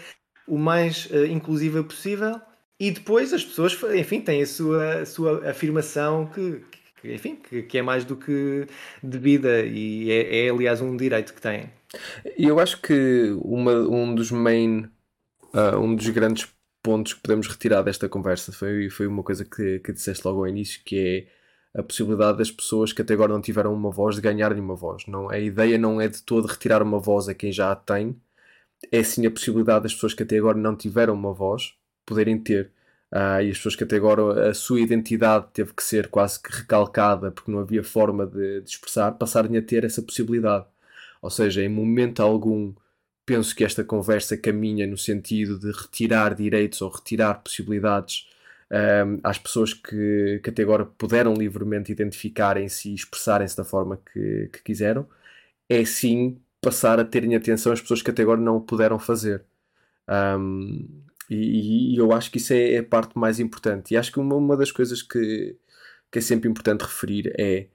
o 0.46 0.58
mais 0.58 1.08
inclusiva 1.28 1.82
possível 1.84 2.40
e 2.78 2.90
depois 2.90 3.32
as 3.32 3.44
pessoas, 3.44 3.76
enfim, 3.94 4.20
têm 4.22 4.42
a 4.42 4.46
sua, 4.46 5.00
a 5.00 5.06
sua 5.06 5.50
afirmação 5.50 6.26
que, 6.26 6.62
enfim, 7.04 7.36
que, 7.36 7.62
que, 7.62 7.78
é 7.78 7.82
mais 7.82 8.04
do 8.04 8.16
que 8.16 8.66
devida 9.02 9.62
e 9.62 10.10
é, 10.10 10.46
é, 10.46 10.50
aliás 10.50 10.80
um 10.80 10.96
direito 10.96 11.34
que 11.34 11.40
têm. 11.40 11.70
Eu 12.36 12.58
acho 12.60 12.80
que 12.80 13.36
uma, 13.42 13.72
um 13.72 14.14
dos 14.14 14.30
main, 14.30 14.88
uh, 15.54 15.78
um 15.78 15.94
dos 15.94 16.08
grandes 16.08 16.48
pontos 16.82 17.14
que 17.14 17.20
podemos 17.20 17.46
retirar 17.46 17.82
desta 17.82 18.08
conversa 18.08 18.52
foi, 18.52 18.88
foi 18.90 19.06
uma 19.06 19.22
coisa 19.22 19.44
que, 19.44 19.80
que 19.80 19.92
disseste 19.92 20.26
logo 20.26 20.40
ao 20.40 20.48
início, 20.48 20.80
que 20.84 21.26
é 21.74 21.78
a 21.78 21.82
possibilidade 21.82 22.38
das 22.38 22.50
pessoas 22.50 22.92
que 22.92 23.02
até 23.02 23.14
agora 23.14 23.32
não 23.32 23.40
tiveram 23.40 23.72
uma 23.72 23.90
voz 23.90 24.16
de 24.16 24.22
ganharem 24.22 24.60
uma 24.60 24.74
voz. 24.74 25.06
Não, 25.06 25.30
a 25.30 25.38
ideia 25.38 25.78
não 25.78 26.00
é 26.00 26.08
de 26.08 26.22
todo 26.22 26.46
retirar 26.46 26.82
uma 26.82 26.98
voz 26.98 27.28
a 27.28 27.34
quem 27.34 27.52
já 27.52 27.70
a 27.70 27.76
tem, 27.76 28.20
é 28.90 29.02
sim 29.02 29.26
a 29.26 29.30
possibilidade 29.30 29.84
das 29.84 29.94
pessoas 29.94 30.14
que 30.14 30.22
até 30.22 30.38
agora 30.38 30.58
não 30.58 30.76
tiveram 30.76 31.14
uma 31.14 31.32
voz 31.32 31.74
poderem 32.06 32.38
ter. 32.38 32.72
Uh, 33.12 33.42
e 33.42 33.50
as 33.50 33.56
pessoas 33.56 33.76
que 33.76 33.84
até 33.84 33.96
agora 33.96 34.50
a 34.50 34.54
sua 34.54 34.80
identidade 34.80 35.46
teve 35.52 35.74
que 35.74 35.82
ser 35.82 36.08
quase 36.08 36.40
que 36.40 36.52
recalcada 36.52 37.32
porque 37.32 37.50
não 37.50 37.58
havia 37.58 37.82
forma 37.82 38.24
de, 38.24 38.60
de 38.60 38.70
expressar, 38.70 39.12
passarem 39.12 39.56
a 39.56 39.62
ter 39.62 39.84
essa 39.84 40.02
possibilidade. 40.02 40.66
Ou 41.20 41.30
seja, 41.30 41.62
em 41.62 41.68
momento 41.68 42.22
algum, 42.22 42.72
penso 43.26 43.54
que 43.54 43.64
esta 43.64 43.84
conversa 43.84 44.36
caminha 44.36 44.86
no 44.86 44.96
sentido 44.96 45.58
de 45.58 45.72
retirar 45.72 46.34
direitos 46.34 46.80
ou 46.82 46.90
retirar 46.90 47.42
possibilidades 47.42 48.28
às 49.22 49.38
pessoas 49.38 49.74
que, 49.74 50.40
que 50.42 50.50
até 50.50 50.62
agora 50.62 50.86
puderam 50.86 51.34
livremente 51.34 51.90
identificarem-se 51.90 52.90
e 52.90 52.94
expressarem-se 52.94 53.56
da 53.56 53.64
forma 53.64 54.00
que, 54.12 54.48
que 54.52 54.62
quiseram. 54.62 55.08
É 55.68 55.84
sim 55.84 56.40
passar 56.60 57.00
a 57.00 57.04
terem 57.04 57.34
atenção 57.36 57.72
às 57.72 57.80
pessoas 57.80 58.02
que 58.02 58.10
até 58.10 58.22
agora 58.22 58.40
não 58.40 58.56
o 58.56 58.60
puderam 58.60 58.98
fazer. 58.98 59.44
Um, 60.08 60.88
e, 61.30 61.94
e, 61.94 61.96
eu 61.96 62.12
acho 62.12 62.30
que 62.30 62.38
isso 62.38 62.52
é, 62.52 62.74
é, 62.74 62.78
a 62.78 62.84
parte 62.84 63.16
mais 63.18 63.38
importante. 63.40 63.94
E 63.94 63.96
acho 63.96 64.12
que 64.12 64.18
uma, 64.18 64.34
uma 64.36 64.56
das 64.56 64.72
coisas 64.72 65.02
que, 65.02 65.56
que 66.10 66.18
é 66.18 66.22
sempre 66.22 66.50
importante 66.50 66.82
referir 66.82 67.32
é 67.38 67.68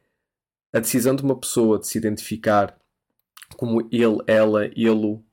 a 0.73 0.79
decisão 0.79 1.15
de 1.15 1.23
uma 1.23 1.39
pessoa 1.39 1.79
de 1.79 1.87
se 1.87 1.97
identificar 1.97 2.77
como 3.57 3.81
ele, 3.91 4.17
ela, 4.27 4.65
ele, 4.65 4.89
o, 4.89 5.23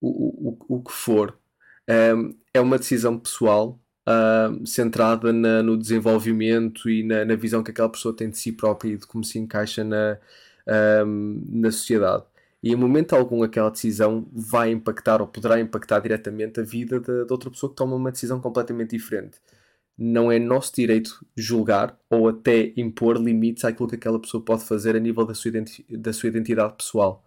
o, 0.00 0.58
o 0.68 0.82
que 0.82 0.92
for, 0.92 1.38
um, 1.88 2.36
é 2.52 2.60
uma 2.60 2.78
decisão 2.78 3.18
pessoal 3.18 3.80
um, 4.06 4.66
centrada 4.66 5.32
na, 5.32 5.62
no 5.62 5.78
desenvolvimento 5.78 6.90
e 6.90 7.02
na, 7.02 7.24
na, 7.24 7.36
visão 7.36 7.62
que 7.62 7.70
aquela 7.70 7.88
pessoa 7.88 8.14
tem 8.14 8.30
de 8.30 8.38
si 8.38 8.52
própria 8.52 8.90
e 8.90 8.96
de 8.96 9.06
como 9.06 9.24
se 9.24 9.38
encaixa 9.38 9.84
na, 9.84 10.18
um, 11.06 11.42
na 11.48 11.70
sociedade 11.70 12.24
e 12.62 12.72
em 12.72 12.76
momento 12.76 13.14
algum 13.14 13.42
aquela 13.42 13.70
decisão 13.70 14.26
vai 14.32 14.70
impactar 14.70 15.20
ou 15.20 15.26
poderá 15.26 15.60
impactar 15.60 16.00
diretamente 16.00 16.60
a 16.60 16.62
vida 16.62 17.00
de 17.00 17.26
outra 17.30 17.50
pessoa 17.50 17.70
que 17.70 17.76
toma 17.76 17.96
uma 17.96 18.12
decisão 18.12 18.40
completamente 18.40 18.90
diferente. 18.96 19.38
Não 19.98 20.32
é 20.32 20.38
nosso 20.38 20.72
direito 20.74 21.24
julgar 21.36 21.98
ou 22.08 22.28
até 22.28 22.72
impor 22.76 23.16
limites 23.18 23.64
àquilo 23.64 23.88
que 23.88 23.96
aquela 23.96 24.20
pessoa 24.20 24.44
pode 24.44 24.64
fazer 24.64 24.96
a 24.96 25.00
nível 25.00 25.24
da 25.26 25.34
sua, 25.34 25.52
da 25.90 26.12
sua 26.12 26.28
identidade 26.28 26.74
pessoal. 26.76 27.24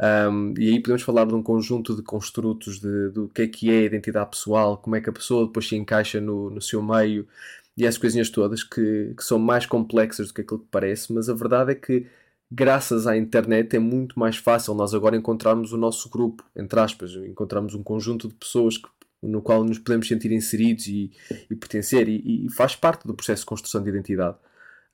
Um, 0.00 0.54
e 0.58 0.70
aí 0.70 0.80
podemos 0.80 1.02
falar 1.02 1.26
de 1.26 1.34
um 1.34 1.42
conjunto 1.42 1.94
de 1.94 2.02
construtos 2.02 2.80
de, 2.80 3.10
do 3.10 3.28
que 3.28 3.42
é 3.42 3.46
que 3.46 3.70
é 3.70 3.80
a 3.80 3.82
identidade 3.82 4.30
pessoal, 4.30 4.78
como 4.78 4.96
é 4.96 5.00
que 5.00 5.10
a 5.10 5.12
pessoa 5.12 5.46
depois 5.46 5.68
se 5.68 5.76
encaixa 5.76 6.20
no, 6.20 6.48
no 6.50 6.60
seu 6.60 6.82
meio 6.82 7.28
e 7.76 7.84
essas 7.84 7.98
coisinhas 7.98 8.30
todas 8.30 8.62
que, 8.64 9.14
que 9.16 9.22
são 9.22 9.38
mais 9.38 9.66
complexas 9.66 10.28
do 10.28 10.34
que 10.34 10.40
aquilo 10.40 10.60
que 10.60 10.68
parece, 10.70 11.12
mas 11.12 11.28
a 11.28 11.34
verdade 11.34 11.72
é 11.72 11.74
que 11.74 12.06
graças 12.50 13.06
à 13.06 13.16
internet 13.16 13.76
é 13.76 13.78
muito 13.78 14.18
mais 14.18 14.36
fácil 14.36 14.74
nós 14.74 14.92
agora 14.92 15.16
encontrarmos 15.16 15.72
o 15.72 15.76
nosso 15.76 16.10
grupo, 16.10 16.44
entre 16.56 16.80
aspas, 16.80 17.14
encontramos 17.14 17.74
um 17.74 17.82
conjunto 17.82 18.28
de 18.28 18.34
pessoas 18.34 18.76
que, 18.76 18.88
no 19.22 19.40
qual 19.40 19.62
nos 19.62 19.78
podemos 19.78 20.08
sentir 20.08 20.32
inseridos 20.32 20.86
e, 20.86 21.12
e 21.50 21.54
pertencer, 21.54 22.08
e, 22.08 22.46
e, 22.46 22.50
faz 22.50 22.74
parte 22.74 23.06
do 23.06 23.14
processo 23.14 23.42
de 23.42 23.46
construção 23.46 23.82
de 23.82 23.90
identidade. 23.90 24.36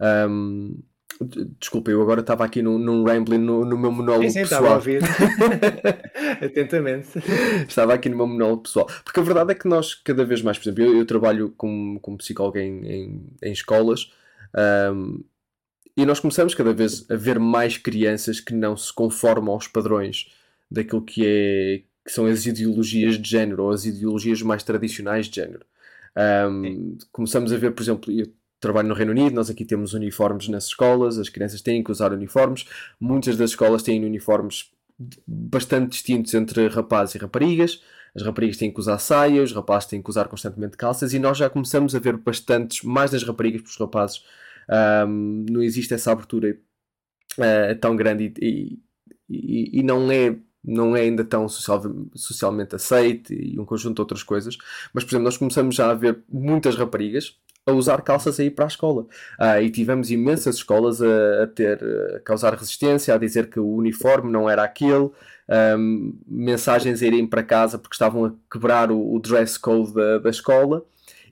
Um, 0.01 0.77
desculpa, 1.59 1.91
eu 1.91 2.03
agora 2.03 2.21
estava 2.21 2.45
aqui 2.45 2.61
num, 2.61 2.79
num 2.79 3.05
rambling 3.05 3.39
no, 3.39 3.65
no 3.65 3.79
meu 3.79 3.91
monólogo 3.91 4.25
sim, 4.25 4.31
sim, 4.31 4.41
pessoal. 4.41 4.61
Estava 4.61 4.75
a 4.75 4.77
ouvir 4.77 5.01
atentamente. 6.45 7.09
Estava 7.67 7.95
aqui 7.95 8.09
no 8.09 8.17
meu 8.17 8.27
monólogo 8.27 8.65
pessoal. 8.65 8.87
Porque 9.05 9.21
a 9.21 9.23
verdade 9.23 9.53
é 9.53 9.55
que 9.55 9.69
nós, 9.69 9.95
cada 9.95 10.25
vez 10.25 10.43
mais, 10.43 10.59
por 10.59 10.65
exemplo, 10.65 10.85
eu, 10.85 10.99
eu 10.99 11.07
trabalho 11.07 11.55
como, 11.57 12.01
como 12.01 12.19
psicólogo 12.19 12.59
em, 12.59 12.87
em, 12.87 13.27
em 13.43 13.53
escolas. 13.53 14.13
Um, 14.93 15.25
e 15.97 16.05
nós 16.05 16.21
começamos 16.21 16.55
cada 16.55 16.73
vez 16.73 17.11
a 17.11 17.17
ver 17.17 17.39
mais 17.39 17.77
crianças 17.77 18.41
que 18.41 18.53
não 18.53 18.77
se 18.77 18.93
conformam 18.93 19.55
aos 19.55 19.67
padrões 19.67 20.31
daquilo 20.71 21.03
que, 21.03 21.23
é, 21.25 21.83
que 22.05 22.13
são 22.13 22.27
as 22.27 22.45
ideologias 22.47 23.19
de 23.19 23.29
género 23.29 23.65
ou 23.65 23.71
as 23.71 23.85
ideologias 23.85 24.43
mais 24.43 24.63
tradicionais 24.63 25.27
de 25.27 25.37
género. 25.37 25.65
Um, 26.51 26.99
começamos 27.13 27.53
a 27.53 27.57
ver, 27.57 27.73
por 27.73 27.83
exemplo, 27.83 28.13
eu 28.13 28.27
trabalho 28.61 28.89
no 28.89 28.95
Reino 28.95 29.13
Unido, 29.13 29.35
nós 29.35 29.51
aqui 29.51 29.65
temos 29.65 29.95
uniformes 29.95 30.49
nas 30.49 30.67
escolas, 30.67 31.19
as 31.19 31.29
crianças 31.29 31.61
têm 31.61 31.83
que 31.83 31.91
usar 31.91 32.13
uniformes, 32.13 32.65
muitas 32.99 33.37
das 33.37 33.51
escolas 33.51 33.83
têm 33.83 34.05
uniformes 34.05 34.71
bastante 35.27 35.91
distintos 35.91 36.33
entre 36.35 36.69
rapazes 36.69 37.15
e 37.15 37.19
raparigas. 37.19 37.83
As 38.15 38.23
raparigas 38.23 38.57
têm 38.57 38.73
que 38.73 38.81
usar 38.81 38.99
saias, 38.99 39.51
os 39.51 39.57
rapazes 39.57 39.91
têm 39.91 40.01
que 40.01 40.09
usar 40.09 40.27
constantemente 40.27 40.77
calças, 40.77 41.13
e 41.13 41.19
nós 41.19 41.37
já 41.37 41.51
começamos 41.51 41.95
a 41.95 41.99
ver 41.99 42.17
bastantes, 42.17 42.83
mais 42.83 43.11
das 43.11 43.23
raparigas 43.23 43.61
que 43.61 43.69
os 43.69 43.77
rapazes, 43.77 44.25
um, 44.69 45.45
não 45.51 45.63
existe 45.63 45.95
essa 45.95 46.13
abertura 46.13 46.59
uh, 47.39 47.79
tão 47.81 47.97
grande 47.97 48.33
e, 48.41 48.79
e, 49.29 49.81
e, 49.81 49.83
não 49.83 50.11
é 50.11 50.37
não 50.65 50.97
é 50.97 51.03
ainda 51.03 51.25
tão 51.25 51.49
social, 51.49 51.81
socialmente 52.15 52.75
aceite 52.75 53.33
e 53.35 53.59
um 53.59 53.65
conjunto 53.65 53.97
de 53.97 54.01
outras 54.01 54.23
coisas. 54.25 54.59
Mas, 54.93 55.05
por 55.05 55.11
exemplo, 55.11 55.25
nós 55.25 55.37
começamos 55.37 55.77
já 55.77 55.91
a 55.91 55.95
ver 55.95 56.25
muitas 56.29 56.75
raparigas 56.75 57.39
a 57.67 57.73
usar 57.73 58.01
calças 58.03 58.39
a 58.39 58.45
ir 58.45 58.51
para 58.51 58.65
a 58.65 58.69
escola. 58.69 59.07
Ah, 59.39 59.61
e 59.61 59.71
tivemos 59.71 60.11
imensas 60.11 60.57
escolas 60.57 61.03
a, 61.03 61.43
a 61.43 61.47
ter, 61.49 61.83
a 62.17 62.21
causar 62.21 62.55
resistência, 62.55 63.13
a 63.15 63.19
dizer 63.19 63.51
que 63.51 63.59
o 63.59 63.69
uniforme 63.69 64.31
não 64.31 64.49
era 64.49 64.63
aquele, 64.63 65.11
um, 65.79 66.17
mensagens 66.27 67.03
a 67.03 67.07
irem 67.07 67.27
para 67.27 67.43
casa 67.43 67.79
porque 67.79 67.95
estavam 67.95 68.25
a 68.25 68.33
quebrar 68.51 68.91
o, 68.91 69.15
o 69.15 69.19
dress 69.19 69.59
code 69.59 69.93
da, 69.93 70.19
da 70.19 70.31
escola. 70.31 70.85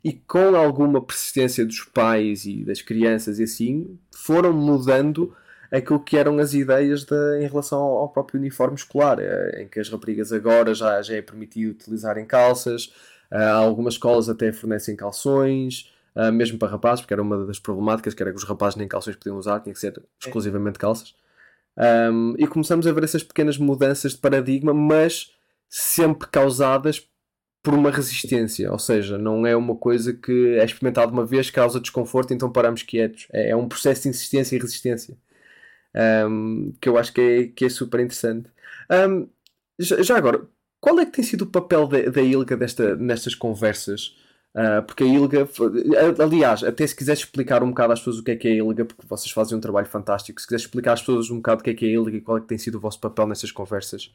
E 0.05 0.13
com 0.13 0.55
alguma 0.55 1.01
persistência 1.01 1.65
dos 1.65 1.81
pais 1.81 2.45
e 2.45 2.63
das 2.63 2.83
crianças 2.83 3.39
e 3.39 3.45
assim, 3.45 3.99
foram 4.13 4.53
mudando 4.53 5.35
aquilo 5.73 5.99
que 5.99 6.17
eram 6.17 6.39
as 6.39 6.53
ideias 6.53 7.05
de, 7.05 7.41
em 7.41 7.49
relação 7.49 7.81
ao, 7.81 7.97
ao, 7.99 8.09
próprio 8.11 8.39
uniforme 8.39 8.77
escolar, 8.77 9.19
eh, 9.19 9.63
em 9.63 9.69
que 9.69 9.81
as 9.81 9.89
raparigas 9.89 10.33
agora 10.33 10.75
já, 10.75 11.01
já 11.03 11.15
é 11.15 11.23
permitido 11.23 11.71
utilizarem 11.71 12.25
calças, 12.27 12.93
uh, 13.33 13.57
algumas 13.57 13.95
escolas 13.95 14.29
até 14.29 14.53
fornecem 14.53 14.95
calções, 14.95 15.91
uh, 16.15 16.31
mesmo 16.31 16.59
para 16.59 16.69
rapazes, 16.69 17.01
porque 17.01 17.15
era 17.15 17.23
uma 17.23 17.45
das 17.47 17.59
problemáticas, 17.59 18.15
que 18.15 18.23
era 18.23 18.31
que 18.31 18.37
os 18.37 18.45
rapazes 18.45 18.77
nem 18.77 18.87
calções 18.87 19.17
podiam 19.17 19.37
usar, 19.39 19.61
tinha 19.61 19.73
que 19.73 19.81
ser 19.81 20.01
exclusivamente 20.21 20.79
calças. 20.79 21.15
Um, 21.77 22.35
e 22.39 22.47
começamos 22.47 22.87
a 22.87 22.93
ver 22.93 23.03
essas 23.03 23.25
pequenas 23.25 23.59
mudanças 23.59 24.13
de 24.13 24.19
paradigma, 24.19 24.73
mas 24.73 25.33
sempre 25.69 26.29
causadas 26.29 27.09
por 27.65 27.75
uma 27.75 27.91
resistência, 27.91 28.71
ou 28.71 28.79
seja, 28.79 29.19
não 29.19 29.47
é 29.47 29.57
uma 29.57 29.75
coisa 29.75 30.13
que 30.13 30.57
é 30.59 30.65
experimentada 30.65 31.11
uma 31.11 31.27
vez, 31.27 31.51
causa 31.51 31.81
desconforto, 31.81 32.33
então 32.33 32.53
paramos 32.53 32.83
quietos. 32.83 33.27
É, 33.33 33.51
é 33.51 33.57
um 33.57 33.69
processo 33.69 34.03
de 34.03 34.11
insistência 34.11 34.55
e 34.55 34.59
resistência 34.61 35.17
um, 36.29 36.73
que 36.81 36.89
eu 36.89 36.99
acho 36.99 37.13
que 37.13 37.21
é, 37.21 37.47
que 37.49 37.65
é 37.65 37.69
super 37.69 38.01
interessante. 38.01 38.51
Um, 38.91 39.29
já, 39.79 40.03
já, 40.03 40.17
agora, 40.17 40.47
qual 40.81 40.99
é 41.01 41.07
que 41.07 41.13
tem 41.13 41.25
sido 41.25 41.43
o 41.43 41.47
papel 41.47 41.87
da, 41.87 42.23
Ilga 42.23 42.57
desta, 42.57 42.97
nestas 42.97 43.35
conversas? 43.35 44.17
Uh, 44.55 44.83
porque 44.87 45.03
a 45.03 45.07
Ilga, 45.07 45.49
aliás, 46.23 46.63
até 46.63 46.87
se 46.87 46.95
quiseres 46.95 47.21
explicar 47.21 47.63
um 47.63 47.71
bocado 47.71 47.93
às 47.93 47.99
pessoas 48.01 48.19
o 48.19 48.23
que 48.23 48.31
é 48.33 48.37
que 48.37 48.49
é 48.49 48.53
a 48.53 48.55
Ilga, 48.57 48.85
porque 48.85 49.07
vocês 49.07 49.33
fazem 49.33 49.59
um 49.59 49.61
trabalho 49.61 49.87
fantástico, 49.87 50.41
se 50.41 50.47
quiseres 50.47 50.65
explicar 50.65 50.93
às 50.93 51.01
pessoas 51.01 51.31
um 51.31 51.37
bocado 51.37 51.61
o 51.61 51.65
que 51.65 51.71
é 51.71 51.75
que 51.75 51.87
é 51.87 51.89
a 51.89 51.93
Ilga 51.93 52.17
e 52.17 52.21
qual 52.21 52.39
é 52.39 52.41
que 52.41 52.47
tem 52.47 52.59
sido 52.59 52.77
o 52.77 52.81
vosso 52.81 53.01
papel 53.01 53.27
nessas 53.27 53.51
conversas. 53.51 54.13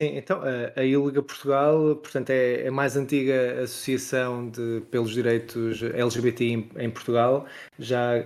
Sim, 0.00 0.18
então, 0.18 0.42
a, 0.42 0.78
a 0.78 0.84
ILGA 0.84 1.22
Portugal, 1.22 1.96
portanto, 1.96 2.28
é, 2.28 2.64
é 2.64 2.68
a 2.68 2.72
mais 2.72 2.96
antiga 2.98 3.62
associação 3.62 4.50
de, 4.50 4.82
pelos 4.90 5.10
direitos 5.12 5.82
LGBTI 5.82 6.52
em, 6.52 6.70
em 6.76 6.90
Portugal, 6.90 7.46
já 7.78 8.22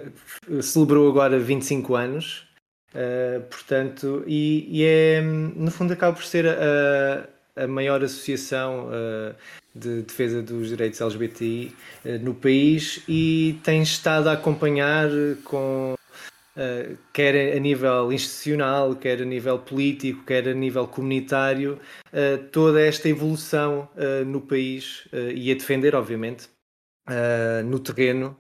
celebrou 0.61 1.09
agora 1.09 1.39
25 1.39 1.95
anos, 1.95 2.49
uh, 2.93 3.41
portanto, 3.49 4.25
e, 4.27 4.81
e, 4.81 4.85
é, 4.85 5.21
no 5.21 5.71
fundo 5.71 5.93
acaba 5.93 6.17
por 6.17 6.25
ser 6.25 6.45
a, 6.49 7.29
a 7.55 7.69
maior 7.69 8.03
associação 8.03 8.89
uh, 8.89 9.35
de 9.73 10.03
defesa 10.03 10.43
dos 10.43 10.71
direitos 10.71 11.01
LGBTI 11.01 11.73
uh, 12.05 12.19
no 12.19 12.35
país 12.35 13.01
e 13.09 13.61
tem 13.63 13.81
estado 13.81 14.29
a 14.29 14.33
acompanhar 14.33 15.09
com 15.45 15.95
Uh, 16.57 16.99
quer 17.13 17.57
a 17.57 17.61
nível 17.61 18.13
institucional, 18.13 18.97
quer 18.97 19.23
a 19.23 19.25
nível 19.25 19.61
político, 19.61 20.25
quer 20.25 20.49
a 20.49 20.55
nível 20.55 20.87
comunitário, 20.89 21.79
uh, 22.13 22.43
toda 22.51 22.81
esta 22.81 23.09
evolução 23.09 23.89
uh, 23.95 24.25
no 24.25 24.41
país 24.41 25.09
e 25.13 25.53
a 25.53 25.55
defender, 25.55 25.95
obviamente, 25.95 26.49
no 27.65 27.79
terreno 27.81 28.37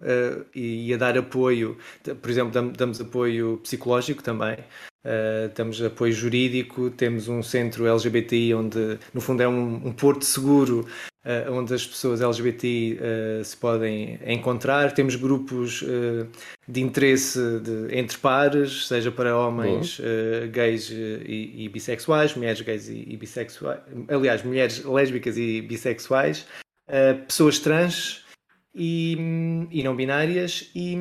e 0.54 0.92
a 0.94 0.96
dar 0.96 1.18
apoio, 1.18 1.76
por 2.20 2.30
exemplo, 2.30 2.72
damos 2.72 3.00
apoio 3.00 3.58
psicológico 3.62 4.22
também, 4.22 4.58
Uh, 5.02 5.48
temos 5.54 5.82
apoio 5.82 6.12
jurídico, 6.12 6.90
temos 6.90 7.26
um 7.26 7.42
centro 7.42 7.86
LGBTI 7.86 8.52
onde, 8.52 8.98
no 9.14 9.20
fundo, 9.22 9.42
é 9.42 9.48
um, 9.48 9.86
um 9.86 9.92
porto 9.92 10.26
seguro 10.26 10.86
uh, 11.24 11.52
onde 11.52 11.72
as 11.72 11.86
pessoas 11.86 12.20
LGBTI 12.20 12.98
uh, 13.00 13.44
se 13.44 13.56
podem 13.56 14.18
encontrar. 14.26 14.92
Temos 14.92 15.16
grupos 15.16 15.82
de 16.68 16.80
interesse 16.82 17.38
de, 17.61 17.96
entre 17.96 18.18
pares, 18.18 18.86
seja 18.88 19.11
para 19.11 19.34
homens 19.36 19.98
gays 20.52 20.90
e, 20.90 21.64
e, 21.64 21.68
bissexuais, 21.70 22.34
mulheres 22.34 22.61
gays 22.61 22.88
e, 22.88 23.06
e, 23.08 23.16
bissexuais, 23.16 23.80
aliás, 24.08 24.42
mulheres 24.42 24.84
lésbicas 24.84 25.38
e 25.38 25.62
bissexuais, 25.62 26.46
pessoas 27.26 27.58
trans 27.58 28.22
e, 28.75 29.16
e 29.71 29.83
não 29.83 29.97
binárias, 29.97 30.71
e, 30.75 30.97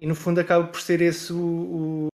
e, 0.00 0.06
no 0.06 0.14
fundo 0.14 0.40
acaba 0.40 0.66
por 0.66 0.80
ser 0.80 1.00
esse 1.00 1.32
o, 1.32 1.38
o 1.38 2.08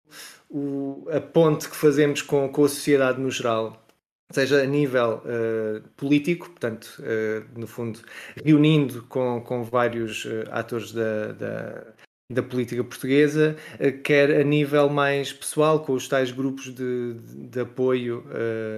o, 0.54 1.08
a 1.10 1.20
ponte 1.20 1.68
que 1.68 1.74
fazemos 1.74 2.22
com, 2.22 2.48
com 2.48 2.64
a 2.64 2.68
sociedade 2.68 3.20
no 3.20 3.28
geral, 3.28 3.84
seja 4.30 4.62
a 4.62 4.66
nível 4.66 5.20
uh, 5.24 5.88
político, 5.96 6.48
portanto, 6.48 7.00
uh, 7.00 7.58
no 7.58 7.66
fundo, 7.66 7.98
reunindo 8.44 9.02
com, 9.08 9.40
com 9.40 9.64
vários 9.64 10.24
uh, 10.24 10.44
atores 10.52 10.92
da, 10.92 11.32
da, 11.32 11.84
da, 12.32 12.42
política 12.42 12.84
portuguesa, 12.84 13.56
quer 14.04 14.30
a 14.30 14.44
nível 14.44 14.88
mais 14.88 15.32
pessoal, 15.32 15.80
com 15.80 15.92
os 15.92 16.06
tais 16.06 16.30
grupos 16.30 16.72
de, 16.72 17.14
de, 17.14 17.48
de 17.48 17.60
apoio 17.60 18.24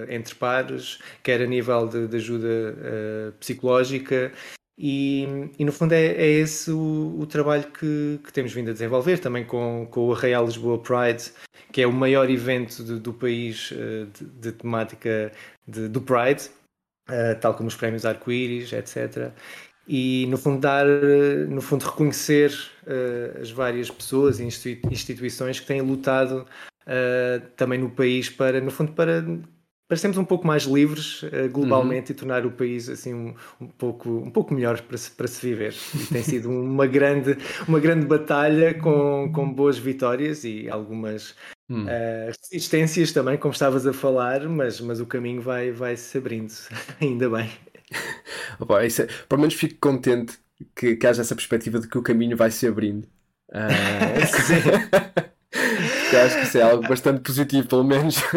entre 0.09 0.33
pares, 0.33 0.99
quer 1.23 1.41
a 1.41 1.45
nível 1.45 1.87
de, 1.87 2.07
de 2.07 2.17
ajuda 2.17 2.75
psicológica. 3.39 4.33
E, 4.79 5.49
e, 5.57 5.65
no 5.65 5.71
fundo 5.71 5.93
é, 5.93 6.05
é 6.05 6.27
esse 6.27 6.69
o, 6.69 7.17
o 7.19 7.25
trabalho 7.25 7.63
que, 7.71 8.19
que, 8.23 8.31
temos 8.31 8.53
vindo 8.53 8.69
a 8.69 8.73
desenvolver 8.73 9.17
também 9.17 9.43
com, 9.43 9.87
com 9.89 10.07
o 10.07 10.13
Arraial 10.13 10.45
Lisboa 10.45 10.77
Pride, 10.77 11.31
que 11.71 11.81
é 11.81 11.87
o 11.87 11.91
maior 11.91 12.29
evento 12.29 12.83
do 12.83 13.11
país 13.11 13.71
uh, 13.71 14.05
de, 14.05 14.25
de, 14.25 14.51
temática 14.51 15.31
de, 15.67 15.87
do 15.87 15.99
Pride, 15.99 16.51
uh, 17.09 17.39
tal 17.41 17.55
como 17.55 17.67
os 17.67 17.75
prémios 17.75 18.05
Arco-Íris, 18.05 18.71
etc. 18.71 19.31
E 19.87 20.27
no 20.27 20.37
fundo 20.37 20.61
dar, 20.61 20.85
uh, 20.85 21.49
no 21.49 21.61
fundo 21.61 21.83
reconhecer 21.83 22.53
as 23.41 23.49
várias 23.49 23.89
pessoas 23.89 24.39
e 24.39 24.43
instituições 24.45 25.59
que 25.59 25.65
têm 25.65 25.81
lutado 25.81 26.45
também 27.57 27.77
no 27.77 27.89
país 27.89 28.29
para, 28.29 28.61
no 28.61 28.71
fundo, 28.71 28.93
para 28.93 29.25
parecemos 29.87 30.17
um 30.17 30.25
pouco 30.25 30.45
mais 30.45 30.63
livres 30.63 31.23
uh, 31.23 31.49
globalmente 31.51 32.11
uhum. 32.11 32.15
e 32.15 32.19
tornar 32.19 32.45
o 32.45 32.51
país 32.51 32.89
assim 32.89 33.13
um, 33.13 33.33
um, 33.59 33.67
pouco 33.67 34.09
um 34.09 34.29
pouco 34.29 34.53
melhor 34.53 34.81
para 34.81 34.97
se, 34.97 35.11
para 35.11 35.27
se 35.27 35.45
viver. 35.45 35.73
E 35.95 36.05
tem 36.13 36.23
sido 36.23 36.49
uma 36.49 36.85
grande 36.85 37.37
uma 37.67 37.79
grande 37.79 38.05
batalha 38.05 38.73
com, 38.73 39.31
com 39.33 39.51
boas 39.51 39.77
vitórias 39.77 40.43
e 40.43 40.69
algumas 40.69 41.31
uh, 41.71 42.31
resistências 42.51 43.11
também 43.11 43.37
como 43.37 43.53
estavas 43.53 43.87
a 43.87 43.93
falar 43.93 44.47
mas 44.47 44.81
mas 44.81 44.99
o 44.99 45.05
caminho 45.05 45.41
vai 45.41 45.71
vai 45.71 45.95
se 45.95 46.17
abrindo 46.17 46.53
ainda 46.99 47.29
bem. 47.29 47.49
Opa, 48.59 48.83
é, 48.83 48.87
pelo 49.29 49.41
menos 49.41 49.53
fico 49.53 49.75
contente 49.79 50.37
que, 50.75 50.95
que 50.95 51.07
haja 51.07 51.21
essa 51.21 51.35
perspectiva 51.35 51.79
de 51.79 51.87
que 51.87 51.97
o 51.97 52.01
caminho 52.01 52.35
vai 52.35 52.51
se 52.51 52.67
abrindo. 52.67 53.07
Uh... 53.49 55.36
Porque 56.07 56.15
acho 56.15 56.37
que 56.37 56.43
isso 56.43 56.57
é 56.57 56.61
algo 56.61 56.87
bastante 56.87 57.19
positivo, 57.19 57.67
pelo 57.67 57.83
menos. 57.83 58.17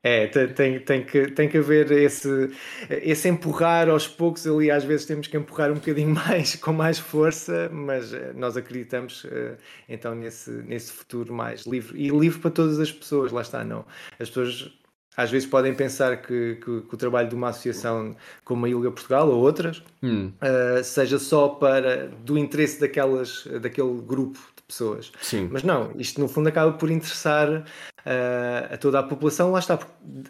É, 0.00 0.26
tem, 0.28 0.78
tem, 0.78 1.04
que, 1.04 1.26
tem 1.32 1.48
que 1.48 1.58
haver 1.58 1.90
esse, 1.90 2.50
esse 2.88 3.28
empurrar 3.28 3.90
aos 3.90 4.06
poucos. 4.06 4.46
Ali, 4.46 4.70
às 4.70 4.84
vezes, 4.84 5.04
temos 5.04 5.26
que 5.26 5.36
empurrar 5.36 5.70
um 5.70 5.74
bocadinho 5.74 6.08
mais, 6.14 6.54
com 6.54 6.72
mais 6.72 6.98
força, 6.98 7.68
mas 7.70 8.14
eh, 8.14 8.32
nós 8.34 8.56
acreditamos 8.56 9.26
eh, 9.30 9.56
então 9.86 10.14
nesse, 10.14 10.50
nesse 10.50 10.92
futuro 10.92 11.34
mais 11.34 11.66
livre 11.66 12.00
e 12.00 12.08
livre 12.08 12.38
para 12.38 12.50
todas 12.50 12.78
as 12.78 12.90
pessoas. 12.90 13.32
Lá 13.32 13.42
está, 13.42 13.64
não. 13.64 13.84
As 14.18 14.28
pessoas 14.28 14.72
às 15.16 15.30
vezes 15.30 15.48
podem 15.48 15.74
pensar 15.74 16.22
que, 16.22 16.54
que, 16.54 16.80
que, 16.82 16.94
o 16.94 16.96
trabalho 16.96 17.28
de 17.28 17.34
uma 17.34 17.48
associação 17.48 18.16
como 18.44 18.64
a 18.64 18.68
Ilga 18.68 18.92
Portugal 18.92 19.28
ou 19.28 19.42
outras 19.42 19.82
hum. 20.00 20.30
uh, 20.40 20.82
seja 20.82 21.18
só 21.18 21.48
para 21.48 22.06
do 22.06 22.38
interesse 22.38 22.80
daquelas, 22.80 23.46
daquele 23.60 24.00
grupo 24.00 24.38
pessoas. 24.68 25.10
Sim. 25.22 25.48
Mas 25.50 25.62
não, 25.62 25.92
isto 25.98 26.20
no 26.20 26.28
fundo 26.28 26.48
acaba 26.48 26.72
por 26.72 26.90
interessar 26.90 27.48
uh, 27.50 28.74
a 28.74 28.76
toda 28.76 28.98
a 28.98 29.02
população. 29.02 29.50
Lá 29.50 29.58
está, 29.58 29.78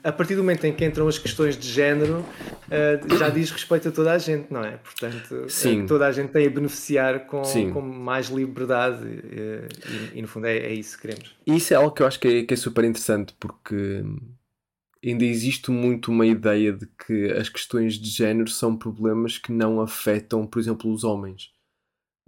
a 0.05 0.12
partir 0.12 0.36
do 0.36 0.43
momento 0.43 0.64
em 0.64 0.72
que 0.72 0.84
entram 0.84 1.09
as 1.09 1.18
questões 1.18 1.59
de 1.59 1.68
género, 1.68 2.20
uh, 2.20 3.18
já 3.18 3.28
diz 3.28 3.51
respeito 3.51 3.89
a 3.89 3.93
toda 3.93 4.12
a 4.12 4.18
gente, 4.18 4.53
não 4.53 4.62
é? 4.62 4.76
Portanto, 4.76 5.45
ah, 5.45 5.49
Sim. 5.49 5.86
toda 5.86 6.07
a 6.07 6.12
gente 6.12 6.30
tem 6.30 6.47
a 6.47 6.51
beneficiar 6.51 7.26
com, 7.26 7.43
com 7.72 7.80
mais 7.80 8.28
liberdade 8.28 9.05
e, 9.05 10.18
e, 10.18 10.22
no 10.22 10.28
fundo 10.28 10.47
é, 10.47 10.57
é, 10.57 10.72
isso 10.72 10.97
que 10.97 11.09
queremos. 11.09 11.34
E 11.45 11.57
isso 11.57 11.74
é 11.74 11.76
algo 11.76 11.91
que 11.91 12.03
eu 12.03 12.07
acho 12.07 12.20
que 12.20 12.28
é, 12.28 12.43
que 12.45 12.55
é 12.55 12.57
super 12.57 12.84
interessante 12.84 13.34
porque 13.41 14.05
ainda 15.05 15.24
existe 15.24 15.70
muito 15.70 16.12
uma 16.12 16.26
ideia 16.26 16.72
de 16.72 16.86
que 16.86 17.32
as 17.32 17.49
questões 17.49 17.95
de 17.95 18.09
género 18.09 18.49
são 18.49 18.76
problemas 18.76 19.36
que 19.36 19.53
não 19.53 19.80
afetam, 19.80 20.47
por 20.47 20.61
exemplo, 20.61 20.93
os 20.93 21.03
homens. 21.03 21.51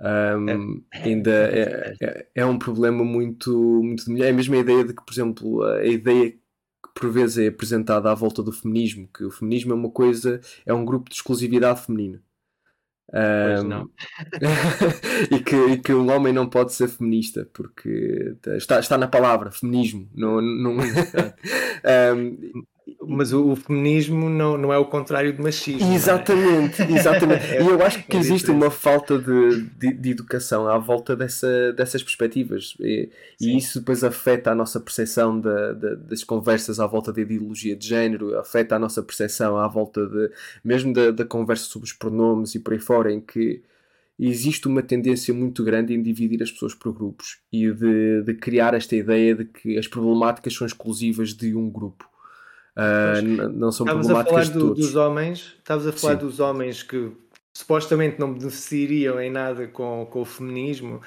Um, 0.00 0.82
é. 0.92 1.02
ainda 1.02 1.30
é, 1.52 1.94
é, 2.00 2.26
é, 2.34 2.46
um 2.46 2.58
problema 2.58 3.04
muito, 3.04 3.52
muito 3.82 4.04
de 4.04 4.10
mulher. 4.10 4.28
É 4.28 4.30
a 4.30 4.34
mesma 4.34 4.56
ideia 4.56 4.84
de 4.84 4.94
que, 4.94 5.04
por 5.04 5.12
exemplo, 5.12 5.62
a 5.62 5.84
ideia 5.84 6.30
que 6.30 6.38
por 6.94 7.10
vezes 7.10 7.38
é 7.38 7.48
apresentada 7.48 8.10
à 8.10 8.14
volta 8.14 8.42
do 8.42 8.52
feminismo, 8.52 9.08
que 9.14 9.24
o 9.24 9.30
feminismo 9.30 9.72
é 9.72 9.74
uma 9.74 9.90
coisa, 9.90 10.40
é 10.64 10.72
um 10.72 10.84
grupo 10.84 11.10
de 11.10 11.16
exclusividade 11.16 11.84
feminina. 11.84 12.22
Um, 13.12 13.90
e, 15.34 15.40
que, 15.40 15.56
e 15.56 15.78
que 15.78 15.92
um 15.92 16.08
homem 16.12 16.32
não 16.32 16.48
pode 16.48 16.72
ser 16.72 16.86
feminista 16.86 17.44
porque 17.52 18.36
está, 18.54 18.78
está 18.78 18.96
na 18.96 19.08
palavra 19.08 19.50
feminismo 19.50 20.08
não, 20.14 20.40
não... 20.40 20.76
um, 20.76 22.62
mas 23.06 23.32
o, 23.32 23.52
o, 23.52 23.56
feminismo 23.56 24.28
não, 24.28 24.56
não 24.56 24.72
é 24.72 24.78
o 24.78 24.84
contrário 24.84 25.32
de 25.32 25.40
machismo. 25.40 25.92
Exatamente, 25.92 26.82
é? 26.82 26.92
exatamente. 26.92 27.44
é, 27.52 27.62
e 27.62 27.66
eu 27.66 27.82
acho 27.82 28.02
que 28.04 28.16
é 28.16 28.20
existe 28.20 28.50
uma 28.50 28.70
falta 28.70 29.18
de, 29.18 29.62
de, 29.78 29.92
de, 29.92 30.10
educação 30.10 30.68
à 30.68 30.78
volta 30.78 31.16
dessa, 31.16 31.72
dessas 31.72 32.02
perspectivas. 32.02 32.74
E, 32.80 33.10
e, 33.40 33.56
isso 33.56 33.80
depois 33.80 34.02
afeta 34.04 34.50
a 34.50 34.54
nossa 34.54 34.80
percepção 34.80 35.40
das 35.40 36.24
conversas 36.24 36.80
à 36.80 36.86
volta 36.86 37.12
da 37.12 37.20
ideologia 37.20 37.76
de 37.76 37.86
género, 37.86 38.38
afeta 38.38 38.76
a 38.76 38.78
nossa 38.78 39.02
percepção 39.02 39.56
à 39.56 39.68
volta 39.68 40.06
de 40.06 40.30
mesmo 40.64 40.92
da, 40.92 41.10
da 41.10 41.24
conversa 41.24 41.64
sobre 41.64 41.86
os 41.86 41.92
pronomes 41.92 42.54
e 42.54 42.58
por 42.58 42.72
aí 42.72 42.78
fora, 42.78 43.12
em 43.12 43.20
que 43.20 43.62
existe 44.18 44.68
uma 44.68 44.82
tendência 44.82 45.32
muito 45.32 45.64
grande 45.64 45.94
em 45.94 46.02
dividir 46.02 46.42
as 46.42 46.50
pessoas 46.50 46.74
por 46.74 46.92
grupos 46.92 47.38
e 47.50 47.70
de, 47.72 48.22
de 48.22 48.34
criar 48.34 48.74
esta 48.74 48.94
ideia 48.94 49.34
de 49.34 49.46
que 49.46 49.78
as 49.78 49.88
problemáticas 49.88 50.54
são 50.54 50.66
exclusivas 50.66 51.32
de 51.32 51.54
um 51.54 51.70
grupo. 51.70 52.09
Uh, 52.76 53.48
não 53.48 53.72
são 53.72 53.84
problemáticas 53.84 54.48
a 54.48 54.52
falar 54.52 54.58
do, 54.58 54.74
dos 54.74 54.94
homens, 54.94 55.56
estavas 55.58 55.86
a 55.86 55.92
falar 55.92 56.14
Sim. 56.14 56.26
dos 56.26 56.40
homens 56.40 56.82
que 56.82 57.12
supostamente 57.56 58.18
não 58.18 58.32
beneficiariam 58.32 59.20
em 59.20 59.30
nada 59.30 59.66
com, 59.66 60.06
com 60.10 60.20
o 60.22 60.24
feminismo. 60.24 61.00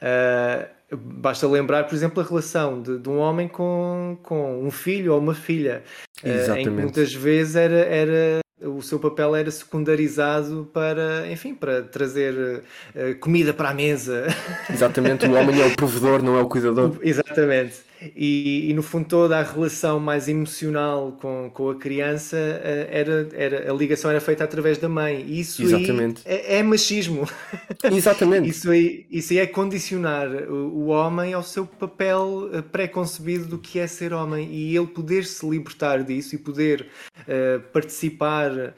Uh, 0.00 0.96
basta 0.96 1.46
lembrar, 1.46 1.84
por 1.84 1.94
exemplo, 1.94 2.22
a 2.22 2.26
relação 2.26 2.80
de, 2.80 2.98
de, 2.98 3.08
um 3.08 3.18
homem 3.18 3.48
com, 3.48 4.18
com 4.22 4.64
um 4.64 4.70
filho 4.70 5.12
ou 5.12 5.20
uma 5.20 5.34
filha, 5.34 5.82
uh, 6.22 6.52
em 6.56 6.64
que 6.64 6.70
muitas 6.70 7.12
vezes 7.12 7.56
era, 7.56 7.80
era 7.84 8.40
o 8.62 8.82
seu 8.82 8.98
papel 8.98 9.36
era 9.36 9.50
secundarizado 9.50 10.68
para, 10.72 11.30
enfim, 11.30 11.54
para 11.54 11.82
trazer 11.82 12.34
uh, 12.34 13.18
comida 13.20 13.52
para 13.52 13.70
a 13.70 13.74
mesa. 13.74 14.26
Exatamente, 14.70 15.26
o 15.26 15.34
homem 15.34 15.60
é 15.60 15.66
o 15.66 15.76
provedor, 15.76 16.22
não 16.22 16.38
é 16.38 16.42
o 16.42 16.48
cuidador. 16.48 16.96
Exatamente. 17.02 17.87
E, 18.14 18.70
e, 18.70 18.74
no 18.74 18.82
fundo 18.82 19.06
toda 19.08 19.38
a 19.38 19.42
relação 19.42 19.98
mais 19.98 20.28
emocional 20.28 21.16
com, 21.20 21.50
com 21.52 21.70
a 21.70 21.74
criança 21.74 22.36
uh, 22.36 22.88
era, 22.90 23.28
era 23.32 23.70
a 23.70 23.74
ligação 23.74 24.10
era 24.10 24.20
feita 24.20 24.44
através 24.44 24.78
da 24.78 24.88
mãe. 24.88 25.24
Isso 25.28 25.62
Exatamente. 25.62 26.22
É, 26.24 26.58
é, 26.58 26.62
machismo. 26.62 27.28
Exatamente. 27.90 28.48
isso, 28.48 28.70
aí, 28.70 29.06
isso 29.10 29.32
aí 29.32 29.40
é 29.40 29.46
condicionar 29.46 30.28
o, 30.28 30.54
o 30.54 30.86
homem 30.86 31.34
ao 31.34 31.42
seu 31.42 31.66
papel 31.66 32.50
uh, 32.52 32.62
pré-concebido 32.62 33.46
do 33.46 33.58
que 33.58 33.78
é 33.80 33.86
ser 33.86 34.12
homem 34.12 34.48
e 34.52 34.76
ele 34.76 34.86
poder 34.86 35.24
se 35.24 35.48
libertar 35.48 36.04
disso 36.04 36.36
e 36.36 36.38
poder 36.38 36.86
uh, 37.20 37.60
participar 37.72 38.74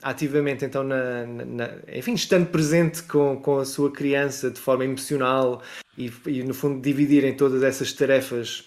ativamente 0.00 0.64
então 0.64 0.84
na, 0.84 1.26
na, 1.26 1.70
enfim, 1.92 2.14
estando 2.14 2.46
presente 2.46 3.02
com, 3.02 3.36
com 3.36 3.58
a 3.58 3.64
sua 3.64 3.90
criança 3.90 4.48
de 4.48 4.60
forma 4.60 4.84
emocional 4.84 5.60
e, 5.98 6.12
e, 6.26 6.42
no 6.44 6.54
fundo 6.54 6.80
dividirem 6.80 7.34
todas 7.34 7.62
essas 7.62 7.92
tarefas 7.92 8.64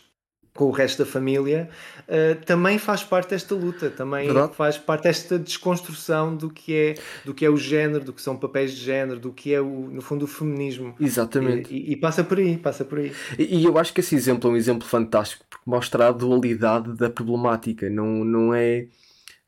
com 0.53 0.65
o 0.65 0.71
resto 0.71 1.05
da 1.05 1.09
família, 1.09 1.69
uh, 2.01 2.43
também 2.45 2.77
faz 2.77 3.03
parte 3.03 3.29
desta 3.29 3.55
luta, 3.55 3.89
também 3.89 4.25
Verdade. 4.25 4.53
faz 4.53 4.77
parte 4.77 5.03
desta 5.03 5.39
desconstrução 5.39 6.35
do 6.35 6.49
que 6.49 6.75
é 6.75 6.95
do 7.23 7.33
que 7.33 7.45
é 7.45 7.49
o 7.49 7.55
género, 7.55 8.03
do 8.03 8.11
que 8.11 8.21
são 8.21 8.35
papéis 8.35 8.73
de 8.73 8.81
género, 8.81 9.17
do 9.17 9.31
que 9.31 9.53
é 9.53 9.61
o, 9.61 9.89
no 9.89 10.01
fundo 10.01 10.25
o 10.25 10.27
feminismo. 10.27 10.93
Exatamente. 10.99 11.73
E, 11.73 11.91
e, 11.91 11.93
e 11.93 11.95
passa 11.95 12.21
por 12.21 12.37
aí, 12.37 12.57
passa 12.57 12.83
por 12.83 12.99
aí. 12.99 13.13
E, 13.39 13.59
e, 13.59 13.63
eu 13.63 13.77
acho 13.77 13.93
que 13.93 14.01
esse 14.01 14.13
exemplo 14.13 14.49
é 14.49 14.53
um 14.53 14.57
exemplo 14.57 14.85
fantástico 14.85 15.45
porque 15.49 15.63
mostra 15.65 16.09
a 16.09 16.11
dualidade 16.11 16.93
da 16.97 17.09
problemática. 17.09 17.89
Não, 17.89 18.25
não 18.25 18.53
é 18.53 18.87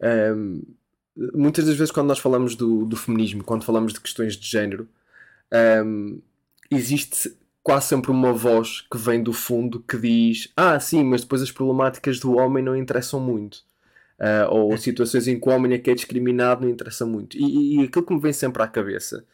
um, 0.01 0.07
ehm, 0.07 0.61
muitas 1.33 1.65
das 1.65 1.75
vezes 1.75 1.91
quando 1.91 2.07
nós 2.07 2.19
falamos 2.19 2.55
do, 2.55 2.85
do 2.85 2.95
feminismo, 2.95 3.43
quando 3.43 3.65
falamos 3.65 3.91
de 3.91 3.99
questões 3.99 4.37
de 4.37 4.47
género, 4.47 4.87
um, 5.51 5.57
ehm, 5.57 6.21
existe 6.71 7.42
quase 7.63 7.87
sempre 7.87 8.11
uma 8.11 8.33
voz 8.33 8.81
que 8.81 8.97
vem 8.97 9.23
do 9.23 9.33
fundo 9.33 9.79
que 9.79 9.97
diz: 9.97 10.51
Ah, 10.55 10.79
sim, 10.79 11.03
mas 11.03 11.21
depois 11.21 11.41
as 11.41 11.51
problemáticas 11.51 12.19
do 12.19 12.35
homem 12.35 12.63
não 12.63 12.75
interessam 12.75 13.19
muito. 13.19 13.63
Uh, 14.19 14.47
ou 14.49 14.73
é. 14.73 14.77
situações 14.77 15.27
em 15.27 15.39
que 15.39 15.49
o 15.49 15.51
homem 15.51 15.73
é 15.73 15.79
que 15.79 15.89
é 15.89 15.95
discriminado 15.95 16.61
não 16.61 16.69
interessa 16.69 17.05
muito. 17.05 17.37
E, 17.37 17.77
e 17.77 17.83
aquilo 17.83 18.05
que 18.05 18.13
me 18.13 18.19
vem 18.19 18.33
sempre 18.33 18.61
à 18.61 18.67
cabeça 18.67 19.25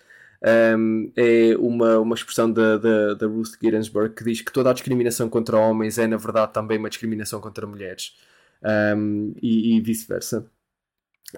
um, 0.78 1.12
é 1.18 1.56
uma, 1.58 2.00
uma 2.00 2.16
expressão 2.16 2.52
da, 2.52 2.78
da, 2.78 3.14
da 3.14 3.28
Ruth 3.28 3.58
Ginsburg 3.62 4.16
que 4.16 4.24
diz 4.24 4.42
que 4.42 4.54
toda 4.54 4.70
a 4.70 4.74
discriminação 4.74 5.30
contra 5.30 5.58
homens 5.58 5.98
é, 5.98 6.08
na 6.08 6.18
verdade, 6.18 6.54
também 6.54 6.78
uma 6.78 6.90
discriminação 6.90 7.42
contra 7.42 7.68
mulheres. 7.68 8.16
Um, 8.64 9.34
e, 9.42 9.78
e 9.78 9.82
vice-versa. 9.82 10.46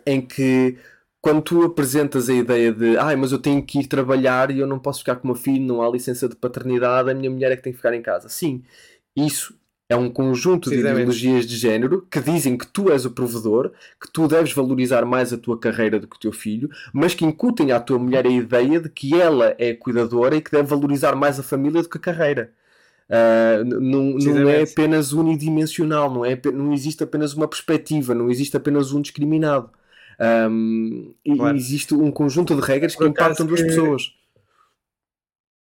Em 0.06 0.22
que 0.22 0.78
quando 1.22 1.42
tu 1.42 1.64
apresentas 1.64 2.30
a 2.30 2.34
ideia 2.34 2.74
de 2.74 2.98
ai, 2.98 3.16
mas 3.16 3.32
eu 3.32 3.40
tenho 3.40 3.64
que 3.64 3.80
ir 3.80 3.88
trabalhar 3.88 4.50
e 4.52 4.60
eu 4.60 4.68
não 4.68 4.80
posso 4.80 5.00
ficar 5.00 5.16
com 5.18 5.26
o 5.26 5.32
meu 5.32 5.36
filho, 5.36 5.64
não 5.64 5.82
há 5.82 5.90
licença 5.90 6.28
de 6.28 6.36
paternidade, 6.36 7.12
a 7.12 7.14
minha 7.14 7.30
mulher 7.30 7.52
é 7.52 7.56
que 7.56 7.64
tem 7.64 7.72
que 7.72 7.78
ficar 7.78 7.94
em 7.94 8.02
casa. 8.02 8.28
Sim, 8.28 8.64
isso 9.16 9.56
é 9.92 9.96
um 9.96 10.10
conjunto 10.10 10.70
de 10.70 10.78
ideologias 10.80 11.46
de 11.46 11.58
género 11.58 12.08
que 12.10 12.22
dizem 12.22 12.58
que 12.58 12.66
tu 12.66 12.90
és 12.92 13.06
o 13.06 13.12
provedor, 13.12 13.72
que 14.00 14.10
tu 14.12 14.28
deves 14.28 14.54
valorizar 14.54 15.06
mais 15.06 15.34
a 15.34 15.38
tua 15.38 15.60
carreira 15.60 16.00
do 16.00 16.08
que 16.08 16.16
o 16.16 16.20
teu 16.20 16.32
filho, 16.32 16.70
mas 16.94 17.14
que 17.14 17.26
incutem 17.26 17.72
à 17.74 17.80
tua 17.80 18.00
mulher 18.00 18.26
a 18.26 18.30
ideia 18.30 18.80
de 18.80 18.90
que 18.90 19.20
ela 19.20 19.54
é 19.60 19.74
cuidadora 19.74 20.36
e 20.36 20.42
que 20.42 20.50
deve 20.52 20.70
valorizar 20.70 21.16
mais 21.16 21.40
a 21.40 21.44
família 21.44 21.82
do 21.84 21.90
que 21.90 21.98
a 21.98 22.02
carreira. 22.02 22.52
Uh, 23.10 23.66
não, 23.66 24.04
não 24.14 24.50
é 24.50 24.64
apenas 24.64 25.12
unidimensional, 25.12 26.10
não, 26.10 26.24
é, 26.24 26.40
não 26.54 26.72
existe 26.72 27.04
apenas 27.04 27.34
uma 27.34 27.48
perspectiva, 27.48 28.16
não 28.16 28.32
existe 28.32 28.56
apenas 28.56 28.94
um 28.94 29.02
discriminado. 29.02 29.70
Um, 30.22 31.16
claro. 31.36 31.56
E 31.56 31.60
existe 31.60 31.96
um 31.96 32.12
conjunto 32.12 32.56
de 32.56 32.62
regras 32.62 32.96
que 32.96 33.04
impactam 33.04 33.46
duas 33.46 33.62
que... 33.62 33.68
pessoas. 33.68 34.14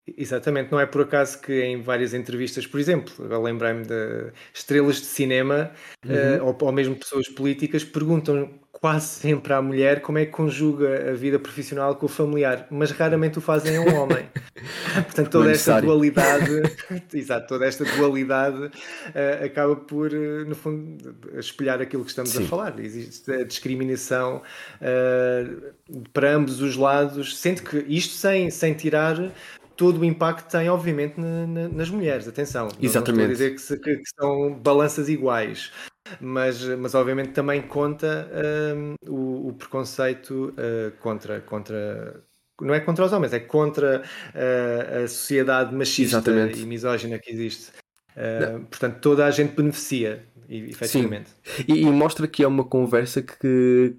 Exatamente, 0.07 0.71
não 0.71 0.79
é 0.79 0.85
por 0.85 1.01
acaso 1.01 1.41
que 1.41 1.63
em 1.63 1.81
várias 1.81 2.13
entrevistas, 2.13 2.67
por 2.67 2.79
exemplo, 2.79 3.11
agora 3.25 3.41
lembrei-me 3.41 3.87
de 3.87 4.33
estrelas 4.53 4.97
de 4.97 5.07
cinema 5.07 5.73
uhum. 6.05 6.13
uh, 6.13 6.47
ou, 6.47 6.59
ou 6.61 6.73
mesmo 6.73 6.95
pessoas 6.95 7.27
políticas 7.29 7.83
perguntam 7.85 8.51
quase 8.85 9.07
sempre 9.07 9.51
à 9.55 9.63
mulher 9.63 10.03
como 10.03 10.19
é 10.19 10.27
que 10.27 10.31
conjuga 10.31 11.11
a 11.11 11.15
vida 11.15 11.39
profissional 11.39 11.97
com 11.97 12.05
o 12.05 12.09
familiar, 12.09 12.67
mas 12.71 12.91
raramente 12.91 13.39
o 13.39 13.41
fazem 13.41 13.79
a 13.79 13.81
um 13.81 13.95
homem. 13.95 14.29
Portanto, 14.93 15.31
toda 15.31 15.53
esta 15.53 15.81
dualidade, 15.81 16.51
exato, 17.15 17.47
toda 17.47 17.65
esta 17.65 17.83
dualidade 17.83 18.59
uh, 18.59 19.43
acaba 19.43 19.75
por, 19.75 20.13
uh, 20.13 20.45
no 20.47 20.55
fundo, 20.55 21.17
espelhar 21.33 21.81
aquilo 21.81 22.05
que 22.05 22.11
estamos 22.11 22.33
Sim. 22.33 22.45
a 22.45 22.47
falar. 22.47 22.79
Existe 22.79 23.33
a 23.33 23.43
discriminação 23.45 24.43
uh, 24.83 25.73
para 26.13 26.33
ambos 26.35 26.61
os 26.61 26.77
lados, 26.77 27.39
sendo 27.39 27.63
que 27.63 27.79
isto 27.89 28.13
sem, 28.13 28.51
sem 28.51 28.75
tirar 28.75 29.17
todo 29.77 30.01
o 30.01 30.05
impacto 30.05 30.51
tem, 30.51 30.69
obviamente, 30.69 31.19
na, 31.21 31.47
na, 31.47 31.69
nas 31.69 31.91
mulheres. 31.91 32.27
Atenção, 32.29 32.69
Exatamente. 32.81 32.85
não 32.85 32.93
estou 32.93 33.25
a 33.25 33.29
dizer 33.29 33.51
que, 33.55 33.61
se, 33.61 33.79
que, 33.79 34.03
são 34.19 34.55
balanças 34.55 35.09
iguais, 35.09 35.73
mas, 36.21 36.63
mas 36.79 36.95
obviamente 36.95 37.33
também 37.33 37.63
conta 37.63 38.29
um, 38.77 38.95
o, 39.09 39.49
o, 39.49 39.53
preconceito 39.55 40.55
uh, 40.55 40.91
contra, 41.01 41.41
contra. 41.41 42.23
Não 42.61 42.73
é 42.73 42.81
contra 42.81 43.05
os 43.05 43.13
homens, 43.13 43.33
é 43.33 43.41
contra 43.41 44.03
uh, 44.03 45.05
a 45.05 45.09
sociedade 45.09 45.75
machista 45.75 46.19
Exatamente. 46.19 46.61
e 46.61 46.67
misógina 46.67 47.19
que 47.19 47.31
existe. 47.31 47.73
Uh, 48.17 48.61
portanto, 48.67 49.01
toda 49.01 49.27
a 49.27 49.31
gente 49.31 49.55
beneficia, 49.55 50.25
efetivamente. 50.49 51.31
E, 51.67 51.81
e 51.81 51.85
mostra 51.87 52.29
que 52.29 52.45
é 52.45 52.47
uma 52.47 52.63
conversa 52.63 53.21
que, 53.21 53.97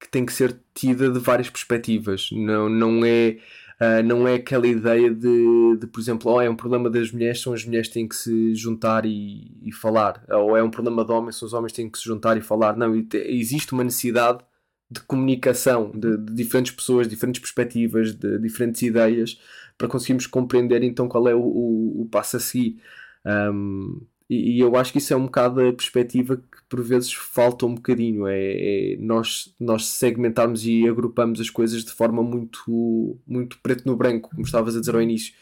que 0.00 0.08
tem 0.10 0.24
que 0.24 0.32
ser 0.32 0.58
tida 0.72 1.10
de 1.10 1.18
várias 1.18 1.50
perspectivas. 1.50 2.30
Não, 2.32 2.70
não 2.70 3.04
é 3.04 3.36
Uh, 3.80 4.02
não 4.04 4.28
é 4.28 4.34
aquela 4.34 4.66
ideia 4.66 5.10
de, 5.10 5.76
de, 5.78 5.86
por 5.86 6.00
exemplo, 6.00 6.30
oh, 6.30 6.40
é 6.40 6.50
um 6.50 6.54
problema 6.54 6.90
das 6.90 7.10
mulheres, 7.10 7.40
são 7.40 7.54
as 7.54 7.64
mulheres 7.64 7.88
que 7.88 7.94
têm 7.94 8.06
que 8.06 8.14
se 8.14 8.54
juntar 8.54 9.06
e, 9.06 9.56
e 9.62 9.72
falar, 9.72 10.22
ou 10.28 10.54
é 10.54 10.62
um 10.62 10.70
problema 10.70 11.02
de 11.02 11.10
homens, 11.10 11.36
são 11.36 11.46
os 11.46 11.54
homens 11.54 11.72
que 11.72 11.76
têm 11.76 11.88
que 11.88 11.98
se 11.98 12.04
juntar 12.04 12.36
e 12.36 12.42
falar. 12.42 12.76
Não, 12.76 12.94
existe 12.94 13.72
uma 13.72 13.82
necessidade 13.82 14.44
de 14.90 15.00
comunicação 15.00 15.90
de, 15.94 16.18
de 16.18 16.34
diferentes 16.34 16.72
pessoas, 16.72 17.08
diferentes 17.08 17.40
perspectivas, 17.40 18.14
de 18.14 18.38
diferentes 18.38 18.82
ideias, 18.82 19.40
para 19.78 19.88
conseguirmos 19.88 20.26
compreender 20.26 20.82
então 20.82 21.08
qual 21.08 21.26
é 21.26 21.34
o, 21.34 21.40
o, 21.40 22.02
o 22.02 22.08
passo 22.10 22.36
a 22.36 22.40
seguir. 22.40 22.82
Um, 23.24 24.02
e, 24.30 24.58
e, 24.58 24.60
eu 24.60 24.76
acho 24.76 24.92
que 24.92 24.98
isso 24.98 25.12
é 25.12 25.16
um 25.16 25.24
bocado 25.24 25.60
a 25.60 25.72
perspectiva 25.72 26.36
que 26.36 26.62
por 26.68 26.80
vezes 26.80 27.12
falta 27.12 27.66
um 27.66 27.74
bocadinho. 27.74 28.28
É, 28.28 28.92
é, 28.92 28.96
nós, 29.00 29.52
nós 29.58 29.86
segmentarmos 29.86 30.64
e 30.64 30.86
agrupamos 30.88 31.40
as 31.40 31.50
coisas 31.50 31.84
de 31.84 31.90
forma 31.90 32.22
muito, 32.22 33.18
muito 33.26 33.58
preto 33.60 33.84
no 33.86 33.96
branco, 33.96 34.30
como 34.30 34.42
estavas 34.42 34.76
a 34.76 34.80
dizer 34.80 34.94
ao 34.94 35.02
início. 35.02 35.34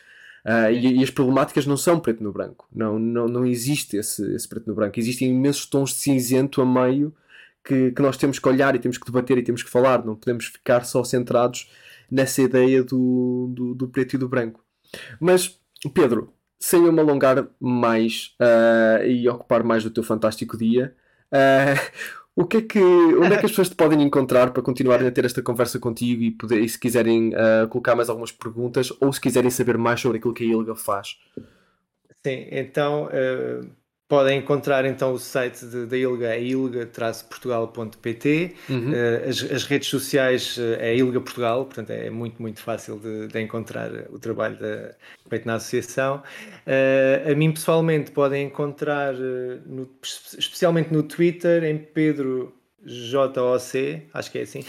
Uh, 0.43 0.73
e, 0.73 1.01
e, 1.01 1.03
as 1.03 1.11
problemáticas 1.11 1.67
não 1.67 1.77
são 1.77 2.01
preto 2.01 2.25
no 2.25 2.33
branco. 2.33 2.67
Não, 2.75 2.99
não, 2.99 3.29
não 3.29 3.45
existe 3.45 3.99
esse, 3.99 4.23
esse 4.35 4.49
preto 4.49 4.67
no 4.67 4.75
branco. 4.75 4.99
Existem 4.99 5.29
imensos 5.29 5.67
tons 5.67 5.91
de 5.91 5.97
cinzento 5.97 6.63
a 6.63 6.65
meio 6.65 7.15
que, 7.63 7.91
que 7.91 8.01
nós 8.01 8.17
temos 8.17 8.39
que 8.39 8.49
olhar 8.49 8.75
e 8.75 8.79
temos 8.79 8.97
que 8.97 9.05
debater 9.05 9.37
e 9.37 9.43
temos 9.43 9.63
que 9.63 9.69
falar. 9.69 10.03
Não 10.03 10.17
podemos 10.17 10.47
ficar 10.47 10.87
só 10.87 11.05
centrados 11.05 11.71
nessa 12.11 12.41
ideia 12.41 12.83
do, 12.83 13.53
do, 13.55 13.75
do 13.75 13.89
preto 13.89 14.15
e 14.15 14.19
do 14.19 14.29
branco. 14.31 14.65
Mas, 15.21 15.61
Pedro, 15.93 16.33
sem 16.59 16.85
eu 16.85 16.93
me 16.93 17.01
alongar 17.01 17.47
mais 17.61 18.37
uh, 18.41 19.05
e 19.05 19.29
ocupar 19.29 19.63
mais 19.63 19.85
do 19.85 19.91
teu 19.91 20.03
fantástico 20.03 20.57
dia, 20.57 20.95
uh, 21.33 22.09
o 22.35 22.45
que 22.45 22.59
é 22.59 22.63
que, 22.63 22.79
onde 22.81 23.35
é 23.35 23.39
que 23.39 23.47
as 23.47 23.53
pessoas 23.53 23.69
te 23.69 23.75
podem 23.75 24.03
encontrar 24.03 24.51
para 24.51 24.63
continuarem 24.63 25.07
a 25.07 25.11
ter 25.11 25.25
esta 25.25 25.43
conversa 25.43 25.79
contigo 25.79 26.23
e, 26.23 26.31
poder, 26.31 26.61
e 26.61 26.69
se 26.69 26.79
quiserem 26.79 27.31
uh, 27.31 27.69
colocar 27.69 27.95
mais 27.95 28.09
algumas 28.09 28.33
perguntas 28.33 28.93
ou 29.01 29.13
se 29.13 29.21
quiserem 29.21 29.51
saber 29.51 29.79
mais 29.79 30.01
sobre 30.01 30.19
aquilo 30.19 30.35
que 30.35 30.45
a 30.45 30.47
Ilga 30.47 30.75
faz? 30.75 31.19
Sim, 32.27 32.49
então 32.51 33.09
Podem 34.09 34.39
encontrar 34.39 34.87
então 34.87 35.13
o 35.13 35.19
site 35.19 35.67
da 35.67 35.97
Ilga, 35.97 36.35
é 36.35 36.43
ilga-portugal.pt. 36.43 38.55
Uhum. 38.71 38.91
Uh, 38.91 39.29
as, 39.29 39.43
as, 39.53 39.65
redes 39.65 39.89
sociais 39.89 40.57
uh, 40.57 40.77
é 40.79 40.97
Ilga 40.97 41.21
Portugal, 41.21 41.67
portanto 41.67 41.91
é 41.91 42.09
muito, 42.09 42.41
muito 42.41 42.63
fácil 42.63 42.99
de, 42.99 43.29
de 43.29 43.39
encontrar 43.39 43.91
o 44.09 44.19
trabalho 44.19 44.59
da, 44.59 44.95
feito 45.29 45.47
na 45.47 45.57
associação. 45.57 46.23
Uh, 46.67 47.31
a 47.31 47.35
mim 47.35 47.53
pessoalmente 47.53 48.11
podem 48.11 48.47
encontrar, 48.47 49.13
no, 49.13 49.87
especialmente 50.39 50.91
no 50.91 51.03
Twitter, 51.03 51.63
em 51.65 51.77
Pedro 51.77 52.55
JOC, 52.87 54.05
acho 54.15 54.31
que 54.31 54.39
é 54.39 54.43
assim. 54.43 54.65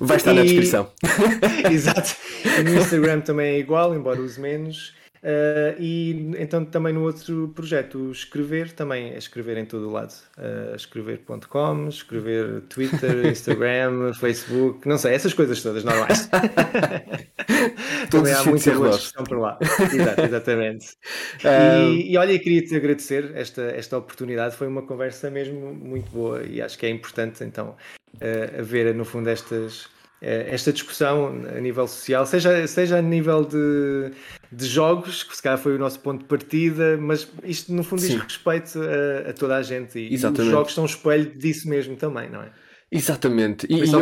Vai 0.00 0.16
estar 0.16 0.32
e... 0.32 0.34
na 0.34 0.42
descrição. 0.42 0.90
Exato. 1.70 2.16
E 2.58 2.62
no 2.64 2.76
Instagram 2.76 3.20
também 3.20 3.54
é 3.54 3.58
igual, 3.60 3.94
embora 3.94 4.20
use 4.20 4.40
menos. 4.40 4.97
Uh, 5.22 5.80
e 5.80 6.32
então 6.38 6.64
também 6.64 6.92
no 6.92 7.02
outro 7.02 7.52
projeto, 7.54 7.98
o 7.98 8.12
escrever, 8.12 8.72
também 8.72 9.10
é 9.10 9.18
escrever 9.18 9.56
em 9.56 9.64
todo 9.64 9.88
o 9.88 9.92
lado. 9.92 10.14
Uh, 10.36 10.76
escrever.com, 10.76 11.88
escrever 11.88 12.62
Twitter, 12.68 13.26
Instagram, 13.30 14.12
Facebook, 14.14 14.86
não 14.88 14.98
sei, 14.98 15.14
essas 15.14 15.34
coisas 15.34 15.62
todas 15.62 15.84
normais. 15.84 16.28
também 18.10 18.32
há 18.32 18.44
muita 18.44 18.72
boa 18.72 18.90
discussão 18.90 19.24
por 19.24 19.38
lá. 19.38 19.58
Exato, 19.92 20.22
exatamente. 20.22 20.86
Um... 21.44 21.92
E, 21.92 22.12
e, 22.12 22.16
olha, 22.16 22.38
queria-te 22.38 22.74
agradecer 22.74 23.32
esta, 23.34 23.62
esta 23.62 23.96
oportunidade, 23.96 24.56
foi 24.56 24.66
uma 24.66 24.82
conversa 24.82 25.30
mesmo 25.30 25.72
muito 25.72 26.10
boa 26.10 26.42
e 26.42 26.60
acho 26.60 26.76
que 26.78 26.86
é 26.86 26.90
importante 26.90 27.44
então 27.44 27.76
uh, 28.14 28.60
haver 28.60 28.94
no 28.94 29.04
fundo 29.04 29.28
estas 29.28 29.84
eh, 29.84 29.97
esta 30.20 30.72
discussão 30.72 31.28
a 31.56 31.60
nível 31.60 31.86
social, 31.86 32.26
seja, 32.26 32.66
seja 32.66 32.98
a 32.98 33.02
nível 33.02 33.44
de, 33.44 34.10
de 34.50 34.66
jogos, 34.66 35.22
que 35.22 35.36
se 35.36 35.42
calhar 35.42 35.58
foi 35.58 35.76
o 35.76 35.78
nosso 35.78 36.00
ponto 36.00 36.20
de 36.20 36.24
partida, 36.24 36.96
mas 37.00 37.28
isto 37.44 37.72
no 37.72 37.84
fundo 37.84 38.02
Sim. 38.02 38.14
diz 38.14 38.22
respeito 38.22 38.80
a, 38.80 39.30
a, 39.30 39.32
toda 39.32 39.56
a 39.56 39.62
gente 39.62 39.98
e, 39.98 40.14
os 40.14 40.20
jogos 40.20 40.74
são 40.74 40.84
um 40.84 40.86
espelho 40.86 41.30
disso 41.36 41.68
mesmo 41.68 41.96
também, 41.96 42.28
não 42.28 42.42
é? 42.42 42.50
Exatamente. 42.90 43.66
E, 43.68 43.74
e, 43.74 43.92
eu, 43.92 44.00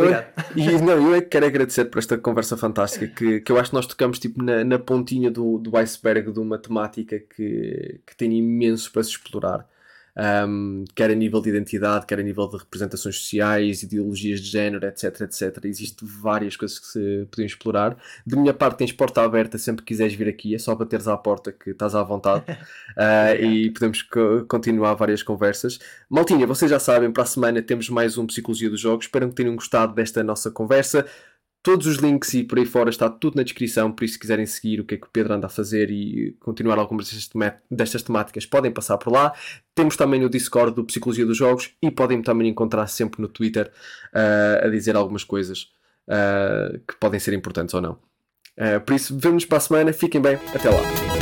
e 0.55 0.81
não, 0.81 0.93
eu 0.93 1.15
é 1.15 1.21
que 1.21 1.27
quero 1.27 1.45
agradecer 1.45 1.85
por 1.85 1.99
esta 1.99 2.17
conversa 2.17 2.55
fantástica 2.55 3.05
que, 3.07 3.41
que 3.41 3.51
eu 3.51 3.59
acho 3.59 3.69
que 3.69 3.75
nós 3.75 3.85
tocamos 3.85 4.17
tipo, 4.17 4.41
na, 4.41 4.63
na 4.63 4.79
pontinha 4.79 5.29
do, 5.29 5.57
do 5.57 5.75
iceberg 5.77 6.31
de 6.31 6.39
uma 6.39 6.57
temática 6.57 7.19
que, 7.19 7.99
que 8.05 8.15
tem 8.15 8.31
imenso 8.37 8.91
para 8.91 9.03
se 9.03 9.09
explorar 9.09 9.67
um, 10.17 10.83
quer 10.95 11.11
a 11.11 11.15
nível 11.15 11.39
de 11.41 11.49
identidade, 11.49 12.05
quer 12.05 12.19
a 12.19 12.23
nível 12.23 12.47
de 12.47 12.57
representações 12.57 13.17
sociais, 13.17 13.83
ideologias 13.83 14.41
de 14.41 14.47
género, 14.47 14.85
etc, 14.87 15.21
etc. 15.21 15.65
Existem 15.65 16.07
várias 16.07 16.55
coisas 16.55 16.79
que 16.79 16.87
se 16.87 17.27
podiam 17.29 17.45
explorar. 17.45 17.97
De 18.25 18.35
minha 18.35 18.53
parte, 18.53 18.79
tens 18.79 18.91
porta 18.91 19.21
aberta 19.21 19.57
sempre 19.57 19.83
que 19.83 19.93
quiseres 19.93 20.13
vir 20.15 20.27
aqui, 20.27 20.55
é 20.55 20.57
só 20.57 20.73
bateres 20.73 21.07
à 21.07 21.15
porta 21.15 21.51
que 21.51 21.69
estás 21.69 21.93
à 21.93 22.01
vontade 22.01 22.43
uh, 22.49 23.35
e 23.43 23.69
podemos 23.71 24.01
co 24.01 24.45
continuar 24.47 24.95
várias 24.95 25.21
conversas. 25.21 25.77
Maltinha, 26.09 26.47
vocês 26.47 26.71
já 26.71 26.79
sabem, 26.79 27.11
para 27.11 27.23
a 27.23 27.27
semana 27.27 27.61
temos 27.61 27.89
mais 27.89 28.17
um 28.17 28.25
Psicologia 28.25 28.69
dos 28.69 28.79
Jogos. 28.79 29.05
Espero 29.05 29.29
que 29.29 29.35
tenham 29.35 29.55
gostado 29.55 29.93
desta 29.93 30.23
nossa 30.23 30.49
conversa. 30.49 31.05
Todos 31.67 31.85
os 31.85 31.97
links 31.97 32.33
e 32.33 32.45
por 32.45 32.57
aí 32.57 32.65
fora 32.65 32.89
está 32.89 33.09
tudo 33.09 33.35
na 33.35 33.43
descrição, 33.43 33.91
por 33.91 34.05
isso 34.05 34.13
se 34.13 34.19
quiserem 34.21 34.45
seguir 34.45 34.79
o 34.79 34.85
que 34.85 34.95
é 34.95 34.97
que 34.97 35.05
o 35.05 35.09
Pedro 35.11 35.33
anda 35.33 35.47
a 35.47 35.49
fazer 35.49 35.91
e 35.91 36.31
continuar 36.39 36.79
algumas 36.79 37.09
destas 37.69 38.01
temáticas, 38.01 38.45
podem 38.45 38.71
passar 38.71 38.97
por 38.97 39.11
lá. 39.11 39.33
Temos 39.75 39.97
também 39.97 40.23
o 40.23 40.29
Discord 40.29 40.73
do 40.73 40.85
Psicologia 40.85 41.25
dos 41.25 41.35
Jogos 41.35 41.73
e 41.81 41.91
podem 41.91 42.21
também 42.21 42.47
encontrar 42.47 42.87
sempre 42.87 43.21
no 43.21 43.27
Twitter 43.27 43.69
uh, 44.13 44.65
a 44.65 44.69
dizer 44.69 44.95
algumas 44.95 45.25
coisas 45.25 45.69
uh, 46.07 46.79
que 46.87 46.95
podem 47.01 47.19
ser 47.19 47.33
importantes 47.33 47.73
ou 47.73 47.81
não. 47.81 47.99
Uh, 48.57 48.79
por 48.85 48.95
isso, 48.95 49.19
vemo-nos 49.19 49.43
para 49.43 49.57
a 49.57 49.59
semana, 49.59 49.91
fiquem 49.91 50.21
bem, 50.21 50.35
até 50.55 50.69
lá. 50.69 51.16